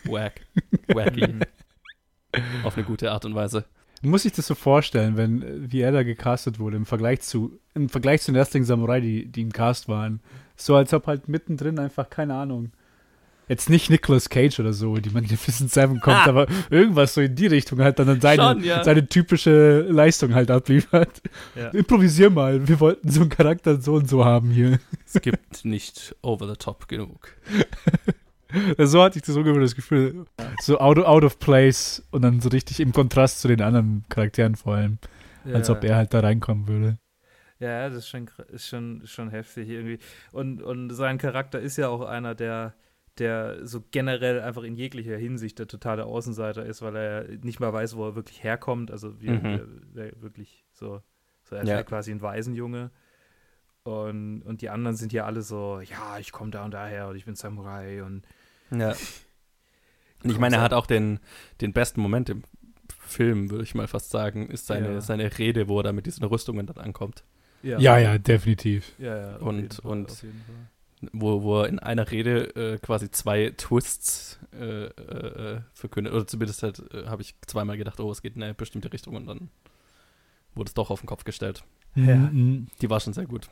wack, 0.04 0.46
wacky. 0.88 1.40
auf 2.64 2.76
eine 2.76 2.84
gute 2.84 3.10
Art 3.12 3.24
und 3.24 3.34
Weise. 3.34 3.64
Muss 4.02 4.24
ich 4.24 4.32
das 4.32 4.46
so 4.46 4.54
vorstellen, 4.54 5.16
wenn, 5.16 5.70
wie 5.70 5.80
er 5.80 5.92
da 5.92 6.02
gecastet 6.02 6.58
wurde, 6.58 6.76
im 6.76 6.86
Vergleich 6.86 7.20
zu, 7.22 7.58
im 7.74 7.88
Vergleich 7.88 8.22
zu 8.22 8.30
den 8.30 8.36
ersten 8.36 8.64
Samurai, 8.64 9.00
die, 9.00 9.26
die 9.26 9.42
im 9.42 9.52
Cast 9.52 9.88
waren. 9.88 10.20
So 10.56 10.76
als 10.76 10.92
ob 10.94 11.06
halt 11.06 11.28
mittendrin 11.28 11.78
einfach, 11.78 12.08
keine 12.10 12.34
Ahnung, 12.34 12.72
Jetzt 13.48 13.70
nicht 13.70 13.90
Nicolas 13.90 14.28
Cage 14.28 14.58
oder 14.58 14.72
so, 14.72 14.96
die 14.96 15.10
Magnificent 15.10 15.70
Seven 15.70 16.00
kommt, 16.00 16.16
ah. 16.16 16.28
aber 16.28 16.46
irgendwas 16.68 17.14
so 17.14 17.20
in 17.20 17.36
die 17.36 17.46
Richtung 17.46 17.80
halt 17.80 17.98
dann 18.00 18.20
seine, 18.20 18.42
Schon, 18.42 18.64
ja. 18.64 18.82
seine 18.82 19.06
typische 19.06 19.82
Leistung 19.82 20.34
halt 20.34 20.50
abliefert. 20.50 21.22
Ja. 21.54 21.68
Improvisier 21.68 22.28
mal, 22.28 22.66
wir 22.66 22.80
wollten 22.80 23.08
so 23.08 23.20
einen 23.20 23.30
Charakter 23.30 23.80
so 23.80 23.94
und 23.94 24.08
so 24.08 24.24
haben 24.24 24.50
hier. 24.50 24.80
Es 25.06 25.20
gibt 25.22 25.64
nicht 25.64 26.16
over 26.22 26.48
the 26.48 26.56
top 26.56 26.88
genug. 26.88 27.28
so 28.78 29.02
hatte 29.02 29.18
ich 29.18 29.24
das 29.24 29.36
ungefähr 29.36 29.60
das 29.60 29.74
Gefühl. 29.74 30.26
So 30.60 30.78
out, 30.78 30.98
out 30.98 31.24
of 31.24 31.38
place 31.38 32.02
und 32.10 32.22
dann 32.22 32.40
so 32.40 32.48
richtig 32.48 32.80
im 32.80 32.92
Kontrast 32.92 33.40
zu 33.40 33.48
den 33.48 33.62
anderen 33.62 34.04
Charakteren 34.08 34.56
vor 34.56 34.76
allem. 34.76 34.98
Ja. 35.44 35.54
Als 35.54 35.70
ob 35.70 35.84
er 35.84 35.96
halt 35.96 36.12
da 36.12 36.20
reinkommen 36.20 36.66
würde. 36.66 36.98
Ja, 37.58 37.88
das 37.88 37.98
ist 37.98 38.08
schon, 38.08 38.28
ist 38.48 38.66
schon, 38.66 39.02
schon 39.06 39.30
heftig 39.30 39.68
irgendwie. 39.68 39.98
Und, 40.32 40.62
und 40.62 40.90
sein 40.90 41.18
Charakter 41.18 41.60
ist 41.60 41.76
ja 41.76 41.88
auch 41.88 42.02
einer, 42.02 42.34
der 42.34 42.74
der 43.18 43.66
so 43.66 43.82
generell 43.90 44.40
einfach 44.40 44.62
in 44.62 44.76
jeglicher 44.76 45.16
Hinsicht 45.16 45.58
der 45.58 45.66
totale 45.66 46.04
Außenseiter 46.04 46.66
ist, 46.66 46.82
weil 46.82 46.96
er 46.96 47.24
nicht 47.42 47.60
mal 47.60 47.72
weiß, 47.72 47.96
wo 47.96 48.08
er 48.08 48.14
wirklich 48.14 48.42
herkommt. 48.42 48.90
Also 48.90 49.20
wie 49.20 49.30
mhm. 49.30 49.44
er, 49.94 50.04
er 50.04 50.22
wirklich 50.22 50.66
so, 50.72 51.00
so 51.44 51.56
er 51.56 51.62
ist 51.62 51.68
ja. 51.68 51.82
quasi 51.82 52.10
ein 52.10 52.20
Waisenjunge. 52.20 52.90
Und, 53.84 54.42
und 54.42 54.62
die 54.62 54.68
anderen 54.68 54.96
sind 54.96 55.12
ja 55.12 55.24
alle 55.24 55.42
so, 55.42 55.80
ja, 55.80 56.18
ich 56.18 56.32
komme 56.32 56.50
da 56.50 56.64
und 56.64 56.72
daher 56.72 57.08
und 57.08 57.16
ich 57.16 57.24
bin 57.24 57.36
Samurai 57.36 58.02
und 58.02 58.26
ja. 58.70 58.94
Und 60.22 60.30
ich 60.30 60.38
meine, 60.38 60.56
er 60.56 60.62
hat 60.62 60.72
auch 60.72 60.86
den, 60.86 61.20
den 61.60 61.72
besten 61.72 62.00
Moment 62.00 62.28
im 62.28 62.42
Film, 62.98 63.50
würde 63.50 63.64
ich 63.64 63.74
mal 63.74 63.86
fast 63.86 64.10
sagen, 64.10 64.48
ist 64.48 64.66
seine, 64.66 64.94
ja. 64.94 65.00
seine 65.00 65.38
Rede, 65.38 65.68
wo 65.68 65.80
er 65.80 65.84
da 65.84 65.92
mit 65.92 66.06
diesen 66.06 66.24
Rüstungen 66.24 66.66
dann 66.66 66.78
ankommt. 66.78 67.24
Ja, 67.62 67.78
ja, 67.78 67.98
ja 67.98 68.18
definitiv. 68.18 68.92
Ja, 68.98 69.16
ja, 69.16 69.36
und, 69.36 69.78
und 69.80 70.24
wo, 71.12 71.42
wo 71.42 71.62
er 71.62 71.68
in 71.68 71.78
einer 71.78 72.10
Rede 72.10 72.54
äh, 72.56 72.78
quasi 72.78 73.10
zwei 73.10 73.52
Twists 73.56 74.38
äh, 74.58 74.86
äh, 74.86 75.60
verkündet. 75.74 76.12
Oder 76.14 76.26
zumindest 76.26 76.62
halt, 76.62 76.82
äh, 76.92 77.06
habe 77.06 77.22
ich 77.22 77.34
zweimal 77.46 77.76
gedacht, 77.76 78.00
oh, 78.00 78.10
es 78.10 78.22
geht 78.22 78.36
in 78.36 78.42
eine 78.42 78.54
bestimmte 78.54 78.92
Richtung 78.92 79.16
und 79.16 79.26
dann 79.26 79.50
wurde 80.54 80.68
es 80.68 80.74
doch 80.74 80.90
auf 80.90 81.00
den 81.00 81.06
Kopf 81.06 81.24
gestellt. 81.24 81.64
Ja. 81.94 82.16
Mhm. 82.16 82.68
Die 82.80 82.90
war 82.90 83.00
schon 83.00 83.12
sehr 83.12 83.26
gut. 83.26 83.48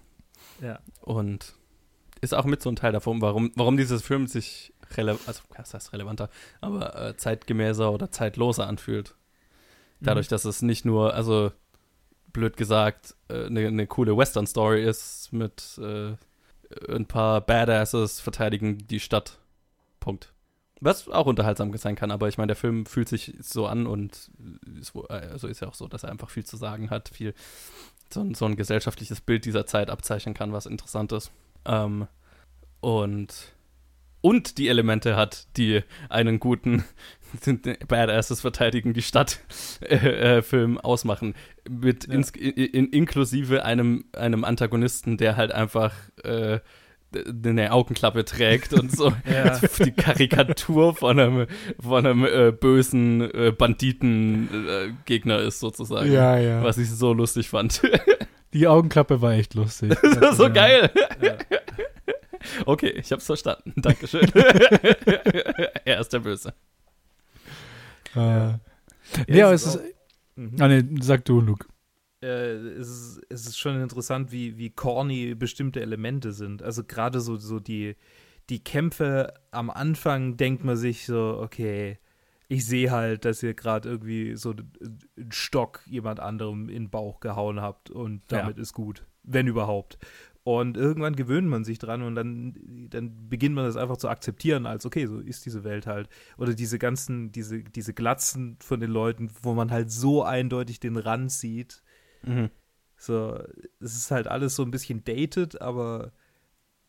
Ja. 0.61 0.81
Und 1.01 1.55
ist 2.21 2.35
auch 2.35 2.45
mit 2.45 2.63
so 2.63 2.71
ein 2.71 2.77
Teil 2.77 2.93
davon, 2.93 3.21
warum, 3.21 3.53
warum 3.55 3.77
dieses 3.77 4.03
Film 4.03 4.27
sich 4.27 4.73
relevant, 4.97 5.27
also 5.27 5.43
das 5.57 5.75
heißt 5.75 5.93
relevanter, 5.93 6.29
aber 6.61 6.97
äh, 7.01 7.17
zeitgemäßer 7.17 7.93
oder 7.93 8.11
zeitloser 8.11 8.67
anfühlt. 8.67 9.15
Dadurch, 10.01 10.29
mhm. 10.29 10.31
dass 10.31 10.45
es 10.45 10.63
nicht 10.63 10.85
nur, 10.85 11.15
also 11.15 11.53
blöd 12.33 12.57
gesagt, 12.57 13.15
eine 13.29 13.63
äh, 13.63 13.71
ne 13.71 13.87
coole 13.87 14.17
Western-Story 14.17 14.85
ist 14.85 15.33
mit 15.33 15.81
ein 16.89 17.07
paar 17.07 17.41
Badasses 17.41 18.21
verteidigen 18.21 18.79
die 18.79 19.01
Stadt. 19.01 19.39
Punkt. 20.01 20.33
Was 20.81 21.09
auch 21.09 21.27
unterhaltsam 21.27 21.75
sein 21.77 21.97
kann, 21.97 22.11
aber 22.11 22.29
ich 22.29 22.37
meine, 22.37 22.49
der 22.49 22.57
Film 22.57 22.85
fühlt 22.85 23.09
sich 23.09 23.35
so 23.41 23.67
an 23.67 23.87
und 23.87 24.31
ist, 24.79 24.95
also 25.09 25.49
ist 25.49 25.61
ja 25.61 25.69
auch 25.69 25.75
so, 25.75 25.89
dass 25.89 26.03
er 26.03 26.11
einfach 26.11 26.29
viel 26.29 26.45
zu 26.45 26.57
sagen 26.57 26.91
hat, 26.91 27.09
viel 27.09 27.33
so 28.13 28.21
ein, 28.21 28.35
so 28.35 28.45
ein 28.45 28.57
gesellschaftliches 28.57 29.21
Bild 29.21 29.45
dieser 29.45 29.67
Zeit 29.67 29.89
abzeichnen 29.89 30.35
kann, 30.35 30.53
was 30.53 30.67
interessant 30.67 31.13
ist. 31.13 31.33
Ähm, 31.65 32.07
und, 32.81 33.55
und 34.25 34.57
die 34.57 34.69
Elemente 34.69 35.17
hat, 35.17 35.49
die 35.59 35.83
einen 36.09 36.41
guten 36.41 36.83
Badasses 37.89 38.41
verteidigen 38.41 38.95
die 38.95 39.03
Stadt 39.03 39.41
äh, 39.83 39.97
äh, 40.39 40.43
Film 40.43 40.79
ausmachen. 40.79 41.35
Mit 41.69 42.07
ja. 42.07 42.15
ins, 42.15 42.31
in, 42.31 42.89
inklusive 42.89 43.67
einem, 43.67 44.07
einem 44.15 44.45
Antagonisten, 44.45 45.19
der 45.19 45.37
halt 45.37 45.53
einfach 45.53 45.93
äh, 46.23 46.61
eine 47.45 47.71
Augenklappe 47.71 48.25
trägt 48.25 48.73
und 48.73 48.91
so 48.91 49.13
ja. 49.31 49.61
die 49.85 49.93
Karikatur 49.93 50.97
von 50.97 51.21
einem, 51.21 51.47
von 51.79 52.07
einem 52.07 52.25
äh, 52.25 52.51
bösen 52.51 53.21
äh, 53.21 53.53
Banditengegner 53.53 55.41
äh, 55.41 55.49
ist 55.49 55.61
sozusagen. 55.61 56.11
Ja, 56.11 56.39
ja. 56.39 56.65
Was 56.65 56.79
ich 56.79 56.91
so 56.91 57.13
lustig 57.13 57.51
fand. 57.51 57.83
Die 58.55 58.67
Augenklappe 58.69 59.21
war 59.21 59.33
echt 59.33 59.53
lustig. 59.53 59.95
das 60.01 60.31
ist 60.31 60.37
so 60.39 60.45
ja. 60.45 60.49
geil. 60.49 60.91
Ja. 61.21 61.37
Okay, 62.67 62.91
ich 62.91 63.11
hab's 63.13 63.27
verstanden. 63.27 63.73
Dankeschön. 63.77 64.31
er 65.85 66.01
ist 66.01 66.13
der 66.13 66.21
Böse. 66.21 66.55
Äh, 68.15 68.59
ja, 69.29 69.47
aber 69.47 69.55
es 69.55 69.67
ist. 69.67 69.81
Mhm. 70.37 70.57
Ah, 70.61 70.69
nee, 70.69 70.85
sag 71.01 71.25
du, 71.25 71.41
Luke. 71.41 71.67
äh, 72.23 72.27
es, 72.27 72.89
ist, 72.89 73.21
es 73.29 73.47
ist 73.47 73.59
schon 73.59 73.81
interessant, 73.81 74.33
wie, 74.33 74.57
wie 74.59 74.71
corny 74.71 75.35
bestimmte 75.35 75.81
Elemente 75.81 76.33
sind. 76.33 76.63
Also 76.63 76.85
gerade 76.85 77.21
so, 77.21 77.37
so 77.37 77.61
die, 77.61 77.97
die 78.51 78.63
Kämpfe 78.63 79.35
am 79.51 79.71
Anfang 79.71 80.37
denkt 80.37 80.65
man 80.65 80.77
sich 80.77 81.07
so, 81.07 81.39
okay, 81.41 81.99
ich 82.49 82.67
sehe 82.67 82.91
halt, 82.91 83.25
dass 83.25 83.43
ihr 83.43 83.55
gerade 83.55 83.89
irgendwie 83.89 84.37
so 84.37 84.51
einen 84.51 85.33
Stock 85.33 85.83
jemand 85.87 86.21
anderem 86.21 86.69
in 86.69 86.85
den 86.85 86.91
Bauch 86.91 87.21
gehauen 87.21 87.61
habt 87.61 87.91
und 87.91 88.23
damit 88.29 88.57
ja. 88.57 88.63
ist 88.63 88.75
gut, 88.75 89.05
wenn 89.23 89.47
überhaupt. 89.47 89.99
Und 90.45 90.77
irgendwann 90.77 91.17
gewöhnt 91.17 91.49
man 91.49 91.65
sich 91.65 91.79
dran 91.79 92.03
und 92.03 92.15
dann, 92.15 92.89
dann 92.91 93.31
beginnt 93.31 93.55
man 93.55 93.65
das 93.65 93.77
einfach 93.77 93.97
zu 93.97 94.11
akzeptieren, 94.11 94.67
als 94.67 94.85
okay, 94.85 95.07
so 95.07 95.19
ist 95.19 95.47
diese 95.47 95.65
Welt 95.65 95.87
halt. 95.87 96.11
Oder 96.37 96.53
diese 96.53 96.79
ganzen, 96.79 97.33
diese, 97.33 97.63
diese 97.63 97.95
Glatzen 97.95 98.59
von 98.61 98.79
den 98.79 98.91
Leuten, 98.91 99.31
wo 99.43 99.55
man 99.55 99.71
halt 99.71 99.91
so 99.91 100.23
eindeutig 100.23 100.81
den 100.81 100.99
Rand 100.99 101.33
sieht. 101.33 101.83
Mhm. 102.23 102.51
So, 102.99 103.43
es 103.81 103.97
ist 103.97 104.11
halt 104.11 104.29
alles 104.29 104.55
so 104.55 104.63
ein 104.63 104.71
bisschen 104.71 105.03
dated, 105.03 105.63
aber, 105.63 106.13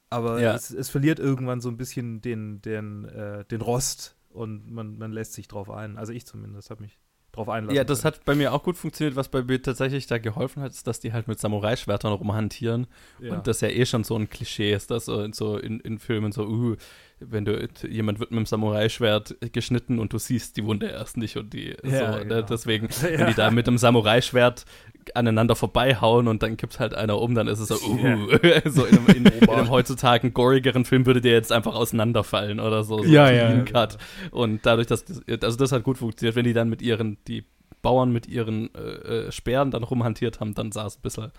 aber 0.10 0.42
ja. 0.42 0.54
es, 0.54 0.72
es, 0.72 0.90
verliert 0.90 1.20
irgendwann 1.20 1.62
so 1.62 1.70
ein 1.70 1.78
bisschen 1.78 2.22
den, 2.22 2.62
den, 2.62 3.06
äh, 3.06 3.46
den 3.46 3.62
Rost 3.62 4.18
und 4.28 4.70
man, 4.70 4.98
man 4.98 5.14
lässt 5.14 5.32
sich 5.32 5.48
drauf 5.48 5.70
ein. 5.70 5.98
Also 5.98 6.12
ich 6.12 6.26
zumindest 6.26 6.70
habe 6.72 6.84
mich 6.84 7.00
drauf 7.36 7.50
einlassen. 7.50 7.76
Ja, 7.76 7.84
das 7.84 8.02
können. 8.02 8.16
hat 8.16 8.26
bei 8.26 8.36
mir 8.36 8.54
auch 8.54 8.64
gut 8.64 8.78
funktioniert. 8.78 9.16
Was 9.16 9.30
bei 9.30 9.44
mir 9.44 9.62
tatsächlich 9.62 10.08
da 10.08 10.18
geholfen 10.18 10.62
hat, 10.62 10.72
ist, 10.72 10.88
dass 10.88 11.00
die 11.00 11.14
halt 11.14 11.28
mit 11.28 11.40
Samurai-Schwertern 11.40 12.14
rumhantieren. 12.14 12.88
Ja. 13.20 13.34
Und 13.34 13.48
das 13.48 13.62
ja 13.62 13.70
eh 13.70 13.86
schon 13.86 14.04
so 14.04 14.16
ein 14.16 14.30
Klischee 14.30 14.74
ist, 14.74 14.92
dass 14.92 15.06
so, 15.06 15.32
so 15.32 15.58
in, 15.58 15.80
in 15.82 16.00
Filmen 16.00 16.32
so, 16.32 16.46
uh, 16.46 16.76
wenn 17.20 17.46
du, 17.46 17.68
jemand 17.88 18.20
wird 18.20 18.32
mit 18.32 18.40
einem 18.40 18.46
Samurai-Schwert 18.46 19.38
geschnitten 19.54 20.00
und 20.00 20.12
du 20.12 20.18
siehst 20.18 20.58
die 20.58 20.66
Wunde 20.66 20.88
erst 20.88 21.18
nicht 21.18 21.38
und 21.38 21.54
die, 21.54 21.76
ja, 21.84 22.14
so, 22.14 22.18
ne, 22.20 22.26
genau. 22.26 22.42
deswegen, 22.42 22.88
ja. 22.88 23.04
wenn 23.20 23.28
die 23.28 23.34
da 23.34 23.52
mit 23.52 23.68
einem 23.68 23.78
Samurai-Schwert 23.78 24.66
aneinander 25.14 25.56
vorbeihauen 25.56 26.28
und 26.28 26.44
dann 26.44 26.58
kippt 26.58 26.80
halt 26.80 26.94
einer 26.94 27.20
um, 27.20 27.36
dann 27.36 27.48
ist 27.48 27.60
es 27.60 27.70
so, 27.70 27.76
uh, 27.76 28.30
yeah. 28.44 28.62
so 28.66 28.86
in 28.86 28.98
einem, 28.98 29.08
in, 29.08 29.26
in 29.26 29.50
einem 29.50 29.70
heutzutage 29.70 30.32
gorigeren 30.32 30.84
Film 30.84 31.06
würde 31.06 31.22
der 31.22 31.34
jetzt 31.34 31.52
einfach 31.52 31.76
auseinanderfallen 31.76 32.60
oder 32.60 32.84
so. 32.84 32.98
so 32.98 33.06
ja, 33.06 33.32
ja. 33.32 33.62
Cut. 33.64 33.98
Und 34.32 34.66
dadurch, 34.66 34.88
dass, 34.88 35.06
also 35.42 35.58
das 35.58 35.72
hat 35.72 35.84
gut 35.84 35.98
funktioniert, 35.98 36.36
wenn 36.36 36.46
die 36.46 36.54
dann 36.54 36.70
mit 36.70 36.82
ihren, 36.82 37.18
die 37.28 37.46
Bauern 37.82 38.12
mit 38.12 38.28
ihren 38.28 38.74
äh, 38.74 39.28
äh 39.28 39.32
Speeren 39.32 39.72
dann 39.72 39.84
rumhantiert 39.84 40.40
haben, 40.40 40.54
dann 40.54 40.72
sah 40.72 40.88
es 40.88 40.98
ein 40.98 41.02
bisschen, 41.04 41.32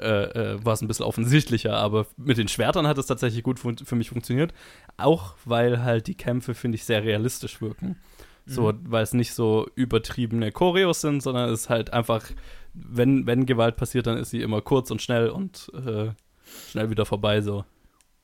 äh, 0.00 0.54
äh, 0.54 0.64
war 0.64 0.74
es 0.74 0.82
ein 0.82 0.88
bisschen 0.88 1.06
offensichtlicher, 1.06 1.76
aber 1.76 2.06
mit 2.16 2.38
den 2.38 2.48
Schwertern 2.48 2.86
hat 2.86 2.98
es 2.98 3.06
tatsächlich 3.06 3.42
gut 3.42 3.58
für 3.58 3.96
mich 3.96 4.08
funktioniert. 4.08 4.52
Auch 4.96 5.34
weil 5.44 5.82
halt 5.82 6.06
die 6.06 6.14
Kämpfe, 6.14 6.54
finde 6.54 6.76
ich, 6.76 6.84
sehr 6.84 7.02
realistisch 7.02 7.60
wirken. 7.60 7.96
So, 8.44 8.72
mhm. 8.72 8.80
weil 8.84 9.04
es 9.04 9.14
nicht 9.14 9.34
so 9.34 9.68
übertriebene 9.76 10.50
Choreos 10.50 11.00
sind, 11.00 11.22
sondern 11.22 11.50
es 11.50 11.62
ist 11.62 11.70
halt 11.70 11.92
einfach 11.92 12.24
wenn, 12.74 13.26
wenn 13.26 13.46
Gewalt 13.46 13.76
passiert, 13.76 14.06
dann 14.06 14.18
ist 14.18 14.30
sie 14.30 14.42
immer 14.42 14.60
kurz 14.60 14.90
und 14.90 15.02
schnell 15.02 15.28
und 15.28 15.70
äh, 15.74 16.10
schnell 16.70 16.90
wieder 16.90 17.06
vorbei 17.06 17.40
so. 17.40 17.64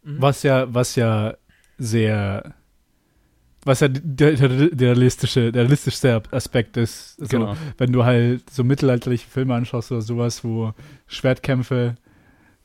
Mhm. 0.02 0.22
Was 0.22 0.42
ja, 0.42 0.72
was 0.72 0.96
ja 0.96 1.36
sehr, 1.76 2.54
was 3.64 3.80
ja 3.80 3.88
der, 3.88 4.32
der, 4.32 4.48
der 4.48 4.88
realistische, 4.90 5.52
der 5.52 5.62
realistischste 5.62 6.22
Aspekt 6.30 6.76
ist. 6.76 7.16
Also, 7.20 7.38
genau. 7.38 7.56
Wenn 7.76 7.92
du 7.92 8.04
halt 8.04 8.48
so 8.50 8.64
mittelalterliche 8.64 9.28
Filme 9.28 9.54
anschaust 9.54 9.92
oder 9.92 10.02
sowas, 10.02 10.44
wo 10.44 10.74
Schwertkämpfe 11.06 11.96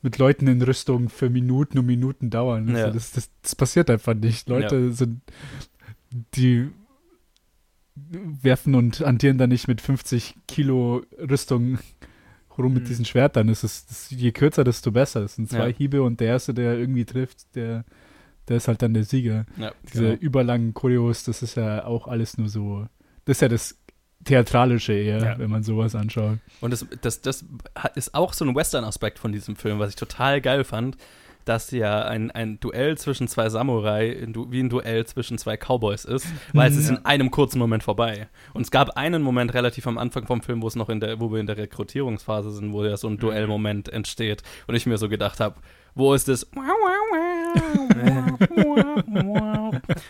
mit 0.01 0.17
Leuten 0.17 0.47
in 0.47 0.62
Rüstung 0.62 1.10
für 1.10 1.29
Minuten 1.29 1.79
und 1.79 1.86
Minuten 1.86 2.29
dauern. 2.29 2.67
Also 2.69 2.79
ja. 2.79 2.89
das, 2.91 3.12
das, 3.12 3.32
das, 3.41 3.56
passiert 3.56 3.89
einfach 3.89 4.13
nicht. 4.13 4.49
Leute 4.49 4.77
ja. 4.77 4.91
sind, 4.91 5.21
die 6.36 6.69
werfen 8.41 8.75
und 8.75 8.99
hantieren 8.99 9.38
dann 9.38 9.49
nicht 9.49 9.67
mit 9.67 9.79
50 9.82 10.36
Kilo 10.47 11.03
Rüstung 11.17 11.79
rum 12.58 12.73
mit 12.73 12.84
mhm. 12.84 12.88
diesen 12.88 13.06
Schwertern. 13.06 13.49
Es 13.49 13.63
ist, 13.63 13.89
das, 13.89 14.10
je 14.10 14.32
kürzer, 14.32 14.63
desto 14.63 14.91
besser. 14.91 15.21
Es 15.21 15.36
sind 15.36 15.49
zwei 15.49 15.69
ja. 15.69 15.75
Hiebe 15.75 16.03
und 16.03 16.19
der 16.19 16.27
erste, 16.27 16.53
der 16.53 16.77
irgendwie 16.77 17.06
trifft, 17.06 17.56
der, 17.56 17.86
der 18.47 18.58
ist 18.58 18.67
halt 18.67 18.82
dann 18.82 18.93
der 18.93 19.03
Sieger. 19.03 19.45
Ja, 19.58 19.71
Diese 19.91 20.03
genau. 20.03 20.19
überlangen 20.19 20.73
Choreos, 20.73 21.23
das 21.23 21.41
ist 21.41 21.56
ja 21.56 21.86
auch 21.86 22.08
alles 22.08 22.38
nur 22.38 22.49
so. 22.49 22.88
Das 23.25 23.38
ist 23.38 23.41
ja 23.41 23.47
das 23.47 23.77
Theatralische 24.25 24.93
eher, 24.93 25.19
ja. 25.19 25.39
wenn 25.39 25.49
man 25.49 25.63
sowas 25.63 25.95
anschaut. 25.95 26.39
Und 26.62 26.71
das, 26.71 26.86
das, 27.01 27.21
das 27.21 27.45
ist 27.95 28.13
auch 28.15 28.34
so 28.34 28.45
ein 28.45 28.56
Western-Aspekt 28.56 29.19
von 29.19 29.32
diesem 29.32 29.56
Film, 29.56 29.79
was 29.79 29.89
ich 29.89 29.95
total 29.95 30.41
geil 30.41 30.63
fand 30.63 30.97
dass 31.45 31.71
ja 31.71 32.03
ein, 32.06 32.32
ein 32.32 32.60
Duell 32.60 32.97
zwischen 32.97 33.27
zwei 33.27 33.49
Samurai 33.49 34.27
wie 34.49 34.60
ein 34.60 34.69
Duell 34.69 35.06
zwischen 35.06 35.38
zwei 35.38 35.58
Cowboys 35.58 36.06
ist, 36.06 36.27
weil 36.53 36.71
es 36.71 36.77
ist 36.77 36.89
in 36.89 37.06
einem 37.06 37.32
kurzen 37.32 37.60
Moment 37.60 37.84
vorbei. 37.84 38.27
Und 38.53 38.62
es 38.62 38.71
gab 38.71 38.91
einen 38.91 39.21
Moment 39.21 39.53
relativ 39.53 39.88
am 39.88 39.97
Anfang 39.97 40.25
vom 40.25 40.41
Film, 40.41 40.62
wo 40.62 40.67
es 40.67 40.75
noch 40.75 40.89
in 40.89 40.99
der, 40.99 41.19
wo 41.19 41.32
wir 41.32 41.39
in 41.39 41.47
der 41.47 41.58
Rekrutierungsphase 41.58 42.51
sind, 42.51 42.71
wo 42.71 42.84
ja 42.84 42.97
so 42.97 43.08
ein 43.08 43.17
Duellmoment 43.17 43.89
entsteht 43.89 44.43
und 44.67 44.75
ich 44.75 44.86
mir 44.86 44.97
so 44.97 45.10
gedacht 45.10 45.39
habe, 45.39 45.56
wo 45.95 46.13
ist 46.13 46.29
es? 46.29 46.49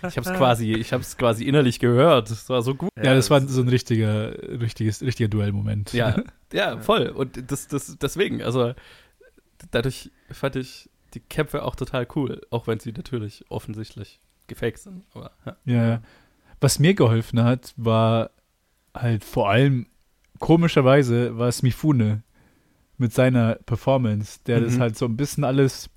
Ich 0.08 0.18
habe 0.18 0.30
es 0.30 0.38
quasi, 0.38 0.74
ich 0.74 0.94
habe 0.94 1.02
es 1.02 1.18
quasi 1.18 1.46
innerlich 1.46 1.80
gehört. 1.80 2.30
Es 2.30 2.50
war 2.50 2.62
so 2.62 2.76
gut. 2.76 2.90
Ja, 2.98 3.14
das 3.14 3.30
war 3.30 3.42
so 3.42 3.62
ein 3.62 3.68
richtiger, 3.68 4.34
richtiges, 4.60 5.02
richtiger 5.02 5.30
Duellmoment. 5.30 5.94
Ja, 6.04 6.24
ja, 6.52 6.78
voll. 6.80 7.08
Und 7.08 7.52
das, 7.52 7.68
das, 7.68 7.98
deswegen, 7.98 8.42
also 8.42 8.74
dadurch 9.72 10.12
fand 10.32 10.56
ich 10.56 10.90
die 11.14 11.20
Kämpfe 11.20 11.64
auch 11.64 11.76
total 11.76 12.08
cool, 12.16 12.42
auch 12.50 12.68
wenn 12.68 12.80
sie 12.80 12.92
natürlich 12.92 13.46
offensichtlich 13.50 14.20
gefaked 14.48 14.80
sind. 14.80 15.04
Aber, 15.14 15.32
ja. 15.46 15.56
ja. 15.66 16.02
Was 16.60 16.80
mir 16.80 16.94
geholfen 16.94 17.44
hat, 17.44 17.74
war 17.78 18.32
halt 18.94 19.24
vor 19.24 19.50
allem 19.50 19.88
komischerweise 20.40 21.38
war 21.38 21.48
es 21.48 21.64
Mifune 21.64 22.24
mit 22.98 23.14
seiner 23.14 23.56
Performance, 23.56 24.40
der 24.46 24.60
mhm. 24.60 24.66
das 24.66 24.80
halt 24.80 24.98
so 24.98 25.06
ein 25.06 25.18
bisschen 25.18 25.44
alles 25.44 25.90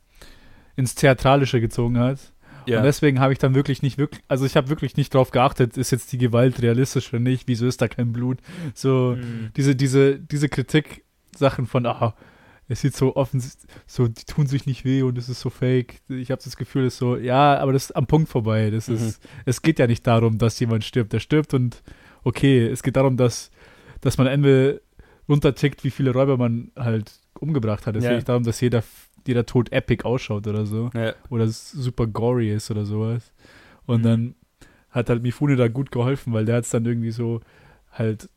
ins 0.77 0.95
Theatralische 0.95 1.61
gezogen 1.61 1.99
hat. 1.99 2.19
Ja. 2.67 2.79
Und 2.79 2.85
deswegen 2.85 3.21
habe 3.21 3.33
ich 3.33 3.39
dann 3.39 3.55
wirklich 3.55 3.83
nicht 3.83 3.97
wirklich, 3.97 4.23
also 4.29 4.45
ich 4.45 4.57
habe 4.57 4.69
wirklich 4.69 4.97
nicht 4.97 5.15
drauf 5.15 5.31
geachtet, 5.31 5.77
ist 5.77 5.93
jetzt 5.93 6.13
die 6.13 6.19
Gewalt 6.19 6.61
realistisch 6.63 7.09
oder 7.13 7.21
nicht, 7.21 7.47
wieso 7.47 7.67
ist 7.67 7.81
da 7.81 7.89
kein 7.89 8.13
Blut? 8.13 8.39
So 8.75 9.17
mhm. 9.17 9.51
diese, 9.57 9.77
diese, 9.77 10.19
diese 10.19 10.49
Kritik-Sachen 10.49 11.67
von, 11.67 11.87
ah, 11.87 12.15
es 12.69 12.81
sieht 12.81 12.97
so 12.97 13.15
offensichtlich, 13.15 13.71
so, 13.87 14.09
die 14.09 14.25
tun 14.25 14.49
sich 14.49 14.67
nicht 14.67 14.85
weh 14.85 15.03
und 15.03 15.17
es 15.17 15.29
ist 15.29 15.41
so 15.41 15.51
fake. 15.51 16.01
Ich 16.09 16.33
habe 16.33 16.43
das 16.43 16.57
Gefühl, 16.57 16.87
es 16.87 16.95
ist 16.95 16.99
so, 16.99 17.17
ja, 17.17 17.57
aber 17.59 17.73
das 17.73 17.85
ist 17.85 17.97
am 17.97 18.07
Punkt 18.09 18.29
vorbei. 18.29 18.71
Das 18.71 18.89
mhm. 18.89 18.97
ist, 18.97 19.23
es 19.45 19.63
geht 19.63 19.79
ja 19.79 19.87
nicht 19.87 20.05
darum, 20.07 20.39
dass 20.39 20.59
jemand 20.59 20.83
stirbt. 20.85 21.13
Der 21.13 21.21
stirbt 21.21 21.55
und 21.55 21.83
okay, 22.25 22.67
es 22.67 22.83
geht 22.83 22.97
darum, 22.97 23.17
dass, 23.17 23.53
dass 24.01 24.19
man 24.19 24.27
Ende 24.27 24.83
runtertickt, 25.29 25.85
wie 25.85 25.91
viele 25.91 26.13
Räuber 26.13 26.37
man 26.37 26.73
halt 26.77 27.13
umgebracht 27.39 27.87
hat. 27.87 27.95
Es 27.95 28.03
ja. 28.03 28.11
geht 28.11 28.19
nicht 28.19 28.29
darum, 28.29 28.43
dass 28.43 28.61
jeder, 28.61 28.83
jeder 29.29 29.47
Tod 29.47 29.73
epic 29.73 30.05
ausschaut 30.05 30.47
oder 30.47 30.67
so. 30.67 30.91
Ja. 30.95 31.15
Oder 31.31 31.49
super 31.49 32.07
gory 32.07 32.53
ist 32.53 32.71
oder 32.71 32.85
sowas. 32.85 33.33
Und 33.87 34.01
mhm. 34.01 34.05
dann 34.05 34.35
hat 34.91 35.11
halt 35.11 35.23
Mifune 35.23 35.57
da 35.57 35.69
gut 35.69 35.91
geholfen, 35.91 36.33
weil 36.33 36.45
der 36.45 36.57
hat 36.57 36.65
es 36.65 36.71
dann 36.71 36.85
irgendwie 36.85 37.11
so 37.11 37.41
halt 37.93 38.29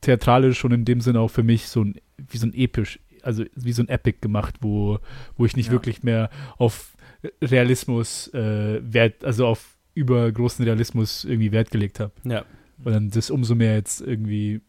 theatralisch 0.00 0.64
und 0.64 0.72
in 0.72 0.84
dem 0.84 1.00
Sinne 1.00 1.20
auch 1.20 1.28
für 1.28 1.42
mich 1.42 1.68
so 1.68 1.82
ein, 1.82 1.94
wie 2.18 2.36
so 2.36 2.46
ein 2.46 2.54
episch, 2.54 2.98
also 3.22 3.44
wie 3.54 3.72
so 3.72 3.82
ein 3.82 3.88
Epic 3.88 4.18
gemacht, 4.20 4.56
wo, 4.60 4.98
wo 5.36 5.46
ich 5.46 5.56
nicht 5.56 5.66
ja. 5.66 5.72
wirklich 5.72 6.02
mehr 6.02 6.30
auf 6.58 6.94
Realismus 7.40 8.28
äh, 8.34 8.80
Wert, 8.82 9.24
also 9.24 9.46
auf 9.46 9.76
übergroßen 9.94 10.64
Realismus 10.64 11.24
irgendwie 11.24 11.52
Wert 11.52 11.70
gelegt 11.70 12.00
habe. 12.00 12.12
Ja. 12.24 12.44
Und 12.84 12.92
dann 12.92 13.10
das 13.10 13.30
umso 13.30 13.54
mehr 13.54 13.74
jetzt 13.76 14.00
irgendwie 14.00 14.60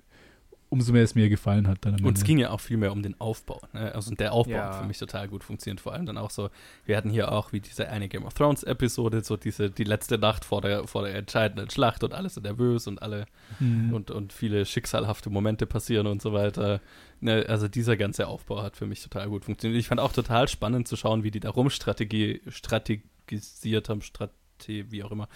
umso 0.69 0.91
mehr 0.93 1.03
es 1.03 1.15
mir 1.15 1.29
gefallen 1.29 1.67
hat. 1.67 1.79
Dann 1.81 2.03
und 2.03 2.17
es 2.17 2.23
ging 2.23 2.37
ja 2.37 2.49
auch 2.49 2.59
viel 2.59 2.77
mehr 2.77 2.91
um 2.91 3.03
den 3.03 3.19
Aufbau. 3.19 3.61
Ne? 3.73 3.93
Also 3.93 4.13
der 4.15 4.33
Aufbau 4.33 4.53
ja. 4.53 4.65
hat 4.65 4.75
für 4.75 4.85
mich 4.85 4.97
total 4.97 5.27
gut 5.27 5.43
funktioniert. 5.43 5.79
Vor 5.79 5.93
allem 5.93 6.05
dann 6.05 6.17
auch 6.17 6.31
so, 6.31 6.49
wir 6.85 6.97
hatten 6.97 7.09
hier 7.09 7.31
auch 7.31 7.53
wie 7.53 7.59
diese 7.59 7.87
eine 7.89 8.07
Game 8.09 8.25
of 8.25 8.33
Thrones 8.33 8.63
Episode, 8.63 9.23
so 9.23 9.37
diese, 9.37 9.69
die 9.69 9.83
letzte 9.83 10.17
Nacht 10.17 10.43
vor 10.43 10.61
der, 10.61 10.87
vor 10.87 11.03
der 11.03 11.15
entscheidenden 11.15 11.69
Schlacht 11.69 12.03
und 12.03 12.13
alle 12.13 12.29
sind 12.29 12.43
nervös 12.43 12.87
und 12.87 13.01
alle 13.01 13.25
mhm. 13.59 13.93
und, 13.93 14.11
und 14.11 14.33
viele 14.33 14.65
schicksalhafte 14.65 15.29
Momente 15.29 15.65
passieren 15.65 16.07
und 16.07 16.21
so 16.21 16.33
weiter. 16.33 16.81
Ne? 17.21 17.45
Also 17.47 17.67
dieser 17.67 17.95
ganze 17.95 18.27
Aufbau 18.27 18.63
hat 18.63 18.75
für 18.75 18.87
mich 18.87 19.01
total 19.01 19.29
gut 19.29 19.45
funktioniert. 19.45 19.79
Ich 19.79 19.87
fand 19.87 20.01
auch 20.01 20.13
total 20.13 20.47
spannend 20.47 20.87
zu 20.87 20.95
schauen, 20.95 21.23
wie 21.23 21.31
die 21.31 21.39
da 21.39 21.51
rumstrategie 21.51 22.41
strategisiert 22.47 23.89
haben, 23.89 24.01
Strategie, 24.01 24.85
wie 24.89 25.03
auch 25.03 25.11
immer. 25.11 25.29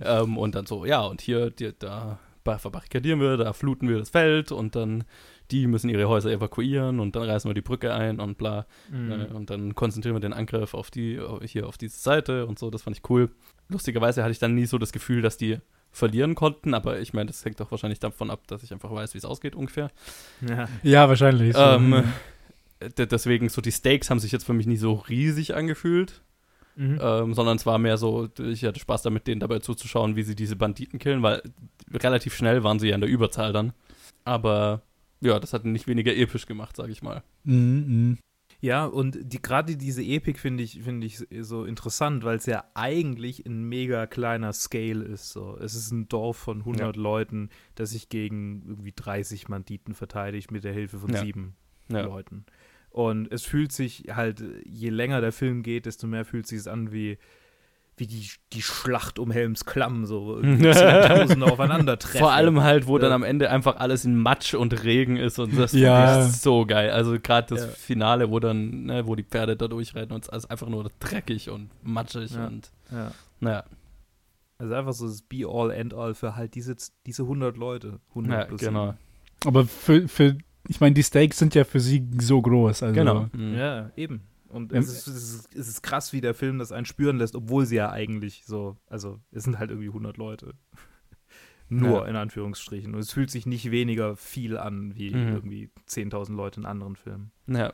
Ähm, 0.00 0.36
und 0.36 0.54
dann 0.54 0.66
so, 0.66 0.84
ja, 0.84 1.00
und 1.02 1.20
hier, 1.20 1.50
die, 1.50 1.72
da 1.78 2.18
verbarrikadieren 2.44 3.20
wir, 3.20 3.36
da 3.36 3.52
fluten 3.52 3.88
wir 3.88 3.98
das 3.98 4.10
Feld 4.10 4.52
und 4.52 4.76
dann 4.76 5.04
die 5.50 5.66
müssen 5.66 5.90
ihre 5.90 6.08
Häuser 6.08 6.30
evakuieren 6.30 7.00
und 7.00 7.16
dann 7.16 7.24
reißen 7.24 7.48
wir 7.48 7.54
die 7.54 7.60
Brücke 7.60 7.92
ein 7.92 8.20
und 8.20 8.38
bla. 8.38 8.66
Mhm. 8.90 9.12
Äh, 9.12 9.24
und 9.26 9.50
dann 9.50 9.74
konzentrieren 9.74 10.16
wir 10.16 10.20
den 10.20 10.32
Angriff 10.32 10.74
auf 10.74 10.90
die, 10.90 11.20
hier 11.44 11.66
auf 11.66 11.76
diese 11.76 11.98
Seite 11.98 12.46
und 12.46 12.58
so, 12.58 12.70
das 12.70 12.82
fand 12.82 12.96
ich 12.96 13.10
cool. 13.10 13.30
Lustigerweise 13.68 14.22
hatte 14.22 14.32
ich 14.32 14.38
dann 14.38 14.54
nie 14.54 14.66
so 14.66 14.78
das 14.78 14.92
Gefühl, 14.92 15.22
dass 15.22 15.36
die 15.36 15.58
verlieren 15.90 16.34
konnten, 16.34 16.74
aber 16.74 16.98
ich 17.00 17.12
meine, 17.12 17.26
das 17.26 17.44
hängt 17.44 17.60
doch 17.60 17.70
wahrscheinlich 17.70 18.00
davon 18.00 18.30
ab, 18.30 18.46
dass 18.48 18.62
ich 18.62 18.72
einfach 18.72 18.90
weiß, 18.90 19.14
wie 19.14 19.18
es 19.18 19.24
ausgeht 19.24 19.54
ungefähr. 19.54 19.90
Ja, 20.46 20.68
ja 20.82 21.08
wahrscheinlich. 21.08 21.54
Ähm, 21.56 22.04
deswegen, 22.96 23.48
so 23.48 23.60
die 23.60 23.70
Stakes 23.70 24.10
haben 24.10 24.18
sich 24.18 24.32
jetzt 24.32 24.44
für 24.44 24.54
mich 24.54 24.66
nie 24.66 24.76
so 24.76 24.94
riesig 24.94 25.54
angefühlt. 25.54 26.22
Mhm. 26.76 26.98
Ähm, 27.00 27.34
sondern 27.34 27.56
es 27.56 27.66
war 27.66 27.78
mehr 27.78 27.96
so, 27.96 28.28
ich 28.38 28.64
hatte 28.64 28.80
Spaß 28.80 29.02
damit, 29.02 29.26
denen 29.26 29.40
dabei 29.40 29.60
zuzuschauen, 29.60 30.16
wie 30.16 30.24
sie 30.24 30.34
diese 30.34 30.56
Banditen 30.56 30.98
killen, 30.98 31.22
weil 31.22 31.42
relativ 31.92 32.34
schnell 32.34 32.64
waren 32.64 32.78
sie 32.78 32.88
ja 32.88 32.94
in 32.94 33.00
der 33.00 33.10
Überzahl 33.10 33.52
dann. 33.52 33.72
Aber 34.24 34.82
ja, 35.20 35.38
das 35.38 35.52
hat 35.52 35.64
nicht 35.64 35.86
weniger 35.86 36.14
episch 36.14 36.46
gemacht, 36.46 36.76
sag 36.76 36.90
ich 36.90 37.02
mal. 37.02 37.22
Mhm, 37.44 37.84
mhm. 37.86 38.18
Ja, 38.60 38.86
und 38.86 39.18
die, 39.20 39.42
gerade 39.42 39.76
diese 39.76 40.02
Epik 40.02 40.38
finde 40.38 40.62
ich, 40.62 40.82
find 40.82 41.04
ich 41.04 41.22
so 41.40 41.66
interessant, 41.66 42.24
weil 42.24 42.38
es 42.38 42.46
ja 42.46 42.64
eigentlich 42.72 43.44
ein 43.44 43.64
mega 43.64 44.06
kleiner 44.06 44.54
Scale 44.54 45.04
ist. 45.04 45.30
So. 45.30 45.58
Es 45.58 45.74
ist 45.74 45.90
ein 45.90 46.08
Dorf 46.08 46.38
von 46.38 46.60
100 46.60 46.96
ja. 46.96 47.02
Leuten, 47.02 47.50
das 47.74 47.90
sich 47.90 48.08
gegen 48.08 48.62
irgendwie 48.66 48.92
30 48.96 49.46
Banditen 49.48 49.94
verteidigt 49.94 50.50
mit 50.50 50.64
der 50.64 50.72
Hilfe 50.72 50.98
von 50.98 51.12
ja. 51.12 51.20
sieben 51.20 51.56
ja. 51.88 52.02
Leuten. 52.02 52.46
Und 52.94 53.32
es 53.32 53.42
fühlt 53.42 53.72
sich 53.72 54.04
halt, 54.12 54.40
je 54.64 54.88
länger 54.88 55.20
der 55.20 55.32
Film 55.32 55.64
geht, 55.64 55.86
desto 55.86 56.06
mehr 56.06 56.24
fühlt 56.24 56.46
sich 56.46 56.60
es 56.60 56.68
an 56.68 56.92
wie 56.92 57.18
wie 57.96 58.06
die, 58.06 58.28
die 58.52 58.62
Schlacht 58.62 59.18
um 59.18 59.30
Helms 59.30 59.64
Klamm 59.64 60.04
so 60.06 60.40
Tausende 60.42 61.46
aufeinandertreffen. 61.46 62.20
Vor 62.20 62.32
allem 62.32 62.62
halt, 62.62 62.86
wo 62.86 62.96
ja. 62.96 63.02
dann 63.02 63.12
am 63.12 63.22
Ende 63.22 63.50
einfach 63.50 63.76
alles 63.76 64.04
in 64.04 64.16
Matsch 64.16 64.54
und 64.54 64.84
Regen 64.84 65.16
ist 65.16 65.38
und 65.38 65.56
das 65.56 65.72
ja. 65.72 66.22
ist 66.22 66.42
so 66.42 66.66
geil. 66.66 66.90
Also 66.90 67.18
gerade 67.20 67.54
das 67.54 67.66
ja. 67.66 67.70
Finale, 67.70 68.30
wo 68.30 68.40
dann, 68.40 68.84
ne, 68.84 69.06
wo 69.06 69.14
die 69.14 69.22
Pferde 69.22 69.56
da 69.56 69.68
durchrennen 69.68 70.12
und 70.12 70.24
es 70.24 70.32
ist 70.32 70.50
einfach 70.50 70.68
nur 70.68 70.90
dreckig 70.98 71.50
und 71.50 71.70
matschig 71.82 72.32
ja. 72.32 72.46
und 72.46 72.70
ja. 72.90 73.12
naja. 73.40 73.64
Also 74.58 74.74
einfach 74.74 74.92
so 74.92 75.06
das 75.06 75.22
Be-all, 75.22 75.70
end-all 75.70 76.14
für 76.14 76.36
halt 76.36 76.54
diese, 76.54 76.76
diese 77.06 77.22
100 77.22 77.56
Leute. 77.56 78.00
100 78.10 78.50
ja, 78.50 78.56
genau. 78.56 78.94
Aber 79.44 79.66
für, 79.66 80.08
für 80.08 80.36
ich 80.68 80.80
meine, 80.80 80.94
die 80.94 81.02
Stakes 81.02 81.38
sind 81.38 81.54
ja 81.54 81.64
für 81.64 81.80
sie 81.80 82.08
so 82.20 82.40
groß. 82.40 82.82
Also. 82.82 82.94
Genau. 82.94 83.28
Mhm. 83.32 83.54
Ja, 83.54 83.90
eben. 83.96 84.22
Und 84.48 84.72
es 84.72 84.86
ist, 84.86 85.06
es, 85.08 85.34
ist, 85.34 85.56
es 85.56 85.68
ist 85.68 85.82
krass, 85.82 86.12
wie 86.12 86.20
der 86.20 86.32
Film 86.32 86.60
das 86.60 86.70
einen 86.70 86.86
spüren 86.86 87.18
lässt, 87.18 87.34
obwohl 87.34 87.66
sie 87.66 87.74
ja 87.74 87.90
eigentlich 87.90 88.44
so, 88.46 88.76
also 88.86 89.18
es 89.32 89.42
sind 89.42 89.58
halt 89.58 89.70
irgendwie 89.70 89.88
100 89.88 90.16
Leute. 90.16 90.54
Nur 91.68 92.02
ja. 92.02 92.06
in 92.06 92.14
Anführungsstrichen. 92.14 92.94
Und 92.94 93.00
es 93.00 93.10
fühlt 93.10 93.30
sich 93.30 93.46
nicht 93.46 93.70
weniger 93.70 94.16
viel 94.16 94.56
an 94.56 94.94
wie 94.94 95.10
mhm. 95.10 95.32
irgendwie 95.34 95.70
10.000 95.88 96.36
Leute 96.36 96.60
in 96.60 96.66
anderen 96.66 96.94
Filmen. 96.94 97.32
Ja. 97.48 97.72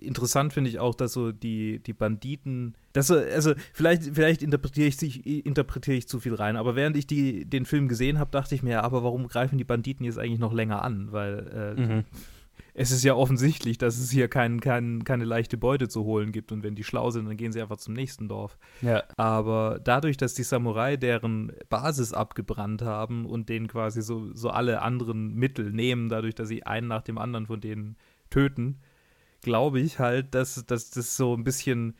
Interessant 0.00 0.52
finde 0.52 0.70
ich 0.70 0.78
auch, 0.78 0.94
dass 0.94 1.12
so 1.12 1.32
die, 1.32 1.80
die 1.80 1.92
Banditen, 1.92 2.74
dass 2.92 3.08
so, 3.08 3.16
also 3.16 3.54
vielleicht, 3.72 4.14
vielleicht 4.14 4.42
interpretiere 4.42 4.88
ich, 4.88 5.46
interpretiere 5.46 5.96
ich 5.96 6.08
zu 6.08 6.20
viel 6.20 6.34
rein, 6.34 6.56
aber 6.56 6.76
während 6.76 6.96
ich 6.96 7.06
die, 7.06 7.44
den 7.44 7.66
Film 7.66 7.88
gesehen 7.88 8.18
habe, 8.18 8.30
dachte 8.30 8.54
ich 8.54 8.62
mir, 8.62 8.82
aber 8.82 9.02
warum 9.04 9.28
greifen 9.28 9.58
die 9.58 9.64
Banditen 9.64 10.04
jetzt 10.04 10.18
eigentlich 10.18 10.40
noch 10.40 10.52
länger 10.52 10.82
an? 10.82 11.12
Weil 11.12 11.74
äh, 11.78 11.80
mhm 11.80 12.04
es 12.74 12.90
ist 12.90 13.04
ja 13.04 13.14
offensichtlich, 13.14 13.76
dass 13.76 13.98
es 13.98 14.10
hier 14.10 14.28
kein, 14.28 14.60
kein, 14.60 15.04
keine 15.04 15.24
leichte 15.24 15.58
Beute 15.58 15.88
zu 15.88 16.04
holen 16.04 16.32
gibt. 16.32 16.52
Und 16.52 16.62
wenn 16.62 16.74
die 16.74 16.84
schlau 16.84 17.10
sind, 17.10 17.26
dann 17.26 17.36
gehen 17.36 17.52
sie 17.52 17.60
einfach 17.60 17.76
zum 17.76 17.92
nächsten 17.92 18.28
Dorf. 18.28 18.56
Ja. 18.80 19.02
Aber 19.16 19.78
dadurch, 19.82 20.16
dass 20.16 20.34
die 20.34 20.42
Samurai 20.42 20.96
deren 20.96 21.52
Basis 21.68 22.12
abgebrannt 22.14 22.82
haben 22.82 23.26
und 23.26 23.48
denen 23.48 23.68
quasi 23.68 24.00
so, 24.00 24.32
so 24.34 24.48
alle 24.48 24.80
anderen 24.80 25.34
Mittel 25.34 25.70
nehmen, 25.70 26.08
dadurch, 26.08 26.34
dass 26.34 26.48
sie 26.48 26.64
einen 26.64 26.88
nach 26.88 27.02
dem 27.02 27.18
anderen 27.18 27.46
von 27.46 27.60
denen 27.60 27.96
töten, 28.30 28.80
glaube 29.42 29.80
ich 29.80 29.98
halt, 29.98 30.34
dass, 30.34 30.64
dass 30.66 30.90
das 30.90 31.16
so 31.16 31.34
ein 31.34 31.44
bisschen 31.44 31.94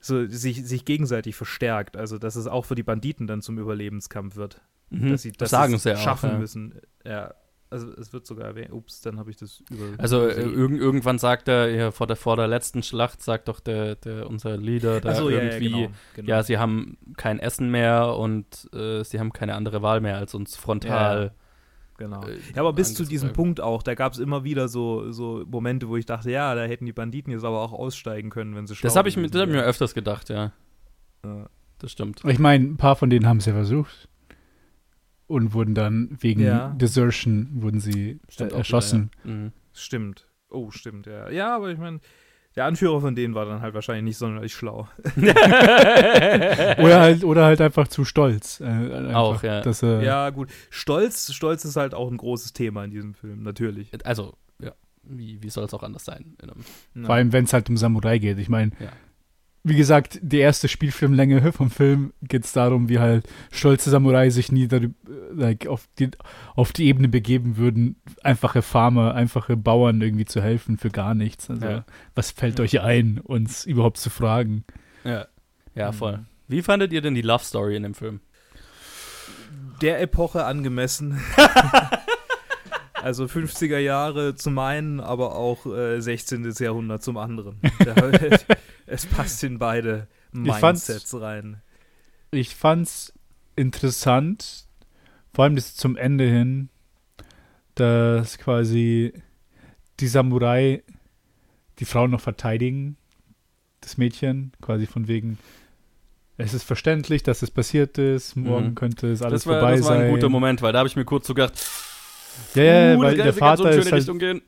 so 0.00 0.26
sich, 0.26 0.64
sich 0.64 0.84
gegenseitig 0.84 1.34
verstärkt. 1.34 1.96
Also, 1.96 2.18
dass 2.18 2.36
es 2.36 2.46
auch 2.46 2.64
für 2.64 2.74
die 2.74 2.82
Banditen 2.82 3.26
dann 3.26 3.42
zum 3.42 3.58
Überlebenskampf 3.58 4.36
wird. 4.36 4.60
Mhm. 4.90 5.10
Dass 5.10 5.22
sie 5.22 5.32
das, 5.32 5.50
sagen 5.50 5.78
sie 5.78 5.96
schaffen 5.96 6.30
auch, 6.30 6.34
ja. 6.34 6.38
müssen. 6.38 6.80
Ja, 7.04 7.34
also 7.70 7.90
es 7.94 8.12
wird 8.12 8.26
sogar 8.26 8.46
erwähnt. 8.46 8.72
Ups, 8.72 9.00
dann 9.00 9.18
habe 9.18 9.30
ich 9.30 9.36
das 9.36 9.62
über. 9.70 10.00
Also 10.00 10.28
äh, 10.28 10.42
irg 10.42 10.72
irgendwann 10.72 11.18
sagt 11.18 11.48
er, 11.48 11.70
ja, 11.70 11.90
vor 11.90 12.06
der, 12.06 12.16
vor 12.16 12.36
der 12.36 12.46
letzten 12.46 12.82
Schlacht 12.82 13.22
sagt 13.22 13.48
doch 13.48 13.60
der, 13.60 13.96
der 13.96 14.28
unser 14.28 14.56
Leader 14.56 15.00
da 15.00 15.14
so, 15.14 15.28
irgendwie, 15.28 15.68
ja, 15.68 15.76
ja, 15.78 15.86
genau, 15.86 15.94
genau. 16.14 16.28
ja, 16.28 16.42
sie 16.42 16.58
haben 16.58 16.98
kein 17.16 17.40
Essen 17.40 17.70
mehr 17.70 18.14
und 18.14 18.72
äh, 18.72 19.02
sie 19.02 19.18
haben 19.18 19.32
keine 19.32 19.54
andere 19.54 19.82
Wahl 19.82 20.00
mehr, 20.00 20.18
als 20.18 20.34
uns 20.34 20.56
frontal. 20.56 21.32
Genau. 21.96 22.24
Äh, 22.26 22.38
ja, 22.54 22.60
aber 22.60 22.72
bis 22.72 22.94
zu 22.94 23.04
diesem 23.04 23.32
Punkt 23.32 23.60
auch, 23.60 23.82
da 23.82 23.94
gab 23.94 24.12
es 24.12 24.18
immer 24.18 24.44
wieder 24.44 24.68
so, 24.68 25.12
so 25.12 25.44
Momente, 25.46 25.88
wo 25.88 25.96
ich 25.96 26.06
dachte, 26.06 26.30
ja, 26.30 26.54
da 26.54 26.64
hätten 26.64 26.86
die 26.86 26.92
Banditen 26.92 27.32
jetzt 27.32 27.44
aber 27.44 27.60
auch 27.60 27.72
aussteigen 27.72 28.30
können, 28.30 28.56
wenn 28.56 28.66
sie 28.66 28.74
schlau 28.74 28.88
Das 28.88 28.96
habe 28.96 29.08
ich, 29.08 29.16
mir, 29.16 29.28
hab 29.28 29.48
ich 29.48 29.54
mir 29.54 29.62
öfters 29.62 29.94
gedacht, 29.94 30.28
ja. 30.28 30.52
ja. 31.24 31.48
Das 31.78 31.92
stimmt. 31.92 32.22
Ich 32.24 32.38
meine, 32.38 32.64
ein 32.64 32.76
paar 32.76 32.96
von 32.96 33.10
denen 33.10 33.26
haben 33.26 33.38
es 33.38 33.46
ja 33.46 33.52
versucht 33.52 34.08
und 35.26 35.52
wurden 35.54 35.74
dann 35.74 36.16
wegen 36.20 36.40
ja. 36.40 36.70
Desertion 36.70 37.48
wurden 37.54 37.80
sie 37.80 38.20
stimmt 38.28 38.52
erschossen. 38.52 39.10
Wieder, 39.22 39.34
ja. 39.34 39.40
mhm. 39.40 39.52
Stimmt. 39.72 40.26
Oh, 40.50 40.70
stimmt, 40.70 41.06
ja. 41.06 41.30
Ja, 41.30 41.56
aber 41.56 41.70
ich 41.70 41.78
meine, 41.78 42.00
der 42.56 42.66
Anführer 42.66 43.00
von 43.00 43.14
denen 43.14 43.34
war 43.34 43.46
dann 43.46 43.60
halt 43.60 43.74
wahrscheinlich 43.74 44.04
nicht 44.04 44.18
sonderlich 44.18 44.54
schlau. 44.54 44.88
oder, 45.16 47.00
halt, 47.00 47.24
oder 47.24 47.44
halt 47.44 47.60
einfach 47.60 47.88
zu 47.88 48.04
stolz. 48.04 48.60
Äh, 48.60 48.64
einfach, 48.64 49.14
auch, 49.14 49.42
ja. 49.42 49.60
Dass, 49.60 49.82
äh, 49.82 50.04
ja, 50.04 50.30
gut. 50.30 50.50
Stolz, 50.70 51.32
Stolz 51.32 51.64
ist 51.64 51.76
halt 51.76 51.94
auch 51.94 52.10
ein 52.10 52.16
großes 52.16 52.52
Thema 52.52 52.84
in 52.84 52.90
diesem 52.90 53.14
Film, 53.14 53.42
natürlich. 53.42 53.90
Also, 54.04 54.34
ja. 54.60 54.72
Wie, 55.02 55.42
wie 55.42 55.50
soll 55.50 55.64
es 55.64 55.74
auch 55.74 55.82
anders 55.82 56.04
sein? 56.04 56.36
Vor 57.02 57.14
allem, 57.14 57.32
wenn 57.32 57.44
es 57.44 57.52
halt 57.52 57.68
um 57.68 57.76
Samurai 57.76 58.18
geht. 58.18 58.38
Ich 58.38 58.48
meine, 58.48 58.70
ja 58.80 58.90
wie 59.66 59.76
gesagt, 59.76 60.18
die 60.20 60.38
erste 60.38 60.68
Spielfilmlänge 60.68 61.50
vom 61.52 61.70
Film 61.70 62.12
geht 62.22 62.44
es 62.44 62.52
darum, 62.52 62.90
wie 62.90 62.98
halt 62.98 63.26
stolze 63.50 63.88
Samurai 63.88 64.28
sich 64.28 64.52
nie 64.52 64.68
like, 65.32 65.66
auf, 65.66 65.88
die, 65.98 66.10
auf 66.54 66.72
die 66.72 66.86
Ebene 66.86 67.08
begeben 67.08 67.56
würden, 67.56 67.96
einfache 68.22 68.60
Farmer, 68.60 69.14
einfache 69.14 69.56
Bauern 69.56 70.02
irgendwie 70.02 70.26
zu 70.26 70.42
helfen 70.42 70.76
für 70.76 70.90
gar 70.90 71.14
nichts. 71.14 71.48
Also, 71.48 71.66
ja. 71.66 71.84
was 72.14 72.30
fällt 72.30 72.58
ja. 72.58 72.64
euch 72.64 72.80
ein, 72.82 73.18
uns 73.20 73.64
überhaupt 73.64 73.96
zu 73.96 74.10
fragen? 74.10 74.64
Ja, 75.02 75.26
ja, 75.74 75.92
voll. 75.92 76.18
Mhm. 76.18 76.26
Wie 76.46 76.62
fandet 76.62 76.92
ihr 76.92 77.00
denn 77.00 77.14
die 77.14 77.22
Love 77.22 77.42
Story 77.42 77.74
in 77.74 77.84
dem 77.84 77.94
Film? 77.94 78.20
Der 79.80 80.00
Epoche 80.00 80.44
angemessen. 80.44 81.20
Also 83.04 83.24
50er 83.24 83.76
Jahre 83.76 84.34
zum 84.34 84.58
einen, 84.58 84.98
aber 84.98 85.36
auch 85.36 85.66
äh, 85.66 86.00
16. 86.00 86.50
Jahrhundert 86.58 87.02
zum 87.02 87.18
anderen. 87.18 87.60
es 88.94 89.06
passt 89.06 89.42
in 89.42 89.58
beide 89.58 90.06
Mindsets 90.32 91.20
rein. 91.20 91.60
Ich 92.30 92.54
fand's 92.54 93.12
interessant, 93.56 94.66
vor 95.32 95.44
allem 95.44 95.56
das 95.56 95.74
zum 95.74 95.96
Ende 95.96 96.24
hin, 96.24 96.68
dass 97.74 98.38
quasi 98.38 99.12
die 100.00 100.06
Samurai 100.06 100.82
die 101.80 101.84
Frauen 101.84 102.12
noch 102.12 102.20
verteidigen, 102.20 102.96
das 103.80 103.98
Mädchen, 103.98 104.52
quasi 104.60 104.86
von 104.86 105.08
wegen, 105.08 105.38
es 106.36 106.54
ist 106.54 106.62
verständlich, 106.62 107.24
dass 107.24 107.42
es 107.42 107.50
passiert 107.50 107.98
ist, 107.98 108.36
morgen 108.36 108.70
mhm. 108.70 108.74
könnte 108.76 109.10
es 109.10 109.22
alles 109.22 109.42
das 109.42 109.46
war, 109.48 109.58
vorbei 109.58 109.76
sein. 109.76 109.82
Das 109.82 109.88
war 109.88 109.98
ein 109.98 110.10
guter 110.10 110.28
Moment, 110.28 110.62
weil 110.62 110.72
da 110.72 110.78
habe 110.78 110.88
ich 110.88 110.96
mir 110.96 111.04
kurz 111.04 111.26
so 111.26 111.34
gedacht, 111.34 111.54
ja, 112.54 112.62
ja, 112.62 112.96
uh, 112.96 113.00
weil 113.00 113.16
der 113.16 113.32
Vater 113.32 113.72
so 113.72 113.78
ist 113.80 113.92
halt, 113.92 114.42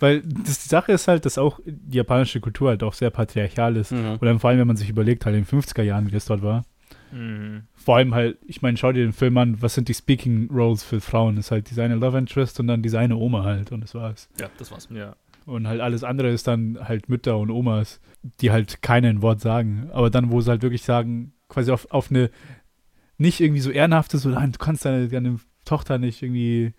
weil 0.00 0.22
das, 0.22 0.62
die 0.62 0.68
Sache 0.68 0.92
ist 0.92 1.08
halt, 1.08 1.24
dass 1.24 1.38
auch 1.38 1.60
die 1.64 1.96
japanische 1.96 2.40
Kultur 2.40 2.70
halt 2.70 2.82
auch 2.82 2.94
sehr 2.94 3.10
patriarchal 3.10 3.76
ist. 3.76 3.92
Mhm. 3.92 4.12
Und 4.12 4.22
dann 4.22 4.38
vor 4.40 4.50
allem, 4.50 4.58
wenn 4.60 4.66
man 4.66 4.76
sich 4.76 4.88
überlegt, 4.88 5.26
halt 5.26 5.36
in 5.36 5.44
den 5.44 5.60
50er 5.60 5.82
Jahren, 5.82 6.06
wie 6.06 6.10
das 6.10 6.24
dort 6.24 6.42
war. 6.42 6.64
Mhm. 7.12 7.62
Vor 7.74 7.96
allem 7.96 8.14
halt, 8.14 8.38
ich 8.46 8.62
meine, 8.62 8.76
schau 8.76 8.92
dir 8.92 9.04
den 9.04 9.12
Film 9.12 9.36
an, 9.38 9.60
was 9.60 9.74
sind 9.74 9.88
die 9.88 9.94
Speaking 9.94 10.50
Roles 10.50 10.82
für 10.82 11.00
Frauen? 11.00 11.36
Das 11.36 11.46
ist 11.46 11.50
halt 11.50 11.70
diese 11.70 11.82
eine 11.82 11.94
Love 11.94 12.18
Interest 12.18 12.58
und 12.60 12.66
dann 12.66 12.82
diese 12.82 12.98
eine 12.98 13.16
Oma 13.16 13.44
halt 13.44 13.70
und 13.72 13.82
das 13.82 13.94
war's. 13.94 14.28
Ja, 14.40 14.48
das 14.58 14.70
war's. 14.70 14.88
Ja. 14.90 15.14
Und 15.44 15.66
halt 15.66 15.80
alles 15.80 16.04
andere 16.04 16.30
ist 16.30 16.46
dann 16.46 16.78
halt 16.80 17.08
Mütter 17.08 17.36
und 17.38 17.50
Omas, 17.50 18.00
die 18.40 18.50
halt 18.50 18.82
kein 18.82 19.22
Wort 19.22 19.40
sagen. 19.40 19.88
Aber 19.92 20.10
dann, 20.10 20.30
wo 20.30 20.40
sie 20.40 20.50
halt 20.50 20.62
wirklich 20.62 20.82
sagen, 20.82 21.32
quasi 21.48 21.70
auf, 21.70 21.90
auf 21.90 22.10
eine 22.10 22.30
nicht 23.18 23.40
irgendwie 23.40 23.60
so 23.60 23.70
ehrenhafte, 23.70 24.18
so, 24.18 24.28
nein, 24.30 24.52
du 24.52 24.58
kannst 24.58 24.84
deine, 24.84 25.08
deine 25.08 25.38
Tochter 25.64 25.98
nicht 25.98 26.22
irgendwie 26.22 26.72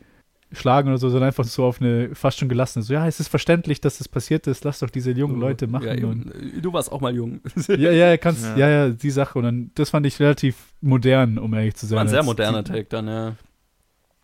schlagen 0.54 0.90
oder 0.90 0.98
so, 0.98 1.10
sondern 1.10 1.28
einfach 1.28 1.44
so 1.44 1.66
auf 1.66 1.82
eine 1.82 2.14
fast 2.14 2.40
schon 2.40 2.50
gelassene. 2.50 2.84
So, 2.84 2.94
ja, 2.94 3.08
es 3.08 3.20
ist 3.20 3.28
verständlich, 3.28 3.82
dass 3.82 3.98
das 3.98 4.08
passiert 4.08 4.48
ist. 4.48 4.64
Lass 4.64 4.80
doch 4.80 4.90
diese 4.90 5.12
jungen 5.12 5.40
Leute 5.40 5.68
machen. 5.68 5.86
Ja, 5.86 6.08
und, 6.08 6.32
du 6.62 6.74
warst 6.74 6.92
auch 6.92 7.02
mal 7.02 7.14
jung. 7.14 7.42
ja, 7.68 7.92
ja, 7.92 8.18
kannst, 8.18 8.44
ja. 8.44 8.58
ja, 8.58 8.70
ja, 8.70 8.90
die 8.90 9.12
Sache. 9.12 9.38
Und 9.38 9.46
dann, 9.46 9.72
das 9.76 9.90
fand 9.90 10.06
ich 10.06 10.20
relativ 10.20 10.74
modern, 10.82 11.38
um 11.38 11.54
ehrlich 11.54 11.76
zu 11.76 11.86
sein. 11.86 11.98
War 11.98 12.06
ein 12.06 12.10
sehr 12.10 12.24
moderner 12.24 12.64
Take 12.64 12.86
dann, 12.86 13.08
ja. 13.08 13.36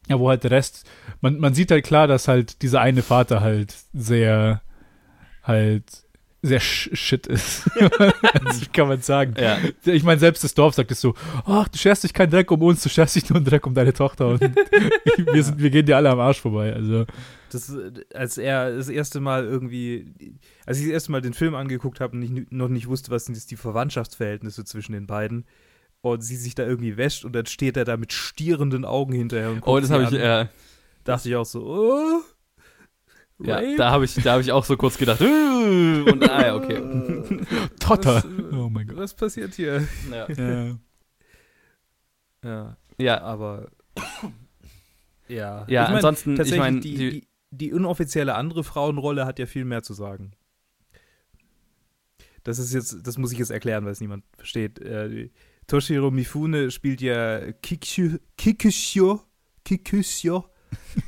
Ja, 0.08 0.20
wo 0.20 0.30
halt 0.30 0.44
der 0.44 0.52
Rest, 0.52 0.90
man, 1.22 1.40
man 1.40 1.54
sieht 1.54 1.70
halt 1.70 1.86
klar, 1.86 2.08
dass 2.08 2.28
halt 2.28 2.64
dieser 2.64 2.82
eine 2.82 3.04
Vater 3.04 3.42
halt 3.42 3.76
sehr 3.94 4.62
halt 5.44 5.84
sehr 6.42 6.60
shit 6.60 7.28
ist. 7.28 7.70
kann 8.74 8.88
man 8.88 9.02
sagen. 9.02 9.34
Ja. 9.38 9.58
Ich 9.86 10.04
meine, 10.04 10.20
selbst 10.20 10.44
das 10.44 10.54
Dorf 10.54 10.76
sagt 10.76 10.92
es 10.92 11.02
so, 11.02 11.14
ach, 11.46 11.68
du 11.68 11.78
scherst 11.78 12.04
dich 12.04 12.14
keinen 12.14 12.32
Dreck 12.32 12.50
um 12.52 12.62
uns, 12.62 12.84
du 12.84 12.90
scherst 12.90 13.16
dich 13.16 13.30
nur 13.30 13.38
einen 13.38 13.46
Dreck 13.46 13.66
um 13.66 13.74
deine 13.74 13.94
Tochter 13.94 14.30
und 14.30 14.42
wir, 15.34 15.44
sind, 15.44 15.60
wir 15.60 15.70
gehen 15.70 15.86
dir 15.86 15.98
alle 15.98 16.10
am 16.10 16.20
Arsch 16.20 16.40
vorbei. 16.42 16.74
Also. 16.74 17.06
Das, 17.52 17.74
als 18.14 18.38
er 18.38 18.76
das 18.76 18.90
erste 18.90 19.20
Mal 19.20 19.46
irgendwie, 19.46 20.14
als 20.66 20.78
ich 20.78 20.86
das 20.86 20.94
erste 20.94 21.12
Mal 21.12 21.22
den 21.22 21.34
Film 21.34 21.56
angeguckt 21.56 22.00
habe 22.00 22.16
und 22.16 22.22
ich 22.22 22.52
noch 22.52 22.70
nicht 22.70 22.88
wusste, 22.88 23.12
was 23.12 23.26
sind 23.26 23.52
die 23.52 23.58
Verwandtschaftsverhältnisse 23.58 24.64
zwischen 24.66 24.94
den 24.94 25.08
beiden, 25.08 25.46
und 26.02 26.22
sie 26.22 26.38
sich 26.38 26.56
da 26.56 26.66
irgendwie 26.66 26.98
wäscht 26.98 27.26
und 27.26 27.34
dann 27.34 27.46
steht 27.46 27.76
er 27.76 27.84
da 27.84 27.98
mit 27.98 28.14
stierenden 28.14 28.86
Augen 28.86 29.14
hinterher 29.14 29.50
und 29.50 29.62
guckt 29.62 29.68
Oh, 29.68 29.80
das 29.80 29.90
habe 29.90 30.04
ich, 30.04 30.12
ja. 30.12 30.48
Dachte 31.04 31.28
ich 31.30 31.36
auch 31.36 31.46
so, 31.46 31.66
oh. 31.66 32.22
Ja, 33.42 33.62
da 33.78 33.92
habe 33.92 34.04
ich, 34.06 34.18
hab 34.26 34.42
ich 34.42 34.52
auch 34.52 34.66
so 34.66 34.76
kurz 34.76 34.98
gedacht, 34.98 35.22
uh, 35.22 35.26
und 35.26 36.30
ah 36.30 36.48
ja, 36.48 36.56
okay. 36.56 36.82
Totter. 37.80 38.16
Was, 38.16 38.26
oh 38.54 38.70
mein 38.70 38.88
Gott. 38.88 38.98
Was 38.98 39.14
passiert 39.14 39.56
hier? 39.56 39.88
Ja. 40.12 40.28
Ja, 42.42 42.50
ja. 42.50 42.78
ja. 42.98 43.22
aber. 43.22 43.70
Ja, 45.28 45.66
ja 45.68 45.84
ich 45.84 45.90
mein, 45.90 45.96
ansonsten, 45.96 46.40
ich 46.40 46.58
meine, 46.58 46.80
die, 46.80 46.96
die, 46.96 47.28
die 47.52 47.70
inoffizielle 47.70 48.34
andere 48.36 48.64
Frauenrolle 48.64 49.26
hat 49.26 49.40
ja 49.40 49.46
viel 49.46 49.66
mehr 49.66 49.84
zu 49.84 49.94
sagen. 49.94 50.32
Das 52.44 52.60
ist 52.60 52.74
jetzt, 52.74 53.06
das 53.06 53.18
muss 53.18 53.34
ich 53.34 53.40
jetzt 53.40 53.52
erklären, 53.52 53.84
weil 53.84 53.92
es 53.92 54.00
niemand 54.00 54.24
versteht. 54.38 54.80
Äh, 54.80 55.30
Toshiro 55.68 56.12
Mifune 56.12 56.72
spielt 56.72 57.02
ja 57.02 57.52
Kikusho, 57.52 59.22
Kikusho, 59.66 60.46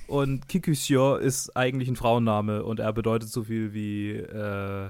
und 0.08 0.48
Kikusho 0.48 1.16
ist 1.16 1.56
eigentlich 1.56 1.90
ein 1.90 1.96
Frauenname 1.96 2.64
und 2.64 2.80
er 2.80 2.94
bedeutet 2.94 3.30
so 3.30 3.44
viel 3.44 3.74
wie, 3.74 4.12
äh, 4.12 4.90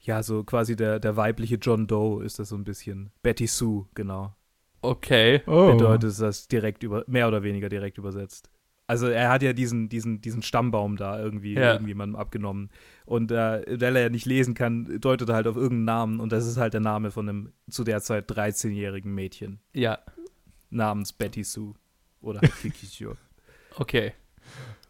ja, 0.00 0.22
so 0.22 0.44
quasi 0.44 0.76
der, 0.76 0.98
der 1.00 1.16
weibliche 1.16 1.56
John 1.56 1.86
Doe 1.86 2.24
ist 2.24 2.38
das 2.38 2.48
so 2.48 2.56
ein 2.56 2.64
bisschen. 2.64 3.10
Betty 3.22 3.46
Sue, 3.46 3.86
genau. 3.94 4.34
Okay. 4.80 5.42
Oh. 5.46 5.72
Bedeutet 5.72 6.20
das 6.20 6.48
direkt 6.48 6.82
über, 6.82 7.04
mehr 7.06 7.28
oder 7.28 7.42
weniger 7.42 7.68
direkt 7.68 7.98
übersetzt. 7.98 8.50
Also 8.88 9.06
er 9.06 9.30
hat 9.30 9.42
ja 9.42 9.52
diesen, 9.52 9.88
diesen, 9.88 10.20
diesen 10.20 10.42
Stammbaum 10.42 10.96
da 10.96 11.18
irgendwie 11.18 11.54
ja. 11.54 11.72
irgendjemandem 11.72 12.16
abgenommen. 12.16 12.70
Und 13.06 13.30
äh, 13.30 13.64
weil 13.80 13.96
er 13.96 14.02
ja 14.02 14.08
nicht 14.08 14.26
lesen 14.26 14.54
kann, 14.54 15.00
deutet 15.00 15.28
er 15.28 15.36
halt 15.36 15.46
auf 15.46 15.56
irgendeinen 15.56 15.84
Namen 15.84 16.20
und 16.20 16.32
das 16.32 16.46
ist 16.46 16.56
halt 16.56 16.74
der 16.74 16.80
Name 16.80 17.10
von 17.10 17.28
einem 17.28 17.52
zu 17.70 17.84
der 17.84 18.02
Zeit 18.02 18.30
13-jährigen 18.30 19.14
Mädchen. 19.14 19.60
Ja. 19.72 19.98
Namens 20.70 21.12
Betty 21.12 21.44
Sue. 21.44 21.74
Oder 22.20 22.40
halt. 22.62 23.16
Okay. 23.76 24.12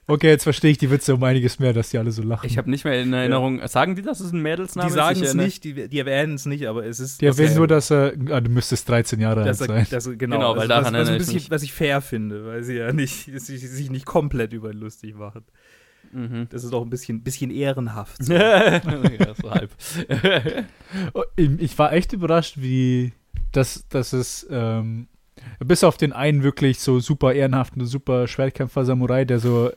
Okay, 0.08 0.28
jetzt 0.28 0.42
verstehe 0.42 0.72
ich 0.72 0.78
die 0.78 0.90
Witze 0.90 1.14
um 1.14 1.22
einiges 1.22 1.60
mehr, 1.60 1.72
dass 1.72 1.90
die 1.90 1.98
alle 1.98 2.10
so 2.10 2.22
lachen. 2.22 2.46
Ich 2.46 2.58
habe 2.58 2.68
nicht 2.68 2.84
mehr 2.84 3.00
in 3.00 3.12
Erinnerung. 3.12 3.60
Ja. 3.60 3.68
Sagen 3.68 3.94
die, 3.94 4.02
dass 4.02 4.18
es 4.18 4.32
ein 4.32 4.42
Mädelsname 4.42 4.88
ist? 4.88 4.94
Die 4.94 4.98
sagen 4.98 5.22
es 5.22 5.34
nicht, 5.34 5.62
die, 5.62 5.88
die 5.88 5.98
erwähnen 5.98 6.34
es 6.34 6.44
nicht, 6.44 6.66
aber 6.66 6.84
es 6.84 6.98
ist. 6.98 7.20
Die 7.20 7.26
erwähnen 7.26 7.54
nur, 7.54 7.68
dass 7.68 7.90
er. 7.90 8.12
Ah, 8.30 8.40
du 8.40 8.50
müsstest 8.50 8.88
13 8.88 9.20
Jahre 9.20 9.44
alt 9.44 9.56
sein. 9.56 9.86
Das, 9.90 10.04
genau, 10.04 10.36
genau, 10.36 10.56
weil 10.56 10.66
daran 10.66 10.92
was, 10.94 11.08
was, 11.08 11.18
bisschen, 11.18 11.36
ich 11.36 11.50
was 11.50 11.62
ich 11.62 11.72
fair 11.72 12.00
finde, 12.00 12.44
weil 12.44 12.64
sie 12.64 12.74
ja 12.74 12.92
nicht, 12.92 13.26
sich, 13.40 13.70
sich 13.70 13.90
nicht 13.90 14.04
komplett 14.04 14.52
über 14.52 14.72
ihn 14.72 14.78
lustig 14.78 15.14
machen. 15.14 15.44
Mhm. 16.10 16.48
Das 16.50 16.64
ist 16.64 16.72
doch 16.72 16.82
ein 16.82 16.90
bisschen, 16.90 17.22
bisschen 17.22 17.52
ehrenhaft. 17.52 18.24
So. 18.24 18.32
ja, 18.34 18.82
so 19.40 19.50
halb. 19.50 19.70
Oh, 21.14 21.22
ich 21.36 21.78
war 21.78 21.92
echt 21.92 22.12
überrascht, 22.12 22.56
wie 22.58 23.12
das, 23.52 23.86
dass 23.88 24.12
es 24.12 24.46
ähm, 24.50 25.06
bis 25.64 25.84
auf 25.84 25.96
den 25.96 26.12
einen 26.12 26.42
wirklich 26.42 26.78
so 26.80 27.00
super 27.00 27.32
ehrenhaften, 27.32 27.84
super 27.84 28.26
Schwertkämpfer-Samurai, 28.26 29.24
der 29.24 29.38
so 29.38 29.70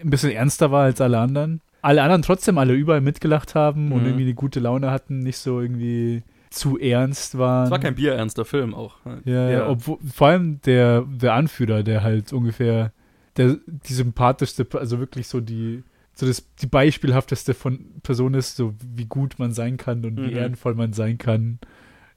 ein 0.00 0.10
bisschen 0.10 0.30
ernster 0.30 0.70
war 0.70 0.84
als 0.84 1.00
alle 1.00 1.18
anderen. 1.18 1.60
Alle 1.82 2.02
anderen 2.02 2.22
trotzdem 2.22 2.58
alle 2.58 2.74
überall 2.74 3.00
mitgelacht 3.00 3.54
haben 3.54 3.86
mhm. 3.86 3.92
und 3.92 4.04
irgendwie 4.04 4.24
eine 4.24 4.34
gute 4.34 4.60
Laune 4.60 4.90
hatten, 4.90 5.20
nicht 5.20 5.38
so 5.38 5.60
irgendwie 5.60 6.22
zu 6.50 6.78
ernst 6.78 7.38
waren. 7.38 7.66
Es 7.66 7.70
war 7.70 7.78
kein 7.78 7.94
bierernster 7.94 8.44
Film 8.44 8.74
auch. 8.74 8.96
Ja, 9.24 9.50
ja. 9.50 9.68
Obwohl, 9.68 9.98
vor 10.12 10.28
allem 10.28 10.60
der, 10.62 11.02
der 11.02 11.34
Anführer, 11.34 11.82
der 11.82 12.02
halt 12.02 12.32
ungefähr 12.32 12.92
der, 13.36 13.58
die 13.66 13.92
sympathischste, 13.92 14.66
also 14.72 14.98
wirklich 14.98 15.28
so 15.28 15.40
die, 15.40 15.84
so 16.14 16.26
das, 16.26 16.46
die 16.60 16.66
beispielhafteste 16.66 17.54
von 17.54 18.00
Person 18.02 18.34
ist, 18.34 18.56
so 18.56 18.74
wie 18.96 19.04
gut 19.04 19.38
man 19.38 19.52
sein 19.52 19.76
kann 19.76 20.04
und 20.04 20.14
mhm. 20.14 20.24
wie 20.24 20.32
ehrenvoll 20.32 20.74
man 20.74 20.92
sein 20.92 21.18
kann 21.18 21.58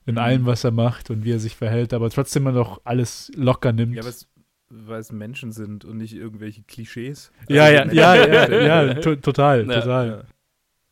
in 0.06 0.16
mhm. 0.16 0.20
allem, 0.20 0.46
was 0.46 0.64
er 0.64 0.72
macht 0.72 1.10
und 1.10 1.24
wie 1.24 1.32
er 1.32 1.40
sich 1.40 1.56
verhält, 1.56 1.94
aber 1.94 2.10
trotzdem 2.10 2.44
man 2.44 2.56
doch 2.56 2.82
alles 2.84 3.32
locker 3.36 3.72
nimmt. 3.72 3.96
Ja, 3.96 4.02
aber 4.02 4.10
es 4.10 4.28
weil 4.74 5.02
es 5.02 5.12
Menschen 5.12 5.52
sind 5.52 5.86
und 5.86 5.98
nicht 5.98 6.16
irgendwelche 6.16 6.64
Klischees. 6.64 7.32
Ja, 7.50 7.66
also 7.66 7.96
ja, 7.96 8.16
ja, 8.16 8.50
ja, 8.50 8.84
ja, 8.86 8.94
to 8.96 9.16
total, 9.18 9.68
ja, 9.68 9.82
total. 9.82 10.08
Ja. 10.08 10.24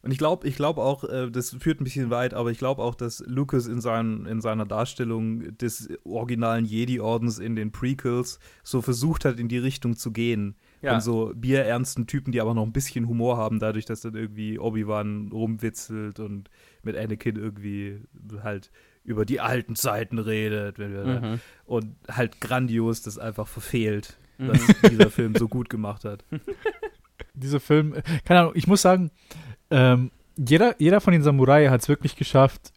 Und 0.02 0.12
ich 0.12 0.18
glaube, 0.18 0.48
ich 0.48 0.56
glaube 0.56 0.82
auch, 0.82 1.04
äh, 1.04 1.30
das 1.30 1.56
führt 1.60 1.82
ein 1.82 1.84
bisschen 1.84 2.10
weit, 2.10 2.34
aber 2.34 2.52
ich 2.52 2.58
glaube 2.58 2.82
auch, 2.82 2.96
dass 2.96 3.22
Lucas 3.28 3.68
in, 3.68 3.82
sein, 3.82 4.26
in 4.28 4.40
seiner 4.40 4.66
Darstellung 4.66 5.58
des 5.58 5.90
originalen 6.06 6.64
Jedi-Ordens 6.64 7.38
in 7.38 7.58
den 7.58 7.74
Prequels 7.74 8.40
so 8.64 8.82
versucht 8.82 9.26
hat, 9.26 9.40
in 9.40 9.50
die 9.50 9.58
Richtung 9.58 9.98
zu 9.98 10.12
gehen. 10.12 10.56
Ja. 10.82 10.92
Von 10.92 11.02
so 11.02 11.34
bierernsten 11.36 12.08
Typen, 12.08 12.32
die 12.32 12.40
aber 12.40 12.54
noch 12.54 12.64
ein 12.64 12.72
bisschen 12.72 13.10
Humor 13.10 13.36
haben, 13.36 13.60
dadurch, 13.60 13.84
dass 13.84 14.00
dann 14.00 14.16
irgendwie 14.16 14.58
Obi-Wan 14.58 15.32
rumwitzelt 15.34 16.22
und 16.22 16.50
mit 16.84 16.96
Anakin 16.96 17.36
irgendwie 17.36 18.02
halt 18.42 18.72
über 19.04 19.26
die 19.26 19.40
alten 19.40 19.76
Zeiten 19.76 20.20
redet 20.20 20.78
mhm. 20.78 21.40
und 21.66 21.96
halt 22.10 22.40
grandios 22.42 23.02
das 23.02 23.18
einfach 23.18 23.48
verfehlt, 23.48 24.18
mhm. 24.38 24.48
dass 24.48 24.62
dieser 24.90 25.10
Film 25.10 25.36
so 25.36 25.48
gut 25.48 25.70
gemacht 25.70 26.06
hat. 26.06 26.24
Dieser 27.34 27.60
Film, 27.60 27.96
keine 28.26 28.42
Ahnung, 28.42 28.54
ich 28.56 28.68
muss 28.68 28.82
sagen, 28.82 29.12
ähm, 29.72 30.12
jeder, 30.38 30.76
jeder 30.78 31.00
von 31.00 31.14
den 31.14 31.22
Samurai 31.22 31.68
hat 31.68 31.82
es 31.82 31.88
wirklich 31.88 32.18
geschafft. 32.18 32.74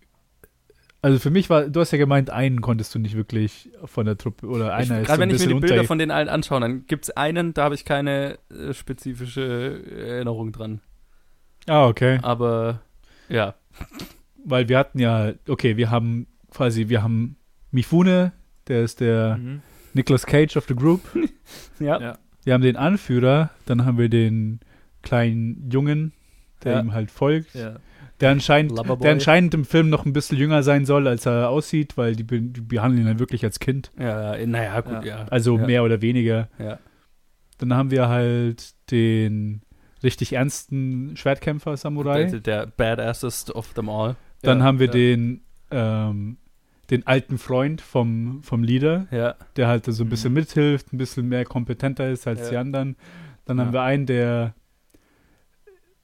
Also 1.00 1.18
für 1.18 1.30
mich 1.30 1.50
war, 1.50 1.68
du 1.68 1.80
hast 1.80 1.90
ja 1.90 1.98
gemeint, 1.98 2.30
einen 2.30 2.60
konntest 2.60 2.94
du 2.94 3.00
nicht 3.00 3.16
wirklich 3.16 3.70
von 3.84 4.06
der 4.06 4.16
Truppe 4.16 4.46
oder 4.46 4.74
einer 4.74 4.96
ich, 4.96 5.02
ist 5.02 5.06
Gerade 5.06 5.16
so 5.16 5.20
wenn 5.20 5.30
ich 5.30 5.40
mir 5.40 5.54
die 5.54 5.60
Bilder 5.60 5.84
von 5.84 5.98
den 5.98 6.12
allen 6.12 6.28
anschaue, 6.28 6.60
dann 6.60 6.86
gibt 6.86 7.04
es 7.04 7.10
einen, 7.10 7.54
da 7.54 7.64
habe 7.64 7.74
ich 7.74 7.84
keine 7.84 8.38
äh, 8.50 8.72
spezifische 8.72 9.82
Erinnerung 9.96 10.52
dran. 10.52 10.80
Ah, 11.66 11.86
okay. 11.86 12.20
Aber 12.22 12.82
ja 13.28 13.54
weil 14.44 14.68
wir 14.68 14.78
hatten 14.78 14.98
ja, 14.98 15.32
okay, 15.48 15.76
wir 15.76 15.90
haben 15.90 16.26
quasi, 16.50 16.88
wir 16.88 17.02
haben 17.02 17.36
Mifune, 17.70 18.32
der 18.68 18.82
ist 18.82 19.00
der 19.00 19.38
mhm. 19.38 19.62
Nicolas 19.94 20.26
Cage 20.26 20.56
of 20.56 20.66
the 20.68 20.74
Group. 20.74 21.00
ja. 21.80 22.00
ja. 22.00 22.18
Wir 22.44 22.54
haben 22.54 22.62
den 22.62 22.76
Anführer, 22.76 23.50
dann 23.66 23.84
haben 23.84 23.98
wir 23.98 24.08
den 24.08 24.60
kleinen 25.02 25.70
Jungen, 25.70 26.12
der 26.64 26.74
ja. 26.74 26.80
ihm 26.80 26.92
halt 26.92 27.10
folgt. 27.10 27.54
Ja. 27.54 27.76
Der 28.20 28.30
anscheinend, 28.30 28.78
der 29.02 29.12
anscheinend 29.12 29.52
im 29.52 29.64
Film 29.64 29.90
noch 29.90 30.06
ein 30.06 30.12
bisschen 30.12 30.38
jünger 30.38 30.62
sein 30.62 30.84
soll, 30.84 31.08
als 31.08 31.26
er 31.26 31.48
aussieht, 31.48 31.96
weil 31.96 32.14
die, 32.14 32.24
die 32.24 32.60
behandeln 32.60 33.02
ihn 33.02 33.08
halt 33.08 33.18
wirklich 33.18 33.44
als 33.44 33.58
Kind. 33.58 33.90
Ja, 33.98 34.36
naja, 34.46 34.80
gut, 34.80 35.04
ja. 35.04 35.26
Also 35.28 35.58
mehr 35.58 35.82
oder 35.82 36.02
weniger. 36.02 36.48
Ja. 36.56 36.78
Dann 37.58 37.74
haben 37.74 37.90
wir 37.90 38.08
halt 38.08 38.74
den 38.92 39.62
richtig 40.04 40.34
ernsten 40.34 41.16
Schwertkämpfer-Samurai. 41.16 42.26
Der, 42.26 42.40
der 42.40 42.66
badassest 42.66 43.50
of 43.50 43.74
them 43.74 43.88
all. 43.88 44.16
Dann 44.42 44.58
ja, 44.58 44.64
haben 44.64 44.78
wir 44.78 44.86
ja. 44.86 44.92
den, 44.92 45.40
ähm, 45.70 46.36
den 46.90 47.06
alten 47.06 47.38
Freund 47.38 47.80
vom, 47.80 48.42
vom 48.42 48.62
Leader, 48.62 49.06
ja. 49.10 49.36
der 49.56 49.68
halt 49.68 49.86
so 49.86 50.04
ein 50.04 50.10
bisschen 50.10 50.32
mhm. 50.32 50.40
mithilft, 50.40 50.92
ein 50.92 50.98
bisschen 50.98 51.28
mehr 51.28 51.44
kompetenter 51.44 52.10
ist 52.10 52.26
als 52.26 52.50
die 52.50 52.56
anderen. 52.56 52.96
Dann 53.44 53.60
haben 53.60 53.72
wir 53.72 53.82
einen, 53.82 54.06
der 54.06 54.54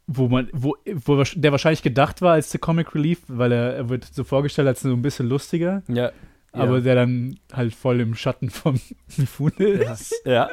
wo 0.08 0.26
man, 0.26 0.48
wo, 0.52 0.74
wo 0.86 1.22
der 1.22 1.52
wahrscheinlich 1.52 1.82
gedacht 1.82 2.22
war 2.22 2.32
als 2.32 2.48
der 2.48 2.60
Comic 2.60 2.94
Relief, 2.94 3.20
weil 3.28 3.52
er, 3.52 3.74
er 3.74 3.88
wird 3.90 4.04
so 4.04 4.24
vorgestellt 4.24 4.66
als 4.66 4.80
so 4.80 4.88
ein 4.88 5.02
bisschen 5.02 5.28
lustiger. 5.28 5.82
Ja. 5.86 6.12
Aber 6.52 6.80
der 6.80 6.94
dann 6.94 7.38
halt 7.52 7.74
voll 7.74 8.00
im 8.00 8.14
Schatten 8.14 8.48
von 8.48 8.80
Mifune 9.16 9.66
ist. 9.66 10.14
Ja. 10.24 10.48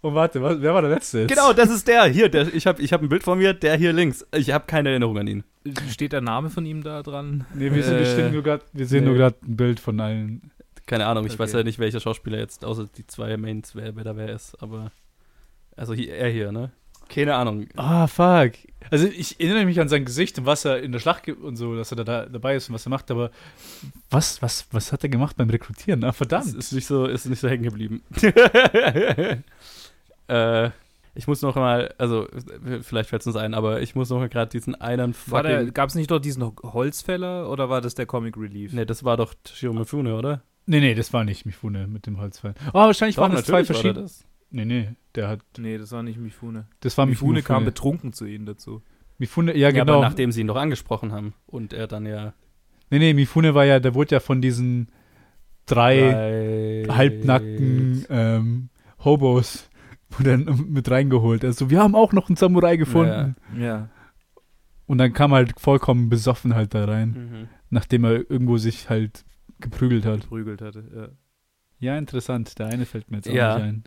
Und 0.00 0.12
oh, 0.12 0.14
warte, 0.14 0.40
was, 0.40 0.60
wer 0.60 0.74
war 0.74 0.82
der 0.82 0.92
letzte? 0.92 1.20
Jetzt? 1.20 1.30
Genau, 1.30 1.52
das 1.52 1.70
ist 1.70 1.88
der. 1.88 2.04
Hier, 2.04 2.28
der, 2.28 2.54
ich 2.54 2.68
habe 2.68 2.80
ich 2.80 2.92
hab 2.92 3.02
ein 3.02 3.08
Bild 3.08 3.24
von 3.24 3.36
mir, 3.36 3.52
der 3.52 3.76
hier 3.76 3.92
links. 3.92 4.24
Ich 4.32 4.52
habe 4.52 4.64
keine 4.66 4.90
Erinnerung 4.90 5.18
an 5.18 5.26
ihn. 5.26 5.44
Steht 5.90 6.12
der 6.12 6.20
Name 6.20 6.50
von 6.50 6.64
ihm 6.64 6.84
da 6.84 7.02
dran? 7.02 7.46
Nee, 7.52 7.72
wir, 7.72 7.84
äh, 7.84 8.04
sind, 8.04 8.32
wir, 8.32 8.42
grad, 8.42 8.62
wir 8.72 8.86
sehen 8.86 9.00
nee. 9.00 9.10
nur 9.10 9.18
gerade 9.18 9.36
ein 9.44 9.56
Bild 9.56 9.80
von 9.80 9.98
allen. 9.98 10.52
Keine 10.86 11.06
Ahnung, 11.06 11.26
ich 11.26 11.32
okay. 11.32 11.40
weiß 11.40 11.52
ja 11.52 11.62
nicht, 11.64 11.80
welcher 11.80 11.98
Schauspieler 11.98 12.38
jetzt, 12.38 12.64
außer 12.64 12.86
die 12.96 13.06
zwei 13.08 13.36
Mains, 13.36 13.74
wer, 13.74 13.96
wer 13.96 14.04
da 14.04 14.16
wer 14.16 14.28
ist, 14.28 14.54
aber. 14.62 14.92
Also 15.76 15.94
hier, 15.94 16.14
er 16.14 16.30
hier, 16.30 16.52
ne? 16.52 16.70
Keine 17.08 17.34
Ahnung. 17.34 17.66
Ah, 17.76 18.06
fuck. 18.06 18.52
Also 18.90 19.08
ich 19.08 19.40
erinnere 19.40 19.64
mich 19.64 19.80
an 19.80 19.88
sein 19.88 20.04
Gesicht 20.04 20.38
und 20.38 20.46
was 20.46 20.64
er 20.64 20.80
in 20.80 20.92
der 20.92 20.98
Schlacht 20.98 21.24
gibt 21.24 21.42
und 21.42 21.56
so, 21.56 21.74
dass 21.74 21.90
er 21.90 22.04
da, 22.04 22.26
dabei 22.26 22.54
ist 22.54 22.68
und 22.68 22.74
was 22.74 22.86
er 22.86 22.90
macht, 22.90 23.10
aber 23.10 23.30
was, 24.10 24.40
was, 24.42 24.66
was 24.70 24.92
hat 24.92 25.02
er 25.02 25.08
gemacht 25.08 25.36
beim 25.36 25.50
Rekrutieren? 25.50 26.04
Ah, 26.04 26.12
verdammt. 26.12 26.46
Das 26.46 26.54
ist 26.54 26.72
nicht 26.72 26.86
so, 26.86 27.06
ist 27.06 27.26
nicht 27.26 27.40
so 27.40 27.48
hängen 27.48 27.64
geblieben. 27.64 28.02
Äh, 30.28 30.70
ich 31.14 31.26
muss 31.26 31.42
noch 31.42 31.56
mal, 31.56 31.92
also 31.98 32.28
vielleicht 32.82 33.10
fällt 33.10 33.22
es 33.22 33.26
uns 33.26 33.34
ein, 33.34 33.54
aber 33.54 33.82
ich 33.82 33.96
muss 33.96 34.08
noch 34.10 34.18
mal 34.18 34.28
gerade 34.28 34.50
diesen 34.50 34.76
einen 34.76 35.14
fucking. 35.14 35.74
Gab 35.74 35.88
es 35.88 35.96
nicht 35.96 36.10
doch 36.10 36.20
diesen 36.20 36.44
Holzfäller 36.62 37.50
oder 37.50 37.68
war 37.68 37.80
das 37.80 37.96
der 37.96 38.06
Comic 38.06 38.36
Relief? 38.36 38.72
Nee, 38.72 38.84
das 38.84 39.02
war 39.02 39.16
doch 39.16 39.34
Shiro 39.52 39.72
Mifune, 39.72 40.14
oder? 40.14 40.42
Nee, 40.66 40.80
nee, 40.80 40.94
das 40.94 41.12
war 41.12 41.24
nicht 41.24 41.44
Mifune 41.44 41.88
mit 41.88 42.06
dem 42.06 42.20
Holzfäller. 42.20 42.54
Oh, 42.68 42.74
wahrscheinlich 42.74 43.16
doch, 43.16 43.22
waren 43.22 43.32
das 43.32 43.46
zwei 43.46 43.64
verschiedene. 43.64 44.02
Das. 44.02 44.24
Nee, 44.50 44.64
nee, 44.64 44.90
der 45.14 45.28
hat. 45.28 45.40
Nee, 45.58 45.76
das 45.76 45.90
war 45.90 46.02
nicht 46.02 46.18
Mifune. 46.18 46.66
Das 46.80 46.96
war 46.96 47.06
Mifune. 47.06 47.32
Mifune 47.32 47.42
kam 47.42 47.64
betrunken 47.64 48.12
zu 48.12 48.24
ihnen 48.24 48.46
dazu. 48.46 48.82
Mifune, 49.18 49.56
ja, 49.56 49.70
genau. 49.70 49.94
Ja, 49.94 49.98
aber 49.98 50.08
nachdem 50.08 50.30
sie 50.30 50.42
ihn 50.42 50.46
doch 50.46 50.56
angesprochen 50.56 51.10
haben 51.10 51.34
und 51.46 51.72
er 51.72 51.88
dann 51.88 52.06
ja. 52.06 52.32
Nee, 52.90 53.00
nee, 53.00 53.12
Mifune 53.12 53.54
war 53.54 53.64
ja, 53.64 53.80
der 53.80 53.94
wurde 53.94 54.14
ja 54.14 54.20
von 54.20 54.40
diesen 54.40 54.88
drei, 55.66 56.84
drei 56.86 56.94
halbnackten 56.94 58.06
ähm, 58.08 58.68
Hobos 59.04 59.67
wurde 60.10 60.38
dann 60.38 60.66
mit 60.68 60.90
reingeholt. 60.90 61.44
Also, 61.44 61.70
wir 61.70 61.80
haben 61.80 61.94
auch 61.94 62.12
noch 62.12 62.28
einen 62.28 62.36
Samurai 62.36 62.76
gefunden. 62.76 63.36
Ja. 63.56 63.60
ja. 63.60 63.88
Und 64.86 64.98
dann 64.98 65.12
kam 65.12 65.32
halt 65.32 65.60
vollkommen 65.60 66.08
besoffen 66.08 66.54
halt 66.54 66.74
da 66.74 66.86
rein, 66.86 67.08
mhm. 67.08 67.48
nachdem 67.68 68.04
er 68.04 68.30
irgendwo 68.30 68.56
sich 68.56 68.88
halt 68.88 69.24
geprügelt 69.60 70.06
hat. 70.06 70.22
Geprügelt 70.22 70.62
hatte, 70.62 70.84
ja. 70.94 71.08
Ja, 71.80 71.98
interessant. 71.98 72.58
Der 72.58 72.68
eine 72.68 72.86
fällt 72.86 73.10
mir 73.10 73.18
jetzt 73.18 73.28
auch 73.28 73.34
ja. 73.34 73.56
nicht 73.56 73.64
ein. 73.64 73.84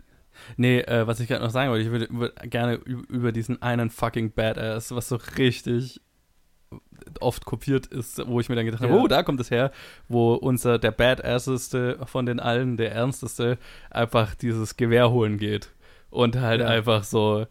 Nee, 0.56 0.78
äh, 0.80 1.06
was 1.06 1.20
ich 1.20 1.28
gerade 1.28 1.44
noch 1.44 1.50
sagen 1.50 1.70
wollte, 1.70 1.84
ich 1.84 1.90
würde 1.90 2.08
würd 2.10 2.50
gerne 2.50 2.74
über 2.76 3.32
diesen 3.32 3.60
einen 3.60 3.90
fucking 3.90 4.32
Badass, 4.32 4.94
was 4.94 5.08
so 5.08 5.16
richtig 5.36 6.00
oft 7.20 7.44
kopiert 7.44 7.86
ist, 7.86 8.26
wo 8.26 8.40
ich 8.40 8.48
mir 8.48 8.54
dann 8.54 8.64
gedacht 8.64 8.82
habe, 8.82 8.94
ja. 8.94 9.00
oh, 9.00 9.08
da 9.08 9.22
kommt 9.22 9.40
es 9.40 9.50
her, 9.50 9.72
wo 10.08 10.34
unser, 10.34 10.78
der 10.78 10.92
Badasseste 10.92 11.98
von 12.06 12.24
den 12.24 12.40
allen, 12.40 12.78
der 12.78 12.92
ernsteste, 12.92 13.58
einfach 13.90 14.34
dieses 14.34 14.76
Gewehr 14.76 15.10
holen 15.10 15.36
geht 15.36 15.72
und 16.12 16.36
halt 16.36 16.60
ja. 16.60 16.68
einfach 16.68 17.02
so 17.04 17.46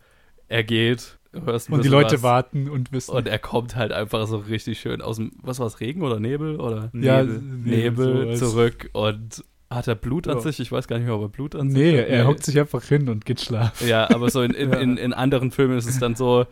er 0.47 0.63
geht. 0.63 1.17
und 1.33 1.83
die 1.83 1.89
Leute 1.89 2.15
was. 2.15 2.23
warten 2.23 2.69
und 2.69 2.91
wissen. 2.91 3.15
Und 3.15 3.27
er 3.27 3.39
kommt 3.39 3.75
halt 3.75 3.91
einfach 3.91 4.27
so 4.27 4.37
richtig 4.37 4.79
schön 4.79 5.01
aus 5.01 5.17
dem, 5.17 5.31
was 5.41 5.59
war 5.59 5.67
es, 5.67 5.79
Regen 5.79 6.03
oder 6.03 6.19
Nebel? 6.19 6.59
Oder 6.59 6.91
ja, 6.93 7.23
Nebel, 7.23 7.41
Nebel 7.63 8.35
so 8.35 8.49
zurück 8.49 8.89
und 8.93 9.43
hat 9.69 9.87
er 9.87 9.95
Blut 9.95 10.27
an 10.27 10.37
ja. 10.37 10.41
sich? 10.41 10.59
Ich 10.59 10.71
weiß 10.71 10.87
gar 10.87 10.97
nicht 10.97 11.05
mehr, 11.05 11.15
ob 11.15 11.21
er 11.21 11.29
Blut 11.29 11.55
an 11.55 11.67
nee, 11.67 11.91
sich 11.91 11.99
hat. 12.01 12.07
Nee, 12.09 12.15
er 12.15 12.27
hockt 12.27 12.43
sich 12.43 12.59
einfach 12.59 12.83
hin 12.83 13.09
und 13.09 13.25
geht 13.25 13.41
schlafen. 13.41 13.87
Ja, 13.87 14.09
aber 14.09 14.29
so 14.29 14.41
in, 14.41 14.51
in, 14.51 14.73
in, 14.81 14.97
in 14.97 15.13
anderen 15.13 15.51
Filmen 15.51 15.77
ist 15.77 15.87
es 15.87 15.97
dann 15.97 16.15
so, 16.15 16.45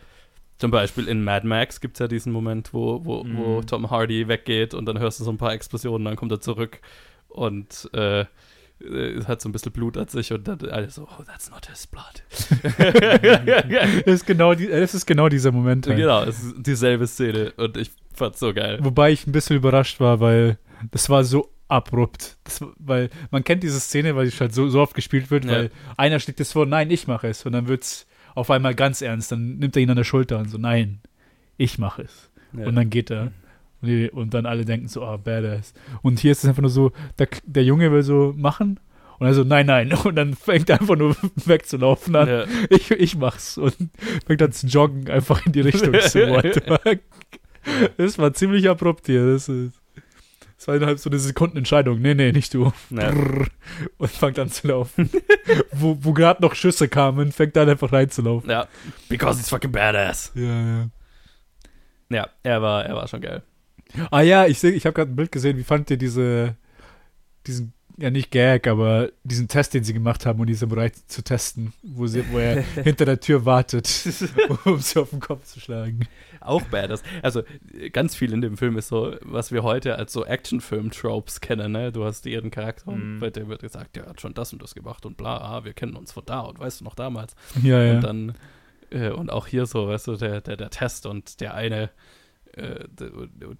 zum 0.57 0.71
Beispiel 0.71 1.07
in 1.07 1.23
Mad 1.23 1.45
Max 1.45 1.81
gibt 1.81 1.97
es 1.97 1.99
ja 1.99 2.07
diesen 2.07 2.31
Moment, 2.31 2.73
wo, 2.73 3.05
wo, 3.05 3.23
mm. 3.23 3.37
wo 3.37 3.57
mhm. 3.57 3.67
Tom 3.67 3.89
Hardy 3.91 4.27
weggeht 4.27 4.73
und 4.73 4.85
dann 4.85 4.99
hörst 4.99 5.19
du 5.19 5.25
so 5.25 5.31
ein 5.31 5.37
paar 5.37 5.53
Explosionen, 5.53 6.05
dann 6.05 6.15
kommt 6.15 6.31
er 6.31 6.41
zurück 6.41 6.79
und 7.27 7.89
äh, 7.93 8.25
hat 9.27 9.41
so 9.41 9.49
ein 9.49 9.51
bisschen 9.51 9.71
Blut 9.71 9.97
an 9.97 10.07
sich 10.07 10.31
und 10.31 10.47
dann 10.47 10.59
alles 10.69 10.95
so, 10.95 11.03
oh, 11.03 11.23
that's 11.23 11.49
not 11.51 11.67
his 11.67 11.85
blood. 11.85 12.23
das, 14.05 14.15
ist 14.15 14.25
genau 14.25 14.53
die, 14.53 14.67
das 14.67 14.93
ist 14.93 15.05
genau 15.05 15.27
dieser 15.27 15.51
Moment. 15.51 15.87
Halt. 15.87 15.97
Genau, 15.97 16.23
es 16.23 16.41
ist 16.41 16.55
dieselbe 16.59 17.05
Szene 17.07 17.51
und 17.57 17.75
ich 17.75 17.91
fand's 18.13 18.39
so 18.39 18.53
geil. 18.53 18.79
Wobei 18.81 19.11
ich 19.11 19.27
ein 19.27 19.31
bisschen 19.31 19.57
überrascht 19.57 19.99
war, 19.99 20.19
weil 20.19 20.57
das 20.91 21.09
war 21.09 21.23
so 21.23 21.51
abrupt. 21.67 22.37
Das, 22.43 22.63
weil 22.77 23.09
man 23.31 23.43
kennt 23.43 23.63
diese 23.63 23.79
Szene, 23.79 24.15
weil 24.15 24.29
die 24.29 24.37
halt 24.37 24.53
so, 24.53 24.69
so 24.69 24.81
oft 24.81 24.95
gespielt 24.95 25.29
wird, 25.31 25.45
ja. 25.45 25.51
weil 25.51 25.71
einer 25.97 26.19
schlägt 26.19 26.39
es 26.39 26.53
vor, 26.53 26.65
nein, 26.65 26.89
ich 26.89 27.07
mache 27.07 27.27
es. 27.27 27.45
Und 27.45 27.51
dann 27.51 27.67
wird 27.67 27.83
es 27.83 28.07
auf 28.35 28.49
einmal 28.49 28.75
ganz 28.75 29.01
ernst. 29.01 29.31
Dann 29.31 29.57
nimmt 29.57 29.75
er 29.75 29.81
ihn 29.81 29.89
an 29.89 29.97
der 29.97 30.03
Schulter 30.03 30.39
und 30.39 30.49
so, 30.49 30.57
nein, 30.57 30.99
ich 31.57 31.77
mache 31.77 32.03
es. 32.03 32.31
Ja. 32.57 32.65
Und 32.65 32.75
dann 32.75 32.89
geht 32.89 33.11
er. 33.11 33.31
Und, 33.81 34.33
dann 34.33 34.45
alle 34.45 34.65
denken 34.65 34.87
so, 34.87 35.03
ah, 35.03 35.15
oh, 35.15 35.17
badass. 35.17 35.73
Und 36.01 36.19
hier 36.19 36.31
ist 36.31 36.43
es 36.43 36.49
einfach 36.49 36.61
nur 36.61 36.69
so, 36.69 36.91
der, 37.17 37.27
der 37.45 37.63
Junge 37.63 37.91
will 37.91 38.03
so 38.03 38.33
machen 38.35 38.79
und 39.19 39.27
er 39.27 39.33
so, 39.33 39.43
nein, 39.43 39.65
nein. 39.65 39.93
Und 40.03 40.15
dann 40.15 40.33
fängt 40.33 40.69
er 40.69 40.79
einfach 40.79 40.95
nur 40.95 41.15
wegzulaufen 41.35 42.15
an. 42.15 42.27
Ja. 42.27 42.45
Ich, 42.69 42.89
ich 42.91 43.17
mach's. 43.17 43.57
Und 43.57 43.75
fängt 44.25 44.41
dann 44.41 44.51
zu 44.51 44.67
joggen, 44.67 45.09
einfach 45.09 45.45
in 45.45 45.51
die 45.51 45.61
Richtung 45.61 45.93
zu 45.99 46.19
White 46.19 47.01
Das 47.97 48.17
war 48.17 48.33
ziemlich 48.33 48.69
abrupt 48.69 49.07
hier. 49.07 49.33
Das 49.33 49.49
ist 49.49 49.73
das 50.57 50.67
war 50.67 50.75
innerhalb 50.75 50.99
so 50.99 51.09
eine 51.09 51.19
Sekundenentscheidung. 51.19 52.01
Nee, 52.01 52.15
nee, 52.15 52.33
nicht 52.33 52.53
du. 52.53 52.73
Ja. 52.89 53.13
Und 53.97 54.09
fängt 54.09 54.37
an 54.39 54.49
zu 54.49 54.67
laufen. 54.67 55.09
wo 55.71 55.97
wo 56.01 56.11
gerade 56.11 56.41
noch 56.41 56.53
Schüsse 56.53 56.89
kamen, 56.89 57.31
fängt 57.31 57.55
dann 57.55 57.69
einfach 57.69 57.93
reinzulaufen. 57.93 58.49
Ja. 58.49 58.67
Because 59.07 59.39
he's 59.39 59.47
fucking 59.47 59.71
badass. 59.71 60.33
Ja, 60.35 60.81
ja. 60.81 60.89
Ja, 62.09 62.27
er 62.43 62.61
war, 62.61 62.85
er 62.85 62.95
war 62.95 63.07
schon 63.07 63.21
geil. 63.21 63.41
Ah 64.11 64.21
ja, 64.21 64.45
ich, 64.45 64.63
ich 64.63 64.85
habe 64.85 64.93
gerade 64.93 65.11
ein 65.11 65.15
Bild 65.15 65.31
gesehen. 65.31 65.57
Wie 65.57 65.63
fand 65.63 65.89
ihr 65.89 65.97
diese, 65.97 66.55
diesen 67.47 67.73
ja 68.01 68.09
nicht 68.09 68.31
Gag, 68.31 68.67
aber 68.67 69.09
diesen 69.23 69.47
Test, 69.47 69.73
den 69.73 69.83
sie 69.83 69.93
gemacht 69.93 70.25
haben, 70.25 70.39
um 70.39 70.45
die 70.45 70.53
Samurai 70.53 70.91
zu 71.07 71.21
testen, 71.21 71.73
wo, 71.83 72.07
sie, 72.07 72.23
wo 72.31 72.37
er 72.37 72.61
hinter 72.83 73.05
der 73.05 73.19
Tür 73.19 73.45
wartet, 73.45 73.87
um 74.65 74.79
sie 74.79 74.99
auf 74.99 75.09
den 75.09 75.19
Kopf 75.19 75.45
zu 75.45 75.59
schlagen. 75.59 76.07
Auch 76.39 76.61
badass. 76.63 77.03
Also 77.21 77.43
ganz 77.91 78.15
viel 78.15 78.33
in 78.33 78.41
dem 78.41 78.57
Film 78.57 78.77
ist 78.77 78.87
so, 78.87 79.15
was 79.21 79.51
wir 79.51 79.63
heute 79.63 79.97
als 79.97 80.13
so 80.13 80.25
Actionfilm-Tropes 80.25 81.41
kennen, 81.41 81.73
ne? 81.73 81.91
Du 81.91 82.05
hast 82.05 82.25
ihren 82.25 82.51
Charakter 82.51 82.91
mhm. 82.91 83.15
und 83.15 83.19
bei 83.19 83.29
dem 83.29 83.49
wird 83.49 83.61
gesagt, 83.61 83.95
der 83.95 84.05
hat 84.05 84.21
schon 84.21 84.33
das 84.33 84.53
und 84.53 84.61
das 84.61 84.75
gemacht 84.75 85.05
und 85.05 85.17
bla, 85.17 85.37
ah, 85.37 85.65
wir 85.65 85.73
kennen 85.73 85.95
uns 85.95 86.11
von 86.11 86.23
da 86.25 86.41
und 86.41 86.59
weißt 86.59 86.81
du 86.81 86.85
noch 86.85 86.95
damals. 86.95 87.35
Ja, 87.61 87.83
ja. 87.83 87.95
Und 87.95 88.01
dann, 88.01 88.35
äh, 88.91 89.09
und 89.09 89.29
auch 89.29 89.47
hier 89.47 89.65
so, 89.65 89.87
weißt 89.87 90.07
du, 90.07 90.15
der, 90.15 90.41
der, 90.41 90.55
der 90.55 90.69
Test 90.69 91.05
und 91.05 91.41
der 91.41 91.53
eine 91.53 91.89
äh, 92.53 92.85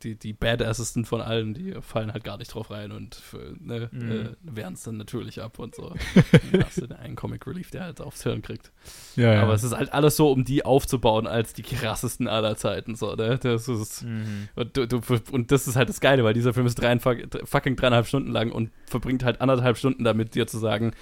die, 0.03 0.15
die 0.15 0.33
Badassesten 0.33 1.05
von 1.05 1.21
allen, 1.21 1.53
die 1.53 1.75
fallen 1.81 2.11
halt 2.11 2.23
gar 2.23 2.37
nicht 2.37 2.53
drauf 2.53 2.71
rein 2.71 2.91
und 2.91 3.21
ne, 3.59 3.89
mhm. 3.91 4.11
äh, 4.11 4.25
wehren 4.41 4.73
es 4.73 4.83
dann 4.83 4.97
natürlich 4.97 5.41
ab 5.41 5.59
und 5.59 5.75
so. 5.75 5.93
dann 6.51 6.65
hast 6.65 6.77
du 6.77 6.87
den 6.87 6.97
einen 6.97 7.15
Comic 7.15 7.45
Relief, 7.45 7.71
der 7.71 7.83
halt 7.83 8.01
aufs 8.01 8.23
Hirn 8.23 8.41
kriegt. 8.41 8.71
Ja, 9.15 9.33
ja. 9.33 9.43
Aber 9.43 9.53
es 9.53 9.63
ist 9.63 9.75
halt 9.75 9.93
alles 9.93 10.15
so, 10.15 10.31
um 10.31 10.43
die 10.43 10.65
aufzubauen 10.65 11.27
als 11.27 11.53
die 11.53 11.61
krassesten 11.61 12.27
aller 12.27 12.55
Zeiten. 12.55 12.95
So, 12.95 13.15
ne? 13.15 13.37
Das 13.37 13.67
ist, 13.67 14.03
mhm. 14.03 14.49
und, 14.55 14.75
du, 14.75 14.87
du, 14.87 15.01
und 15.31 15.51
das 15.51 15.67
ist 15.67 15.75
halt 15.75 15.89
das 15.89 16.01
Geile, 16.01 16.23
weil 16.23 16.33
dieser 16.33 16.53
Film 16.53 16.65
ist 16.65 16.75
drein, 16.75 16.99
fucking 16.99 17.75
dreieinhalb 17.75 18.07
Stunden 18.07 18.31
lang 18.31 18.51
und 18.51 18.71
verbringt 18.85 19.23
halt 19.23 19.41
anderthalb 19.41 19.77
Stunden 19.77 20.03
damit, 20.03 20.35
dir 20.35 20.47
zu 20.47 20.57
sagen, 20.57 20.93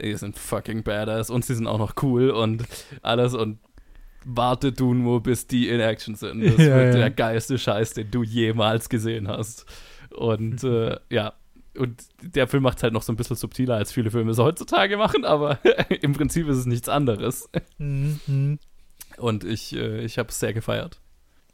die 0.00 0.14
sind 0.14 0.38
fucking 0.38 0.82
badass 0.82 1.30
und 1.30 1.44
sie 1.44 1.54
sind 1.54 1.66
auch 1.66 1.78
noch 1.78 1.94
cool 2.02 2.30
und 2.30 2.64
alles 3.02 3.34
und 3.34 3.58
warte 4.24 4.72
du 4.72 4.94
nur, 4.94 5.22
bis 5.22 5.46
die 5.46 5.68
in 5.68 5.80
Action 5.80 6.14
sind. 6.14 6.42
Das 6.42 6.58
ja, 6.58 6.76
wird 6.76 6.94
ja. 6.94 7.00
der 7.00 7.10
geilste 7.10 7.58
Scheiß, 7.58 7.94
den 7.94 8.10
du 8.10 8.22
jemals 8.22 8.88
gesehen 8.88 9.28
hast. 9.28 9.66
Und 10.10 10.64
äh, 10.64 10.98
ja, 11.10 11.34
und 11.76 12.04
der 12.20 12.48
Film 12.48 12.62
macht 12.62 12.78
es 12.78 12.82
halt 12.82 12.92
noch 12.92 13.02
so 13.02 13.12
ein 13.12 13.16
bisschen 13.16 13.36
subtiler, 13.36 13.76
als 13.76 13.92
viele 13.92 14.10
Filme 14.10 14.32
es 14.32 14.38
heutzutage 14.38 14.96
machen, 14.96 15.24
aber 15.24 15.58
im 16.02 16.12
Prinzip 16.12 16.48
ist 16.48 16.58
es 16.58 16.66
nichts 16.66 16.88
anderes. 16.88 17.48
Mhm. 17.78 18.58
Und 19.16 19.44
ich, 19.44 19.74
äh, 19.74 20.04
ich 20.04 20.18
habe 20.18 20.28
es 20.28 20.38
sehr 20.38 20.52
gefeiert. 20.52 21.00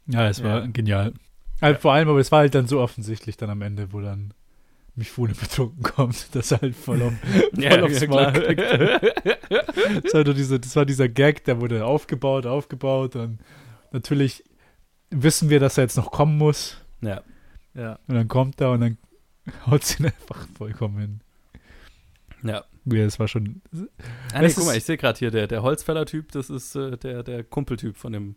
Ja, 0.07 0.27
es 0.27 0.43
war 0.43 0.61
ja. 0.61 0.67
genial. 0.67 1.13
Also 1.61 1.79
vor 1.79 1.93
allem, 1.93 2.09
aber 2.09 2.19
es 2.19 2.31
war 2.31 2.39
halt 2.39 2.55
dann 2.55 2.67
so 2.67 2.79
offensichtlich 2.79 3.37
dann 3.37 3.49
am 3.49 3.61
Ende, 3.61 3.93
wo 3.93 4.01
dann 4.01 4.33
Mifune 4.99 5.33
betrunken 5.33 5.81
kommt, 5.81 6.27
dass 6.35 6.51
er 6.51 6.61
halt 6.61 6.75
voll, 6.75 7.01
auf, 7.01 7.13
voll 7.53 7.63
ja, 7.63 7.81
aufs 7.81 8.07
Maul 8.07 8.31
kriegt. 8.33 8.61
das, 10.03 10.13
war 10.13 10.23
diese, 10.23 10.59
das 10.59 10.75
war 10.75 10.85
dieser 10.85 11.09
Gag, 11.09 11.43
der 11.45 11.59
wurde 11.59 11.85
aufgebaut, 11.85 12.45
aufgebaut 12.45 13.15
und 13.15 13.39
natürlich 13.91 14.43
wissen 15.09 15.49
wir, 15.49 15.59
dass 15.59 15.77
er 15.77 15.85
jetzt 15.85 15.97
noch 15.97 16.11
kommen 16.11 16.37
muss. 16.37 16.77
Ja. 17.01 17.21
ja. 17.73 17.97
Und 18.07 18.15
dann 18.15 18.27
kommt 18.27 18.61
er 18.61 18.71
und 18.71 18.81
dann 18.81 18.97
haut 19.65 19.83
sie 19.83 20.03
ihn 20.03 20.07
einfach 20.07 20.47
vollkommen 20.55 20.99
hin. 20.99 21.21
Ja. 22.43 22.63
Ja, 22.85 23.03
das 23.03 23.19
war 23.19 23.27
schon. 23.27 23.61
Ah, 24.33 24.41
nee, 24.41 24.51
guck 24.53 24.65
mal, 24.65 24.75
ich 24.75 24.83
sehe 24.83 24.97
gerade 24.97 25.19
hier, 25.19 25.31
der, 25.31 25.47
der 25.47 25.61
Holzfäller-Typ, 25.61 26.31
das 26.31 26.49
ist 26.49 26.75
äh, 26.75 26.97
der, 26.97 27.23
der 27.23 27.43
Kumpeltyp 27.43 27.97
von 27.97 28.13
dem 28.13 28.35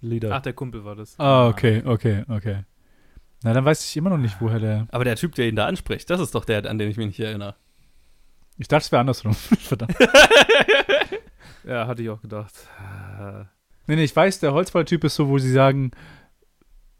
Leader. 0.00 0.34
Ach, 0.34 0.40
der 0.40 0.52
Kumpel 0.52 0.84
war 0.84 0.96
das. 0.96 1.18
Ah, 1.18 1.48
okay, 1.48 1.82
okay, 1.84 2.24
okay. 2.28 2.64
Na, 3.42 3.52
dann 3.52 3.64
weiß 3.64 3.84
ich 3.84 3.96
immer 3.96 4.10
noch 4.10 4.18
nicht, 4.18 4.36
woher 4.40 4.60
der. 4.60 4.86
Aber 4.90 5.04
der 5.04 5.16
Typ, 5.16 5.34
der 5.34 5.48
ihn 5.48 5.56
da 5.56 5.66
anspricht, 5.66 6.08
das 6.10 6.20
ist 6.20 6.34
doch 6.34 6.44
der, 6.44 6.68
an 6.68 6.78
den 6.78 6.90
ich 6.90 6.96
mich 6.96 7.06
nicht 7.06 7.20
erinnere. 7.20 7.56
Ich 8.58 8.68
dachte, 8.68 8.84
es 8.84 8.92
wäre 8.92 9.00
andersrum. 9.00 9.34
Verdammt. 9.34 9.96
ja, 11.64 11.86
hatte 11.86 12.02
ich 12.02 12.10
auch 12.10 12.20
gedacht. 12.20 12.54
Nee, 13.86 13.96
nee, 13.96 14.04
ich 14.04 14.14
weiß, 14.14 14.40
der 14.40 14.52
Holzfäller-Typ 14.52 15.04
ist 15.04 15.16
so, 15.16 15.28
wo 15.28 15.38
sie 15.38 15.50
sagen, 15.50 15.90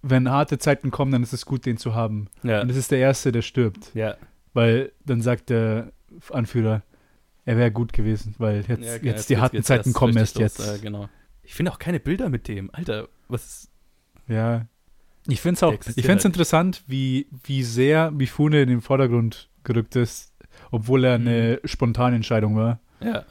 wenn 0.02 0.28
harte 0.30 0.58
Zeiten 0.58 0.90
kommen, 0.90 1.12
dann 1.12 1.22
ist 1.22 1.32
es 1.32 1.46
gut, 1.46 1.64
den 1.64 1.76
zu 1.76 1.94
haben. 1.94 2.28
Ja. 2.42 2.60
Und 2.60 2.68
das 2.68 2.76
ist 2.76 2.90
der 2.90 2.98
Erste, 2.98 3.30
der 3.30 3.42
stirbt. 3.42 3.94
Ja. 3.94 4.16
Weil 4.52 4.92
dann 5.04 5.20
sagt 5.20 5.50
der 5.50 5.92
Anführer, 6.30 6.82
er 7.44 7.56
wäre 7.56 7.70
gut 7.70 7.92
gewesen, 7.92 8.34
weil 8.38 8.64
jetzt, 8.66 8.84
ja, 8.84 8.96
okay, 8.96 9.06
jetzt 9.06 9.30
die 9.30 9.38
harten 9.38 9.62
Zeiten 9.62 9.92
kommen 9.92 10.16
erst 10.16 10.38
jetzt. 10.38 10.58
Los, 10.58 10.78
äh, 10.78 10.78
genau. 10.80 11.08
Ich 11.42 11.54
finde 11.54 11.72
auch 11.72 11.78
keine 11.78 12.00
Bilder 12.00 12.28
mit 12.28 12.48
dem. 12.48 12.70
Alter, 12.72 13.08
was 13.28 13.44
ist. 13.44 13.70
Ja, 14.28 14.66
ich 15.28 15.40
finde 15.40 15.56
es 15.56 15.62
auch, 15.62 15.72
ich 15.72 16.04
finde 16.04 16.18
es 16.18 16.24
interessant, 16.24 16.82
wie, 16.86 17.28
wie 17.44 17.62
sehr 17.62 18.10
Mifune 18.10 18.62
in 18.62 18.68
den 18.68 18.80
Vordergrund 18.80 19.48
gerückt 19.64 19.96
ist, 19.96 20.32
obwohl 20.70 21.04
er 21.04 21.14
eine 21.14 21.60
mhm. 21.62 21.68
spontane 21.68 22.16
Entscheidung 22.16 22.56
war. 22.56 22.80
Ja. 23.00 23.24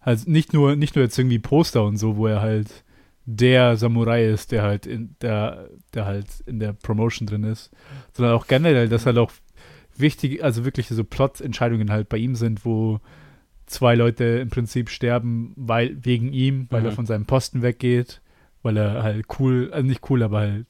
Also 0.00 0.30
nicht 0.30 0.52
nur, 0.52 0.76
nicht 0.76 0.96
nur 0.96 1.04
jetzt 1.04 1.18
irgendwie 1.18 1.38
Poster 1.38 1.84
und 1.84 1.98
so, 1.98 2.16
wo 2.16 2.26
er 2.26 2.40
halt 2.40 2.84
der 3.26 3.76
Samurai 3.76 4.26
ist, 4.26 4.50
der 4.50 4.62
halt 4.62 4.86
in 4.86 5.14
der, 5.20 5.68
der 5.94 6.06
halt 6.06 6.26
in 6.46 6.58
der 6.58 6.72
Promotion 6.72 7.26
drin 7.28 7.44
ist, 7.44 7.70
sondern 8.12 8.34
auch 8.34 8.46
generell, 8.46 8.88
dass 8.88 9.06
halt 9.06 9.18
auch 9.18 9.30
wichtig, 9.96 10.42
also 10.42 10.64
wirklich 10.64 10.88
so 10.88 11.04
Plot-Entscheidungen 11.04 11.90
halt 11.90 12.08
bei 12.08 12.16
ihm 12.16 12.34
sind, 12.34 12.64
wo 12.64 13.00
zwei 13.66 13.94
Leute 13.94 14.24
im 14.24 14.48
Prinzip 14.48 14.88
sterben, 14.88 15.52
weil 15.54 15.96
wegen 16.02 16.32
ihm, 16.32 16.66
weil 16.70 16.80
mhm. 16.80 16.86
er 16.86 16.92
von 16.92 17.06
seinem 17.06 17.26
Posten 17.26 17.62
weggeht, 17.62 18.20
weil 18.62 18.76
er 18.76 19.02
halt 19.02 19.26
cool, 19.38 19.70
also 19.72 19.86
nicht 19.86 20.10
cool, 20.10 20.22
aber 20.22 20.40
halt 20.40 20.66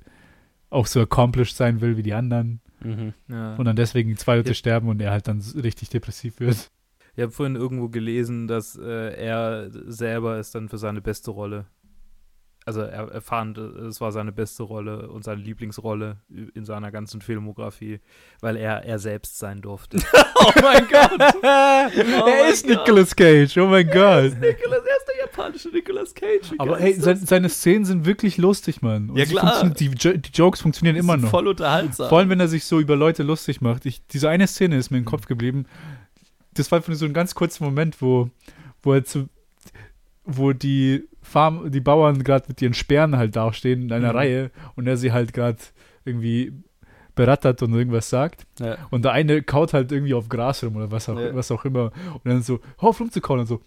auch 0.70 0.86
so 0.86 1.00
accomplished 1.00 1.56
sein 1.56 1.80
will 1.80 1.96
wie 1.96 2.02
die 2.02 2.14
anderen. 2.14 2.60
Mhm, 2.82 3.12
ja. 3.28 3.56
Und 3.56 3.64
dann 3.66 3.76
deswegen 3.76 4.16
zwei 4.16 4.36
Leute 4.36 4.50
ja. 4.50 4.54
sterben 4.54 4.88
und 4.88 5.00
er 5.02 5.10
halt 5.10 5.28
dann 5.28 5.40
richtig 5.62 5.90
depressiv 5.90 6.40
wird. 6.40 6.70
Ich 7.16 7.22
habe 7.22 7.32
vorhin 7.32 7.56
irgendwo 7.56 7.88
gelesen, 7.88 8.46
dass 8.46 8.76
äh, 8.76 9.14
er 9.14 9.68
selber 9.70 10.38
ist 10.38 10.54
dann 10.54 10.68
für 10.68 10.78
seine 10.78 11.00
beste 11.00 11.32
Rolle 11.32 11.66
also 12.66 12.82
er, 12.82 13.10
erfahren, 13.10 13.56
es 13.88 14.00
war 14.00 14.12
seine 14.12 14.32
beste 14.32 14.62
Rolle 14.62 15.08
und 15.08 15.24
seine 15.24 15.40
Lieblingsrolle 15.40 16.18
in 16.54 16.64
seiner 16.64 16.90
ganzen 16.90 17.20
Filmografie, 17.20 18.00
weil 18.40 18.56
er 18.56 18.84
er 18.84 18.98
selbst 18.98 19.38
sein 19.38 19.60
durfte. 19.60 19.96
oh 20.34 20.52
mein 20.62 20.86
Gott! 20.88 21.10
oh 21.42 22.28
er 22.28 22.50
ist 22.50 22.66
Gott. 22.66 22.76
Nicolas 22.76 23.16
Cage, 23.16 23.56
oh 23.58 23.66
mein 23.66 23.86
Gott! 23.86 24.38
Nicolas, 24.40 24.84
er 24.84 24.96
ist 24.98 25.08
der 25.08 25.18
japanische 25.20 25.68
Nicolas 25.70 26.14
Cage. 26.14 26.52
Aber 26.58 26.78
hey, 26.78 26.94
sein, 26.94 27.16
seine 27.16 27.48
Szenen 27.48 27.84
sind 27.84 28.04
wirklich 28.04 28.36
lustig, 28.36 28.82
Mann. 28.82 29.10
Und 29.10 29.16
ja 29.16 29.24
klar. 29.24 29.68
Die, 29.70 29.88
die, 29.90 30.30
Jokes 30.32 30.60
funktionieren 30.60 30.96
immer 30.96 31.16
noch. 31.16 31.30
Voll 31.30 31.48
unterhaltsam. 31.48 32.08
Vor 32.08 32.18
allem, 32.18 32.28
wenn 32.28 32.40
er 32.40 32.48
sich 32.48 32.64
so 32.64 32.78
über 32.78 32.96
Leute 32.96 33.22
lustig 33.22 33.60
macht. 33.60 33.86
Ich, 33.86 34.06
diese 34.06 34.28
eine 34.28 34.46
Szene 34.46 34.76
ist 34.76 34.90
mir 34.90 34.98
im 34.98 35.04
Kopf 35.04 35.26
geblieben. 35.26 35.66
Das 36.54 36.70
war 36.70 36.82
so 36.82 37.04
ein 37.04 37.14
ganz 37.14 37.34
kurzer 37.34 37.64
Moment, 37.64 38.02
wo, 38.02 38.28
wo 38.82 38.92
er 38.92 39.04
zu 39.04 39.28
wo 40.36 40.52
die 40.52 41.08
Farm, 41.22 41.70
die 41.70 41.80
Bauern 41.80 42.22
gerade 42.24 42.46
mit 42.48 42.60
ihren 42.62 42.74
Sperren 42.74 43.16
halt 43.16 43.36
dastehen 43.36 43.82
in 43.82 43.92
einer 43.92 44.10
mhm. 44.12 44.16
Reihe 44.16 44.50
und 44.74 44.86
er 44.86 44.96
sie 44.96 45.12
halt 45.12 45.32
gerade 45.32 45.58
irgendwie 46.04 46.52
berattert 47.14 47.62
und 47.62 47.74
irgendwas 47.74 48.08
sagt. 48.08 48.46
Ja. 48.58 48.78
Und 48.90 49.04
der 49.04 49.12
eine 49.12 49.42
kaut 49.42 49.72
halt 49.72 49.92
irgendwie 49.92 50.14
auf 50.14 50.28
Gras 50.28 50.64
rum 50.64 50.76
oder 50.76 50.90
was 50.90 51.08
auch, 51.08 51.18
ja. 51.18 51.34
was 51.34 51.50
auch 51.50 51.64
immer. 51.64 51.92
Und 52.12 52.24
dann 52.24 52.42
so, 52.42 52.60
hör 52.78 52.90
auf 52.90 53.00
rumzukauen 53.00 53.40
und 53.40 53.46
so. 53.46 53.60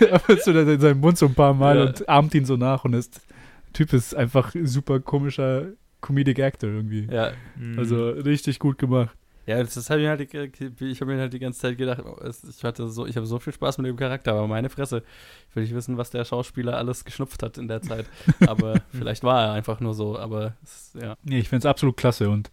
er 0.00 0.36
so 0.40 0.50
in 0.50 0.80
seinem 0.80 1.00
Mund 1.00 1.18
so 1.18 1.26
ein 1.26 1.34
paar 1.34 1.54
Mal 1.54 1.76
ja. 1.76 1.84
und 1.84 2.08
ahmt 2.08 2.34
ihn 2.34 2.44
so 2.44 2.56
nach 2.56 2.84
und 2.84 2.94
ist, 2.94 3.20
der 3.66 3.72
Typ 3.74 3.92
ist 3.92 4.14
einfach 4.14 4.54
super 4.64 5.00
komischer 5.00 5.66
Comedic 6.00 6.40
Actor 6.40 6.70
irgendwie. 6.70 7.06
Ja. 7.10 7.32
Also 7.76 8.10
richtig 8.10 8.58
gut 8.58 8.78
gemacht. 8.78 9.17
Ja, 9.48 9.62
das, 9.62 9.88
habe 9.88 10.02
ich 10.02 10.08
halt, 10.08 10.34
ich 10.34 11.00
habe 11.00 11.14
mir 11.14 11.18
halt 11.18 11.32
die 11.32 11.38
ganze 11.38 11.58
Zeit 11.58 11.78
gedacht, 11.78 12.02
oh, 12.04 12.18
ich 12.22 12.62
hatte 12.64 12.86
so, 12.90 13.06
ich 13.06 13.16
habe 13.16 13.24
so 13.24 13.38
viel 13.38 13.54
Spaß 13.54 13.78
mit 13.78 13.86
dem 13.86 13.96
Charakter, 13.96 14.32
aber 14.32 14.46
meine 14.46 14.68
Fresse, 14.68 15.02
ich 15.48 15.56
will 15.56 15.62
nicht 15.62 15.74
wissen, 15.74 15.96
was 15.96 16.10
der 16.10 16.26
Schauspieler 16.26 16.76
alles 16.76 17.02
geschnupft 17.06 17.42
hat 17.42 17.56
in 17.56 17.66
der 17.66 17.80
Zeit. 17.80 18.04
Aber 18.46 18.82
vielleicht 18.92 19.22
war 19.22 19.46
er 19.46 19.52
einfach 19.52 19.80
nur 19.80 19.94
so, 19.94 20.18
aber 20.18 20.52
es, 20.62 20.92
ja. 21.00 21.16
Nee, 21.22 21.38
ich 21.38 21.48
finde 21.48 21.60
es 21.60 21.66
absolut 21.66 21.96
klasse 21.96 22.28
und 22.28 22.50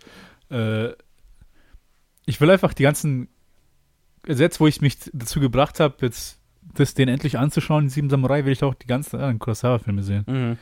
äh, 0.50 0.93
ich 2.26 2.39
will 2.39 2.50
einfach 2.50 2.74
die 2.74 2.84
ganzen, 2.84 3.28
jetzt, 4.26 4.62
wo 4.62 4.68
ich 4.68 4.80
mich 4.80 4.98
dazu 5.12 5.41
gebracht 5.41 5.82
habe, 5.82 5.96
jetzt 6.00 6.39
das 6.76 6.93
den 6.93 7.10
endlich 7.10 7.38
anzuschauen, 7.38 7.89
Sieben 7.89 8.10
Samurai, 8.10 8.46
will 8.46 8.54
ich 8.54 8.64
auch 8.64 8.74
die 8.74 8.88
ganzen 8.88 9.18
anderen 9.18 9.39
Kurosawa-Filme 9.39 10.02
sehen. 10.02 10.24
Mhm. 10.28 10.58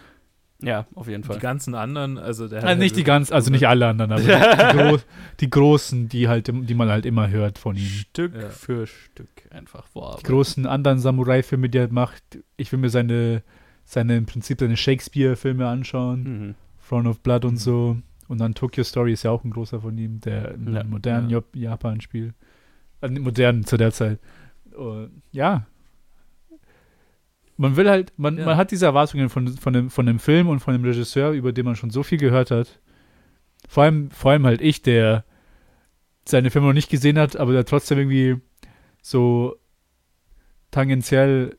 Ja, 0.66 0.86
auf 0.96 1.08
jeden 1.08 1.24
Fall. 1.24 1.36
Die 1.36 1.42
ganzen 1.42 1.76
anderen, 1.76 2.18
also 2.18 2.48
der 2.48 2.64
also 2.64 2.80
nicht 2.80 2.96
die 2.96 3.04
ganz, 3.04 3.32
also 3.32 3.52
nicht 3.52 3.68
alle 3.68 3.88
anderen, 3.88 4.12
aber 4.12 4.22
die, 4.22 4.28
die, 4.28 4.78
Gro 4.78 4.98
die, 5.40 5.50
großen, 5.50 6.10
die 6.10 6.28
halt, 6.28 6.48
die 6.48 6.74
man 6.74 6.90
halt 6.90 7.06
immer 7.06 7.30
hört 7.30 7.58
von 7.58 7.76
ihm. 7.76 7.84
Stück 7.84 8.34
ja. 8.34 8.50
für 8.50 8.88
Stück 8.88 9.30
einfach 9.52 9.86
vor. 9.88 10.18
Die 10.20 10.26
großen 10.26 10.66
anderen 10.66 11.00
Samurai-Filme, 11.00 11.70
die 11.70 11.78
er 11.78 11.92
macht. 11.92 12.24
Ich 12.58 12.72
will 12.72 12.80
mir 12.80 12.90
seine, 12.90 13.44
seine 13.84 14.18
im 14.18 14.26
Prinzip 14.26 14.60
seine 14.60 14.78
Shakespeare-Filme 14.78 15.68
anschauen. 15.68 16.24
Mhm. 16.24 16.56
Throne 16.88 17.10
of 17.10 17.20
Blood 17.22 17.46
und 17.46 17.54
mhm. 17.54 17.58
so. 17.58 17.98
Und 18.28 18.40
dann 18.40 18.54
Tokyo 18.54 18.84
Story 18.84 19.14
ist 19.14 19.24
ja 19.24 19.32
auch 19.32 19.44
ein 19.44 19.52
großer 19.52 19.82
von 19.82 19.98
ihm, 19.98 20.20
der 20.22 20.56
in 20.56 20.74
ja, 20.74 20.84
modernen 20.84 21.30
ja. 21.30 21.42
Japan 21.54 22.02
spielt. 22.02 22.34
Äh, 23.02 23.10
modernen 23.10 23.66
zu 23.66 23.78
der 23.78 23.92
Zeit. 23.92 24.20
Uh, 24.76 25.08
ja, 25.32 25.68
man 27.58 27.76
will 27.76 27.90
halt, 27.90 28.14
man, 28.18 28.38
ja. 28.38 28.46
man 28.46 28.58
hat 28.58 28.72
diese 28.72 28.86
Erwartungen 28.86 29.30
von, 29.30 29.48
von, 29.48 29.74
dem, 29.74 29.90
von 29.90 30.06
dem 30.06 30.20
Film 30.20 30.50
und 30.50 30.60
von 30.60 30.74
dem 30.74 30.84
Regisseur, 30.84 31.32
über 31.32 31.52
den 31.52 31.66
man 31.66 31.76
schon 31.76 31.90
so 31.90 32.04
viel 32.04 32.18
gehört 32.18 32.52
hat. 32.52 32.80
Vor 33.68 33.84
allem, 33.84 34.10
vor 34.12 34.32
allem 34.32 34.46
halt 34.46 34.62
ich, 34.62 34.82
der 34.82 35.24
seine 36.26 36.52
Filme 36.52 36.68
noch 36.68 36.74
nicht 36.74 36.90
gesehen 36.90 37.20
hat, 37.20 37.36
aber 37.36 37.54
der 37.54 37.66
trotzdem 37.66 37.98
irgendwie 38.00 38.38
so 39.02 39.56
tangentiell, 40.72 41.58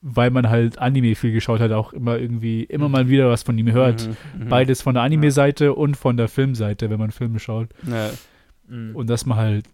weil 0.00 0.30
man 0.30 0.50
halt 0.50 0.78
Anime 0.78 1.14
viel 1.14 1.32
geschaut 1.32 1.60
hat, 1.60 1.72
auch 1.72 1.92
immer 1.92 2.18
irgendwie, 2.18 2.64
immer 2.64 2.88
mal 2.88 3.08
wieder 3.08 3.28
was 3.28 3.42
von 3.42 3.56
ihm 3.56 3.72
hört. 3.72 4.06
Mhm, 4.06 4.44
mhm. 4.44 4.48
Beides 4.48 4.82
von 4.82 4.94
der 4.94 5.02
Anime-Seite 5.04 5.66
ja. 5.66 5.70
und 5.70 5.96
von 5.96 6.16
der 6.16 6.28
Filmseite, 6.28 6.90
wenn 6.90 6.98
man 6.98 7.10
Filme 7.10 7.38
schaut. 7.38 7.68
Ja. 7.86 8.10
Mhm. 8.68 8.94
Und 8.94 9.08
dass 9.08 9.26
man 9.26 9.38
halt 9.38 9.66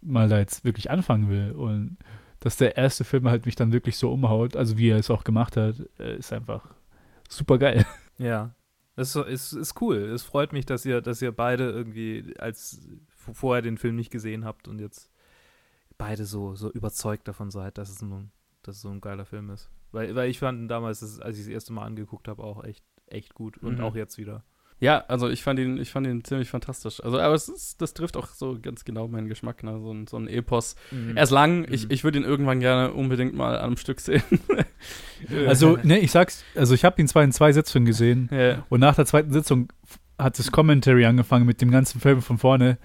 mal 0.00 0.28
da 0.28 0.38
jetzt 0.38 0.64
wirklich 0.64 0.90
anfangen 0.90 1.28
will. 1.28 1.52
Und 1.52 1.98
dass 2.40 2.56
der 2.56 2.76
erste 2.76 3.04
Film 3.04 3.28
halt 3.28 3.46
mich 3.46 3.56
dann 3.56 3.72
wirklich 3.72 3.96
so 3.96 4.12
umhaut, 4.12 4.56
also 4.56 4.78
wie 4.78 4.90
er 4.90 4.98
es 4.98 5.10
auch 5.10 5.24
gemacht 5.24 5.56
hat, 5.56 5.76
äh, 5.98 6.18
ist 6.18 6.32
einfach 6.32 6.74
super 7.28 7.58
geil. 7.58 7.86
Ja. 8.20 8.52
Es 8.96 9.14
ist, 9.14 9.52
ist 9.52 9.80
cool. 9.80 9.96
Es 9.96 10.24
freut 10.24 10.52
mich, 10.52 10.66
dass 10.66 10.84
ihr, 10.84 11.00
dass 11.00 11.22
ihr 11.22 11.30
beide 11.30 11.70
irgendwie 11.70 12.34
als 12.40 12.80
vorher 13.14 13.62
den 13.62 13.78
Film 13.78 13.94
nicht 13.94 14.10
gesehen 14.10 14.44
habt 14.44 14.66
und 14.66 14.80
jetzt 14.80 15.08
beide 15.98 16.24
so, 16.24 16.56
so 16.56 16.68
überzeugt 16.72 17.28
davon 17.28 17.52
seid, 17.52 17.78
dass 17.78 17.90
es, 17.90 18.02
ein, 18.02 18.32
dass 18.62 18.74
es 18.74 18.82
so 18.82 18.88
ein 18.88 19.00
geiler 19.00 19.24
Film 19.24 19.50
ist. 19.50 19.70
Weil, 19.92 20.16
weil 20.16 20.28
ich 20.28 20.40
fand 20.40 20.68
damals, 20.68 21.20
als 21.20 21.38
ich 21.38 21.44
das 21.44 21.52
erste 21.52 21.72
Mal 21.72 21.86
angeguckt 21.86 22.26
habe, 22.26 22.42
auch 22.42 22.64
echt, 22.64 22.84
echt 23.06 23.34
gut. 23.34 23.58
Und 23.58 23.78
mhm. 23.78 23.84
auch 23.84 23.94
jetzt 23.94 24.18
wieder. 24.18 24.42
Ja, 24.80 25.04
also 25.08 25.28
ich 25.28 25.42
fand 25.42 25.58
ihn, 25.58 25.78
ich 25.78 25.90
fand 25.90 26.06
ihn 26.06 26.22
ziemlich 26.22 26.48
fantastisch. 26.48 27.02
Also, 27.02 27.18
aber 27.18 27.34
es 27.34 27.48
ist, 27.48 27.82
das 27.82 27.94
trifft 27.94 28.16
auch 28.16 28.28
so 28.28 28.58
ganz 28.60 28.84
genau 28.84 29.08
meinen 29.08 29.28
Geschmack, 29.28 29.64
ne? 29.64 29.78
so, 29.80 29.92
ein, 29.92 30.06
so 30.06 30.16
ein 30.16 30.28
Epos. 30.28 30.76
Mhm. 30.92 31.16
Er 31.16 31.24
ist 31.24 31.30
lang, 31.30 31.60
mhm. 31.60 31.66
ich, 31.70 31.90
ich 31.90 32.04
würde 32.04 32.18
ihn 32.18 32.24
irgendwann 32.24 32.60
gerne 32.60 32.92
unbedingt 32.92 33.34
mal 33.34 33.58
am 33.58 33.76
Stück 33.76 34.00
sehen. 34.00 34.22
also, 35.46 35.78
ne, 35.82 35.98
ich 35.98 36.12
sag's, 36.12 36.44
also 36.54 36.74
ich 36.74 36.84
habe 36.84 37.00
ihn 37.00 37.08
zwar 37.08 37.24
in 37.24 37.32
zwei 37.32 37.52
Sitzungen 37.52 37.86
gesehen 37.86 38.28
ja. 38.32 38.64
und 38.68 38.80
nach 38.80 38.94
der 38.94 39.06
zweiten 39.06 39.32
Sitzung 39.32 39.72
hat 40.18 40.38
das 40.38 40.50
Commentary 40.50 41.06
angefangen 41.06 41.46
mit 41.46 41.60
dem 41.60 41.70
ganzen 41.70 42.00
Film 42.00 42.22
von 42.22 42.38
vorne. 42.38 42.78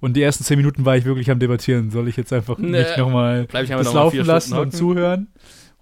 Und 0.00 0.16
die 0.16 0.22
ersten 0.22 0.44
zehn 0.44 0.56
Minuten 0.56 0.84
war 0.84 0.96
ich 0.96 1.04
wirklich 1.04 1.30
am 1.30 1.38
Debattieren. 1.38 1.90
Soll 1.90 2.08
ich 2.08 2.16
jetzt 2.16 2.32
einfach 2.32 2.56
nee. 2.58 2.78
nicht 2.78 2.96
nochmal 2.96 3.46
das 3.46 3.68
noch 3.68 3.94
laufen 3.94 4.24
lassen 4.24 4.56
und 4.56 4.72
zuhören 4.72 5.28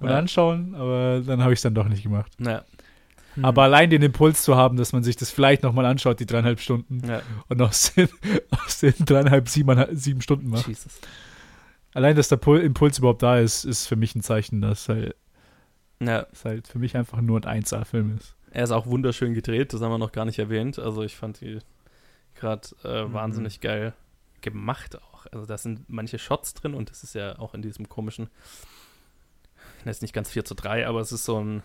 und 0.00 0.08
ja. 0.08 0.18
anschauen? 0.18 0.74
Aber 0.74 1.22
dann 1.24 1.42
habe 1.42 1.52
ich 1.52 1.58
es 1.58 1.62
dann 1.62 1.74
doch 1.74 1.88
nicht 1.88 2.02
gemacht. 2.02 2.32
Ja. 2.38 2.64
Mhm. 3.37 3.45
Aber 3.45 3.62
allein 3.62 3.91
den 3.91 4.03
Impuls 4.03 4.43
zu 4.43 4.57
haben, 4.57 4.76
dass 4.76 4.93
man 4.93 5.03
sich 5.03 5.16
das 5.16 5.30
vielleicht 5.30 5.62
nochmal 5.62 5.87
anschaut, 5.87 6.20
die 6.20 6.26
dreieinhalb 6.26 6.61
Stunden, 6.61 7.07
ja. 7.07 7.22
und 7.49 7.62
aus 7.62 7.95
den, 7.95 8.09
aus 8.51 8.80
den 8.80 8.95
dreieinhalb, 8.99 9.49
sieben, 9.49 9.84
sieben 9.97 10.20
Stunden 10.20 10.49
macht. 10.49 10.66
Jesus. 10.66 11.01
Allein, 11.95 12.16
dass 12.16 12.28
der 12.28 12.43
Impuls 12.47 12.99
überhaupt 12.99 13.22
da 13.22 13.39
ist, 13.39 13.64
ist 13.64 13.87
für 13.87 13.97
mich 13.97 14.14
ein 14.14 14.22
Zeichen, 14.22 14.61
dass 14.61 14.89
halt, 14.89 15.14
ja. 16.01 16.26
es 16.32 16.45
halt 16.45 16.66
für 16.66 16.78
mich 16.78 16.97
einfach 16.97 17.20
nur 17.20 17.47
ein 17.47 17.64
1A-Film 17.64 18.16
ist. 18.16 18.34
Er 18.51 18.64
ist 18.64 18.70
auch 18.70 18.87
wunderschön 18.87 19.34
gedreht, 19.34 19.72
das 19.72 19.80
haben 19.80 19.91
wir 19.91 19.99
noch 19.99 20.12
gar 20.12 20.24
nicht 20.24 20.39
erwähnt. 20.39 20.78
Also 20.78 21.03
ich 21.03 21.16
fand 21.16 21.41
die 21.41 21.59
gerade 22.34 22.68
äh, 22.84 23.05
mhm. 23.05 23.12
wahnsinnig 23.12 23.61
geil 23.61 23.95
gemacht 24.41 24.97
auch. 24.97 25.26
Also 25.32 25.47
da 25.47 25.59
sind 25.59 25.89
manche 25.89 26.18
Shots 26.18 26.55
drin 26.55 26.74
und 26.74 26.91
das 26.91 27.03
ist 27.03 27.14
ja 27.14 27.39
auch 27.39 27.55
in 27.55 27.62
diesem 27.62 27.89
komischen, 27.89 28.28
das 29.84 29.97
ist 29.97 30.03
nicht 30.03 30.14
ganz 30.14 30.30
4 30.30 30.45
zu 30.45 30.55
3, 30.55 30.87
aber 30.87 31.01
es 31.01 31.12
ist 31.12 31.24
so 31.24 31.43
ein 31.43 31.62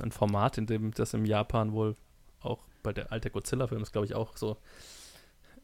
ein 0.00 0.12
Format, 0.12 0.58
in 0.58 0.66
dem 0.66 0.92
das 0.92 1.14
im 1.14 1.24
Japan 1.24 1.72
wohl 1.72 1.96
auch 2.40 2.64
bei 2.82 2.92
der 2.92 3.12
alte 3.12 3.30
Godzilla-Film 3.30 3.82
ist, 3.82 3.92
glaube 3.92 4.06
ich, 4.06 4.14
auch 4.14 4.36
so, 4.36 4.56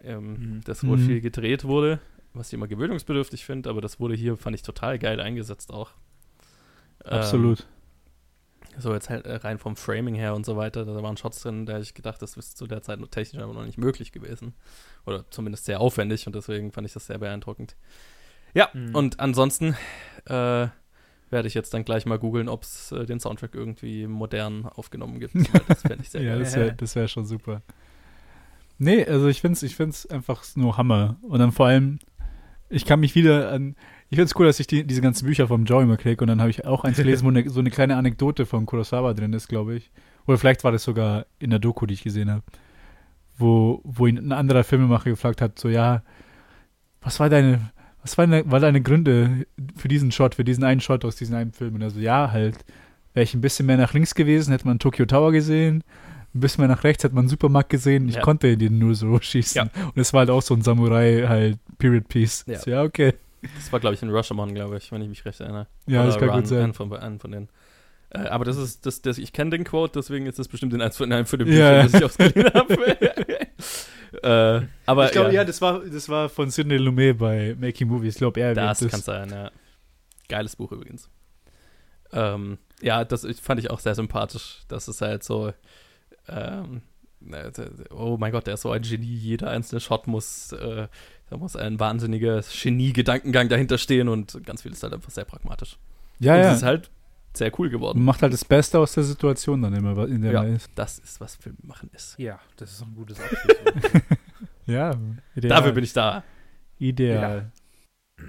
ähm, 0.02 0.32
mhm. 0.32 0.60
das 0.64 0.86
wohl 0.86 0.96
mhm. 0.96 1.06
viel 1.06 1.20
gedreht 1.20 1.64
wurde, 1.64 2.00
was 2.34 2.48
ich 2.48 2.54
immer 2.54 2.68
gewöhnungsbedürftig 2.68 3.44
finde, 3.44 3.70
aber 3.70 3.80
das 3.80 3.98
wurde 3.98 4.14
hier, 4.14 4.36
fand 4.36 4.54
ich, 4.54 4.62
total 4.62 4.98
geil 4.98 5.20
eingesetzt 5.20 5.72
auch. 5.72 5.90
Absolut. 7.04 7.60
Ähm, 7.60 7.66
so 8.80 8.92
jetzt 8.94 9.10
halt 9.10 9.26
äh, 9.26 9.36
rein 9.36 9.58
vom 9.58 9.76
Framing 9.76 10.14
her 10.14 10.34
und 10.34 10.46
so 10.46 10.56
weiter, 10.56 10.84
da 10.84 11.02
waren 11.02 11.16
Shots 11.16 11.42
drin, 11.42 11.66
da 11.66 11.78
ich 11.78 11.94
gedacht, 11.94 12.22
das 12.22 12.36
ist 12.36 12.56
zu 12.56 12.66
der 12.66 12.82
Zeit 12.82 13.00
nur 13.00 13.10
technisch 13.10 13.42
aber 13.42 13.54
noch 13.54 13.64
nicht 13.64 13.78
möglich 13.78 14.12
gewesen. 14.12 14.54
Oder 15.04 15.28
zumindest 15.30 15.64
sehr 15.64 15.80
aufwendig 15.80 16.26
und 16.26 16.36
deswegen 16.36 16.70
fand 16.70 16.86
ich 16.86 16.92
das 16.92 17.06
sehr 17.06 17.18
beeindruckend. 17.18 17.76
Ja, 18.54 18.68
mhm. 18.72 18.94
und 18.94 19.20
ansonsten 19.20 19.76
äh, 20.26 20.68
werde 21.30 21.48
ich 21.48 21.54
jetzt 21.54 21.72
dann 21.74 21.84
gleich 21.84 22.06
mal 22.06 22.18
googeln, 22.18 22.48
ob 22.48 22.62
es 22.62 22.92
äh, 22.92 23.06
den 23.06 23.20
Soundtrack 23.20 23.54
irgendwie 23.54 24.06
modern 24.06 24.66
aufgenommen 24.66 25.20
gibt. 25.20 25.34
Das 25.68 25.82
fände 25.82 26.02
ich 26.02 26.10
sehr 26.10 26.22
Ja, 26.22 26.38
das 26.38 26.54
wäre 26.56 26.74
wär 26.78 27.08
schon 27.08 27.26
super. 27.26 27.62
Nee, 28.78 29.04
also 29.04 29.26
ich 29.28 29.40
finde 29.40 29.54
es 29.54 29.62
ich 29.62 29.76
find's 29.76 30.06
einfach 30.06 30.44
nur 30.54 30.76
Hammer. 30.76 31.16
Und 31.22 31.40
dann 31.40 31.52
vor 31.52 31.66
allem, 31.66 31.98
ich 32.68 32.84
kann 32.84 33.00
mich 33.00 33.14
wieder 33.14 33.50
an. 33.50 33.74
Ich 34.10 34.16
finde 34.16 34.24
es 34.24 34.36
cool, 34.36 34.46
dass 34.46 34.60
ich 34.60 34.66
die, 34.66 34.84
diese 34.84 35.00
ganzen 35.00 35.26
Bücher 35.26 35.48
vom 35.48 35.64
Joey 35.64 35.82
immer 35.82 35.96
kriege 35.96 36.22
und 36.22 36.28
dann 36.28 36.40
habe 36.40 36.50
ich 36.50 36.64
auch 36.64 36.84
eins 36.84 36.96
gelesen, 36.96 37.26
wo 37.26 37.28
eine, 37.28 37.48
so 37.50 37.60
eine 37.60 37.70
kleine 37.70 37.96
Anekdote 37.96 38.46
von 38.46 38.64
Kurosawa 38.64 39.12
drin 39.12 39.32
ist, 39.32 39.48
glaube 39.48 39.74
ich. 39.74 39.90
Oder 40.26 40.38
vielleicht 40.38 40.64
war 40.64 40.72
das 40.72 40.84
sogar 40.84 41.26
in 41.38 41.50
der 41.50 41.58
Doku, 41.58 41.86
die 41.86 41.94
ich 41.94 42.04
gesehen 42.04 42.30
habe. 42.30 42.42
Wo, 43.36 43.80
wo 43.84 44.06
ihn 44.06 44.18
ein 44.18 44.32
anderer 44.32 44.64
Filmemacher 44.64 45.10
gefragt 45.10 45.42
hat, 45.42 45.58
so, 45.58 45.68
ja, 45.68 46.02
was 47.00 47.20
war 47.20 47.28
deine, 47.28 47.70
was 48.02 48.16
waren 48.18 48.30
deine, 48.30 48.50
war 48.50 48.60
deine 48.60 48.80
Gründe 48.80 49.46
für 49.76 49.88
diesen 49.88 50.12
Shot, 50.12 50.34
für 50.34 50.44
diesen 50.44 50.64
einen 50.64 50.80
Shot 50.80 51.04
aus 51.04 51.16
diesem 51.16 51.36
einen 51.36 51.52
Film? 51.52 51.74
Und 51.74 51.82
er 51.82 51.90
so, 51.90 52.00
ja, 52.00 52.30
halt, 52.32 52.64
wäre 53.14 53.24
ich 53.24 53.34
ein 53.34 53.40
bisschen 53.40 53.66
mehr 53.66 53.76
nach 53.76 53.92
links 53.92 54.14
gewesen, 54.14 54.52
hätte 54.52 54.66
man 54.66 54.78
Tokyo 54.78 55.06
Tower 55.06 55.32
gesehen. 55.32 55.84
Ein 56.34 56.40
bisschen 56.40 56.62
mehr 56.62 56.68
nach 56.68 56.84
rechts 56.84 57.04
hätte 57.04 57.14
man 57.14 57.22
einen 57.22 57.30
Supermarkt 57.30 57.70
gesehen. 57.70 58.08
Ich 58.08 58.16
ja. 58.16 58.20
konnte 58.20 58.56
den 58.56 58.78
nur 58.78 58.94
so 58.94 59.18
schießen. 59.20 59.70
Ja. 59.74 59.82
Und 59.84 59.98
es 59.98 60.12
war 60.12 60.20
halt 60.20 60.30
auch 60.30 60.42
so 60.42 60.54
ein 60.54 60.62
Samurai, 60.62 61.24
halt, 61.26 61.58
Period 61.78 62.08
Piece. 62.08 62.44
Ja, 62.46 62.58
so, 62.58 62.70
ja 62.70 62.82
okay. 62.82 63.14
Das 63.56 63.72
war, 63.72 63.80
glaube 63.80 63.94
ich, 63.94 64.02
in 64.02 64.10
Rushamon, 64.10 64.52
glaube 64.54 64.76
ich, 64.76 64.90
wenn 64.90 65.00
ich 65.00 65.08
mich 65.08 65.24
recht 65.24 65.40
erinnere. 65.40 65.68
Ja, 65.86 66.00
Oder 66.00 66.06
das 66.08 66.18
kann 66.18 66.28
Run, 66.28 66.38
gut 66.40 66.48
sein. 66.48 66.74
Von, 66.74 66.92
einen 66.92 67.18
von 67.20 67.30
denen. 67.30 67.48
Äh, 68.10 68.20
aber 68.20 68.44
das 68.44 68.56
ist, 68.56 68.86
das, 68.86 69.02
das, 69.02 69.18
ich 69.18 69.32
kenne 69.32 69.50
den 69.50 69.64
Quote, 69.64 69.98
deswegen 69.98 70.26
ist 70.26 70.38
das 70.38 70.48
bestimmt 70.48 70.72
in 70.72 70.80
einem 70.80 70.92
von, 70.92 71.10
von 71.26 71.38
den 71.38 71.48
Büchern, 71.48 71.74
ja. 71.74 71.82
das 71.82 71.94
ich 71.94 72.04
ausgeliehen 72.04 72.50
habe. 72.54 72.76
äh, 74.22 74.66
aber 74.86 75.06
ich 75.06 75.12
glaube, 75.12 75.28
ja. 75.28 75.36
ja, 75.36 75.44
das, 75.44 75.60
war, 75.60 75.80
das 75.80 76.08
war 76.08 76.28
von 76.28 76.50
Sidney 76.50 76.76
Lumet 76.76 77.18
bei 77.18 77.56
Making 77.58 77.88
Movies. 77.88 78.14
Ich 78.14 78.18
glaube, 78.18 78.40
er 78.40 78.54
Das 78.54 78.86
kann 78.86 79.00
sein, 79.00 79.30
ja. 79.30 79.50
Geiles 80.28 80.56
Buch 80.56 80.72
übrigens. 80.72 81.08
Ähm, 82.12 82.58
ja, 82.80 83.04
das 83.04 83.26
fand 83.40 83.60
ich 83.60 83.70
auch 83.70 83.80
sehr 83.80 83.94
sympathisch. 83.94 84.60
Das 84.68 84.88
ist 84.88 85.00
halt 85.00 85.24
so. 85.24 85.52
Ähm, 86.28 86.82
äh, 87.30 87.50
oh 87.90 88.16
mein 88.18 88.32
Gott, 88.32 88.46
der 88.46 88.54
ist 88.54 88.62
so 88.62 88.70
ein 88.70 88.82
Genie. 88.82 89.06
Jeder 89.06 89.50
einzelne 89.50 89.80
Shot 89.80 90.06
muss, 90.06 90.52
äh, 90.52 90.88
da 91.30 91.36
muss 91.36 91.56
ein 91.56 91.80
wahnsinniger 91.80 92.42
Genie-Gedankengang 92.42 93.48
dahinter 93.48 93.78
stehen 93.78 94.08
und 94.08 94.44
ganz 94.44 94.62
viel 94.62 94.72
ist 94.72 94.82
halt 94.82 94.94
einfach 94.94 95.10
sehr 95.10 95.24
pragmatisch. 95.24 95.76
Ja, 96.20 96.34
und 96.34 96.40
ja. 96.40 96.50
Es 96.50 96.58
ist 96.58 96.62
halt 96.62 96.90
sehr 97.38 97.52
cool 97.58 97.70
geworden. 97.70 98.04
macht 98.04 98.22
halt 98.22 98.32
das 98.32 98.44
Beste 98.44 98.78
aus 98.78 98.92
der 98.92 99.04
Situation 99.04 99.62
dann 99.62 99.74
immer, 99.74 100.06
in 100.08 100.22
der 100.22 100.32
ja, 100.32 100.42
man 100.42 100.56
ist. 100.56 100.70
Das 100.74 100.98
ist, 100.98 101.20
was 101.20 101.36
Film 101.36 101.56
machen 101.62 101.90
ist. 101.92 102.18
Ja, 102.18 102.40
das 102.56 102.72
ist 102.72 102.82
ein 102.82 102.94
gutes 102.94 103.20
Abschluss. 103.20 103.56
ja, 104.66 104.94
ideal. 105.34 105.56
Dafür 105.56 105.72
bin 105.72 105.84
ich 105.84 105.92
da. 105.92 106.22
Ideal. 106.78 107.50
Ja. 108.18 108.24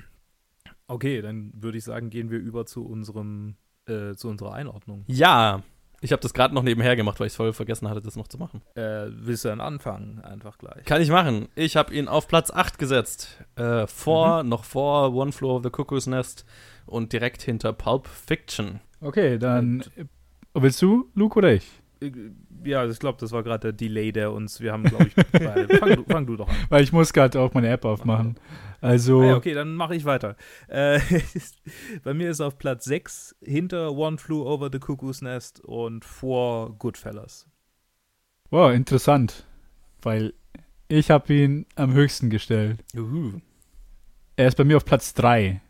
Okay, 0.88 1.22
dann 1.22 1.51
würde 1.53 1.78
ich 1.78 1.84
sagen, 1.84 2.10
gehen 2.10 2.32
wir 2.32 2.39
über 2.39 2.66
zu 2.66 2.86
unserem, 2.86 3.55
äh, 3.88 4.16
zu 4.16 4.28
unserer 4.28 4.53
Einordnung. 4.53 5.03
Ja, 5.07 5.62
ich 6.01 6.12
habe 6.12 6.22
das 6.22 6.34
gerade 6.34 6.53
noch 6.53 6.64
nebenher 6.64 6.95
gemacht, 6.95 7.20
weil 7.20 7.28
ich 7.28 7.34
es 7.34 7.38
voll 7.38 7.53
vergessen 7.53 7.89
hatte, 7.89 8.01
das 8.01 8.16
noch 8.16 8.28
zu 8.28 8.38
machen. 8.38 8.62
Äh, 8.76 9.07
willst 9.10 9.43
du 9.43 9.49
dann 9.49 9.62
anfangen? 9.62 10.22
Einfach 10.22 10.57
gleich. 10.57 10.86
Kann 10.86 11.01
ich 11.01 11.10
machen. 11.10 11.49
Ich 11.55 11.76
habe 11.76 11.93
ihn 11.93 12.07
auf 12.07 12.28
Platz 12.28 12.51
8 12.51 12.80
gesetzt. 12.80 13.43
Äh, 13.55 13.86
vor, 13.86 14.43
mhm. 14.43 14.49
noch 14.49 14.64
vor 14.64 15.14
One 15.14 15.32
Floor 15.32 15.57
of 15.57 15.64
the 15.64 15.70
Cuckoo's 15.70 16.07
Nest 16.07 16.45
und 16.86 17.12
direkt 17.12 17.41
hinter 17.41 17.74
Pulp 17.74 18.07
Fiction. 18.07 18.80
Okay, 19.02 19.38
dann 19.38 19.84
und, 20.54 20.64
willst 20.64 20.82
du, 20.82 21.10
Luke 21.16 21.38
oder 21.38 21.54
ich? 21.54 21.68
Äh, 22.02 22.12
ja, 22.64 22.86
ich 22.86 23.00
glaube, 23.00 23.18
das 23.20 23.32
war 23.32 23.43
gerade 23.43 23.72
der 23.72 23.74
Delay, 23.74 24.12
der 24.12 24.34
uns, 24.34 24.60
wir 24.60 24.74
haben, 24.74 24.84
glaube 24.84 25.08
ich, 25.08 25.14
fang, 25.80 25.95
du, 25.95 26.04
fang, 26.04 26.26
du, 26.26 26.36
doch 26.36 26.50
an. 26.50 26.56
Weil 26.70 26.84
ich 26.84 26.91
muss 26.91 27.14
gerade 27.14 27.39
auch 27.39 27.54
meine 27.54 27.70
App 27.70 27.86
aufmachen. 27.86 28.36
Also. 28.82 29.22
Ah, 29.22 29.36
okay, 29.36 29.54
dann 29.54 29.76
mache 29.76 29.95
ich 29.95 30.06
weiter. 30.06 30.36
Äh, 30.68 31.00
bei 32.04 32.14
mir 32.14 32.30
ist 32.30 32.41
auf 32.41 32.58
Platz 32.58 32.86
6 32.86 33.36
hinter 33.41 33.93
One 33.93 34.18
Flew 34.18 34.41
Over 34.41 34.70
the 34.72 34.80
Cuckoo's 34.80 35.22
Nest 35.22 35.62
und 35.62 36.06
vor 36.06 36.76
Goodfellas. 36.78 37.47
Wow, 38.50 38.74
interessant. 38.74 39.45
Weil 40.02 40.34
ich 40.88 41.12
habe 41.12 41.34
ihn 41.34 41.66
am 41.76 41.93
höchsten 41.93 42.30
gestellt. 42.30 42.84
Uh. 42.95 43.34
Er 44.36 44.47
ist 44.47 44.56
bei 44.56 44.64
mir 44.64 44.78
auf 44.78 44.86
Platz 44.86 45.14
3. 45.14 45.62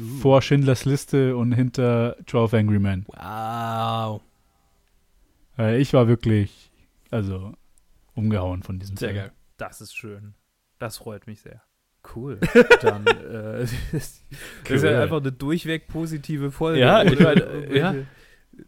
Uh. 0.00 0.20
Vor 0.20 0.42
Schindlers 0.42 0.84
Liste 0.84 1.36
und 1.36 1.52
hinter 1.52 2.16
12 2.26 2.54
Angry 2.54 2.78
Men. 2.78 3.04
Wow. 3.06 4.22
Weil 5.56 5.80
ich 5.80 5.92
war 5.92 6.08
wirklich, 6.08 6.70
also, 7.10 7.52
umgehauen 8.14 8.62
von 8.62 8.78
diesem 8.78 8.96
Sehr 8.96 9.10
Film. 9.10 9.20
geil. 9.20 9.32
Das 9.56 9.80
ist 9.80 9.94
schön. 9.94 10.34
Das 10.78 10.98
freut 10.98 11.26
mich 11.26 11.40
sehr. 11.42 11.62
Cool. 12.14 12.38
Dann, 12.82 13.06
äh, 13.06 13.66
das 13.92 14.24
cool. 14.68 14.76
ist 14.76 14.84
ja 14.84 15.02
einfach 15.02 15.18
eine 15.18 15.32
durchweg 15.32 15.86
positive 15.86 16.50
Folge. 16.50 16.80
Ja, 16.80 17.02
ich 17.02 17.20
meine, 17.20 17.76
ja. 17.76 17.94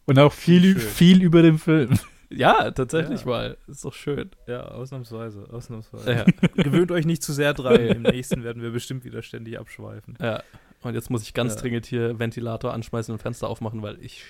Und 0.04 0.18
auch 0.18 0.32
viel, 0.32 0.78
viel 0.78 1.22
über 1.22 1.42
den 1.42 1.58
Film. 1.58 1.98
Ja, 2.34 2.70
tatsächlich 2.70 3.22
ja. 3.22 3.26
mal. 3.26 3.56
Ist 3.66 3.84
doch 3.84 3.94
schön. 3.94 4.30
Ja, 4.46 4.62
ausnahmsweise. 4.68 5.46
Ausnahmsweise. 5.50 6.12
Ja. 6.12 6.24
Gewöhnt 6.62 6.90
euch 6.90 7.04
nicht 7.04 7.22
zu 7.22 7.32
sehr 7.32 7.54
dran. 7.54 7.76
Im 7.80 8.02
nächsten 8.02 8.42
werden 8.44 8.62
wir 8.62 8.70
bestimmt 8.70 9.04
wieder 9.04 9.22
ständig 9.22 9.58
abschweifen. 9.58 10.16
Ja. 10.20 10.42
Und 10.82 10.94
jetzt 10.94 11.10
muss 11.10 11.22
ich 11.22 11.34
ganz 11.34 11.54
ja. 11.54 11.60
dringend 11.60 11.86
hier 11.86 12.18
Ventilator 12.18 12.72
anschmeißen 12.72 13.12
und 13.12 13.18
Fenster 13.18 13.48
aufmachen, 13.48 13.82
weil 13.82 14.00
ich 14.00 14.24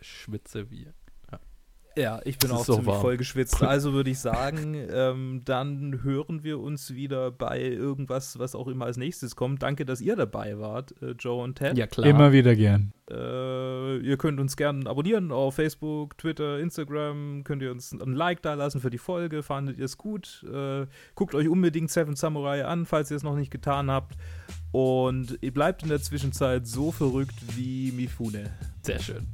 schwitze 0.00 0.70
wie 0.70 0.88
ja, 1.96 2.20
ich 2.24 2.38
bin 2.38 2.50
auch 2.50 2.64
so 2.64 2.74
ziemlich 2.74 2.86
warm. 2.86 3.00
voll 3.00 3.16
geschwitzt. 3.16 3.60
Also 3.72 3.92
würde 3.92 4.10
ich 4.10 4.18
sagen, 4.18 4.74
ähm, 4.90 5.42
dann 5.44 6.02
hören 6.02 6.42
wir 6.42 6.60
uns 6.60 6.94
wieder 6.94 7.30
bei 7.30 7.60
irgendwas, 7.60 8.38
was 8.38 8.54
auch 8.54 8.68
immer 8.68 8.86
als 8.86 8.96
nächstes 8.96 9.36
kommt. 9.36 9.62
Danke, 9.62 9.84
dass 9.84 10.00
ihr 10.00 10.16
dabei 10.16 10.58
wart, 10.58 10.94
äh, 11.00 11.12
Joe 11.12 11.42
und 11.42 11.56
Ted. 11.56 11.76
Ja, 11.76 11.86
klar. 11.86 12.06
Immer 12.06 12.32
wieder 12.32 12.54
gern. 12.54 12.92
Äh, 13.10 13.98
ihr 13.98 14.16
könnt 14.16 14.40
uns 14.40 14.56
gerne 14.56 14.88
abonnieren 14.88 15.32
auf 15.32 15.54
Facebook, 15.54 16.18
Twitter, 16.18 16.58
Instagram. 16.58 17.44
Könnt 17.44 17.62
ihr 17.62 17.70
uns 17.70 17.92
ein 17.92 18.12
Like 18.12 18.42
da 18.42 18.54
lassen 18.54 18.80
für 18.80 18.90
die 18.90 18.98
Folge. 18.98 19.42
Fandet 19.42 19.78
ihr 19.78 19.84
es 19.84 19.96
gut? 19.96 20.44
Äh, 20.52 20.86
guckt 21.14 21.34
euch 21.34 21.48
unbedingt 21.48 21.90
Seven 21.90 22.16
Samurai 22.16 22.64
an, 22.64 22.84
falls 22.84 23.10
ihr 23.10 23.16
es 23.16 23.22
noch 23.22 23.36
nicht 23.36 23.50
getan 23.50 23.90
habt. 23.90 24.16
Und 24.72 25.38
ihr 25.42 25.52
bleibt 25.52 25.82
in 25.82 25.90
der 25.90 26.00
Zwischenzeit 26.00 26.66
so 26.66 26.90
verrückt 26.90 27.34
wie 27.56 27.92
Mifune. 27.92 28.50
Sehr 28.82 28.98
schön. 28.98 29.26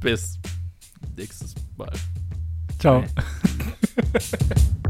Bis 0.00 0.38
nächstes 1.16 1.54
Mal. 1.76 1.92
Ciao. 2.78 3.04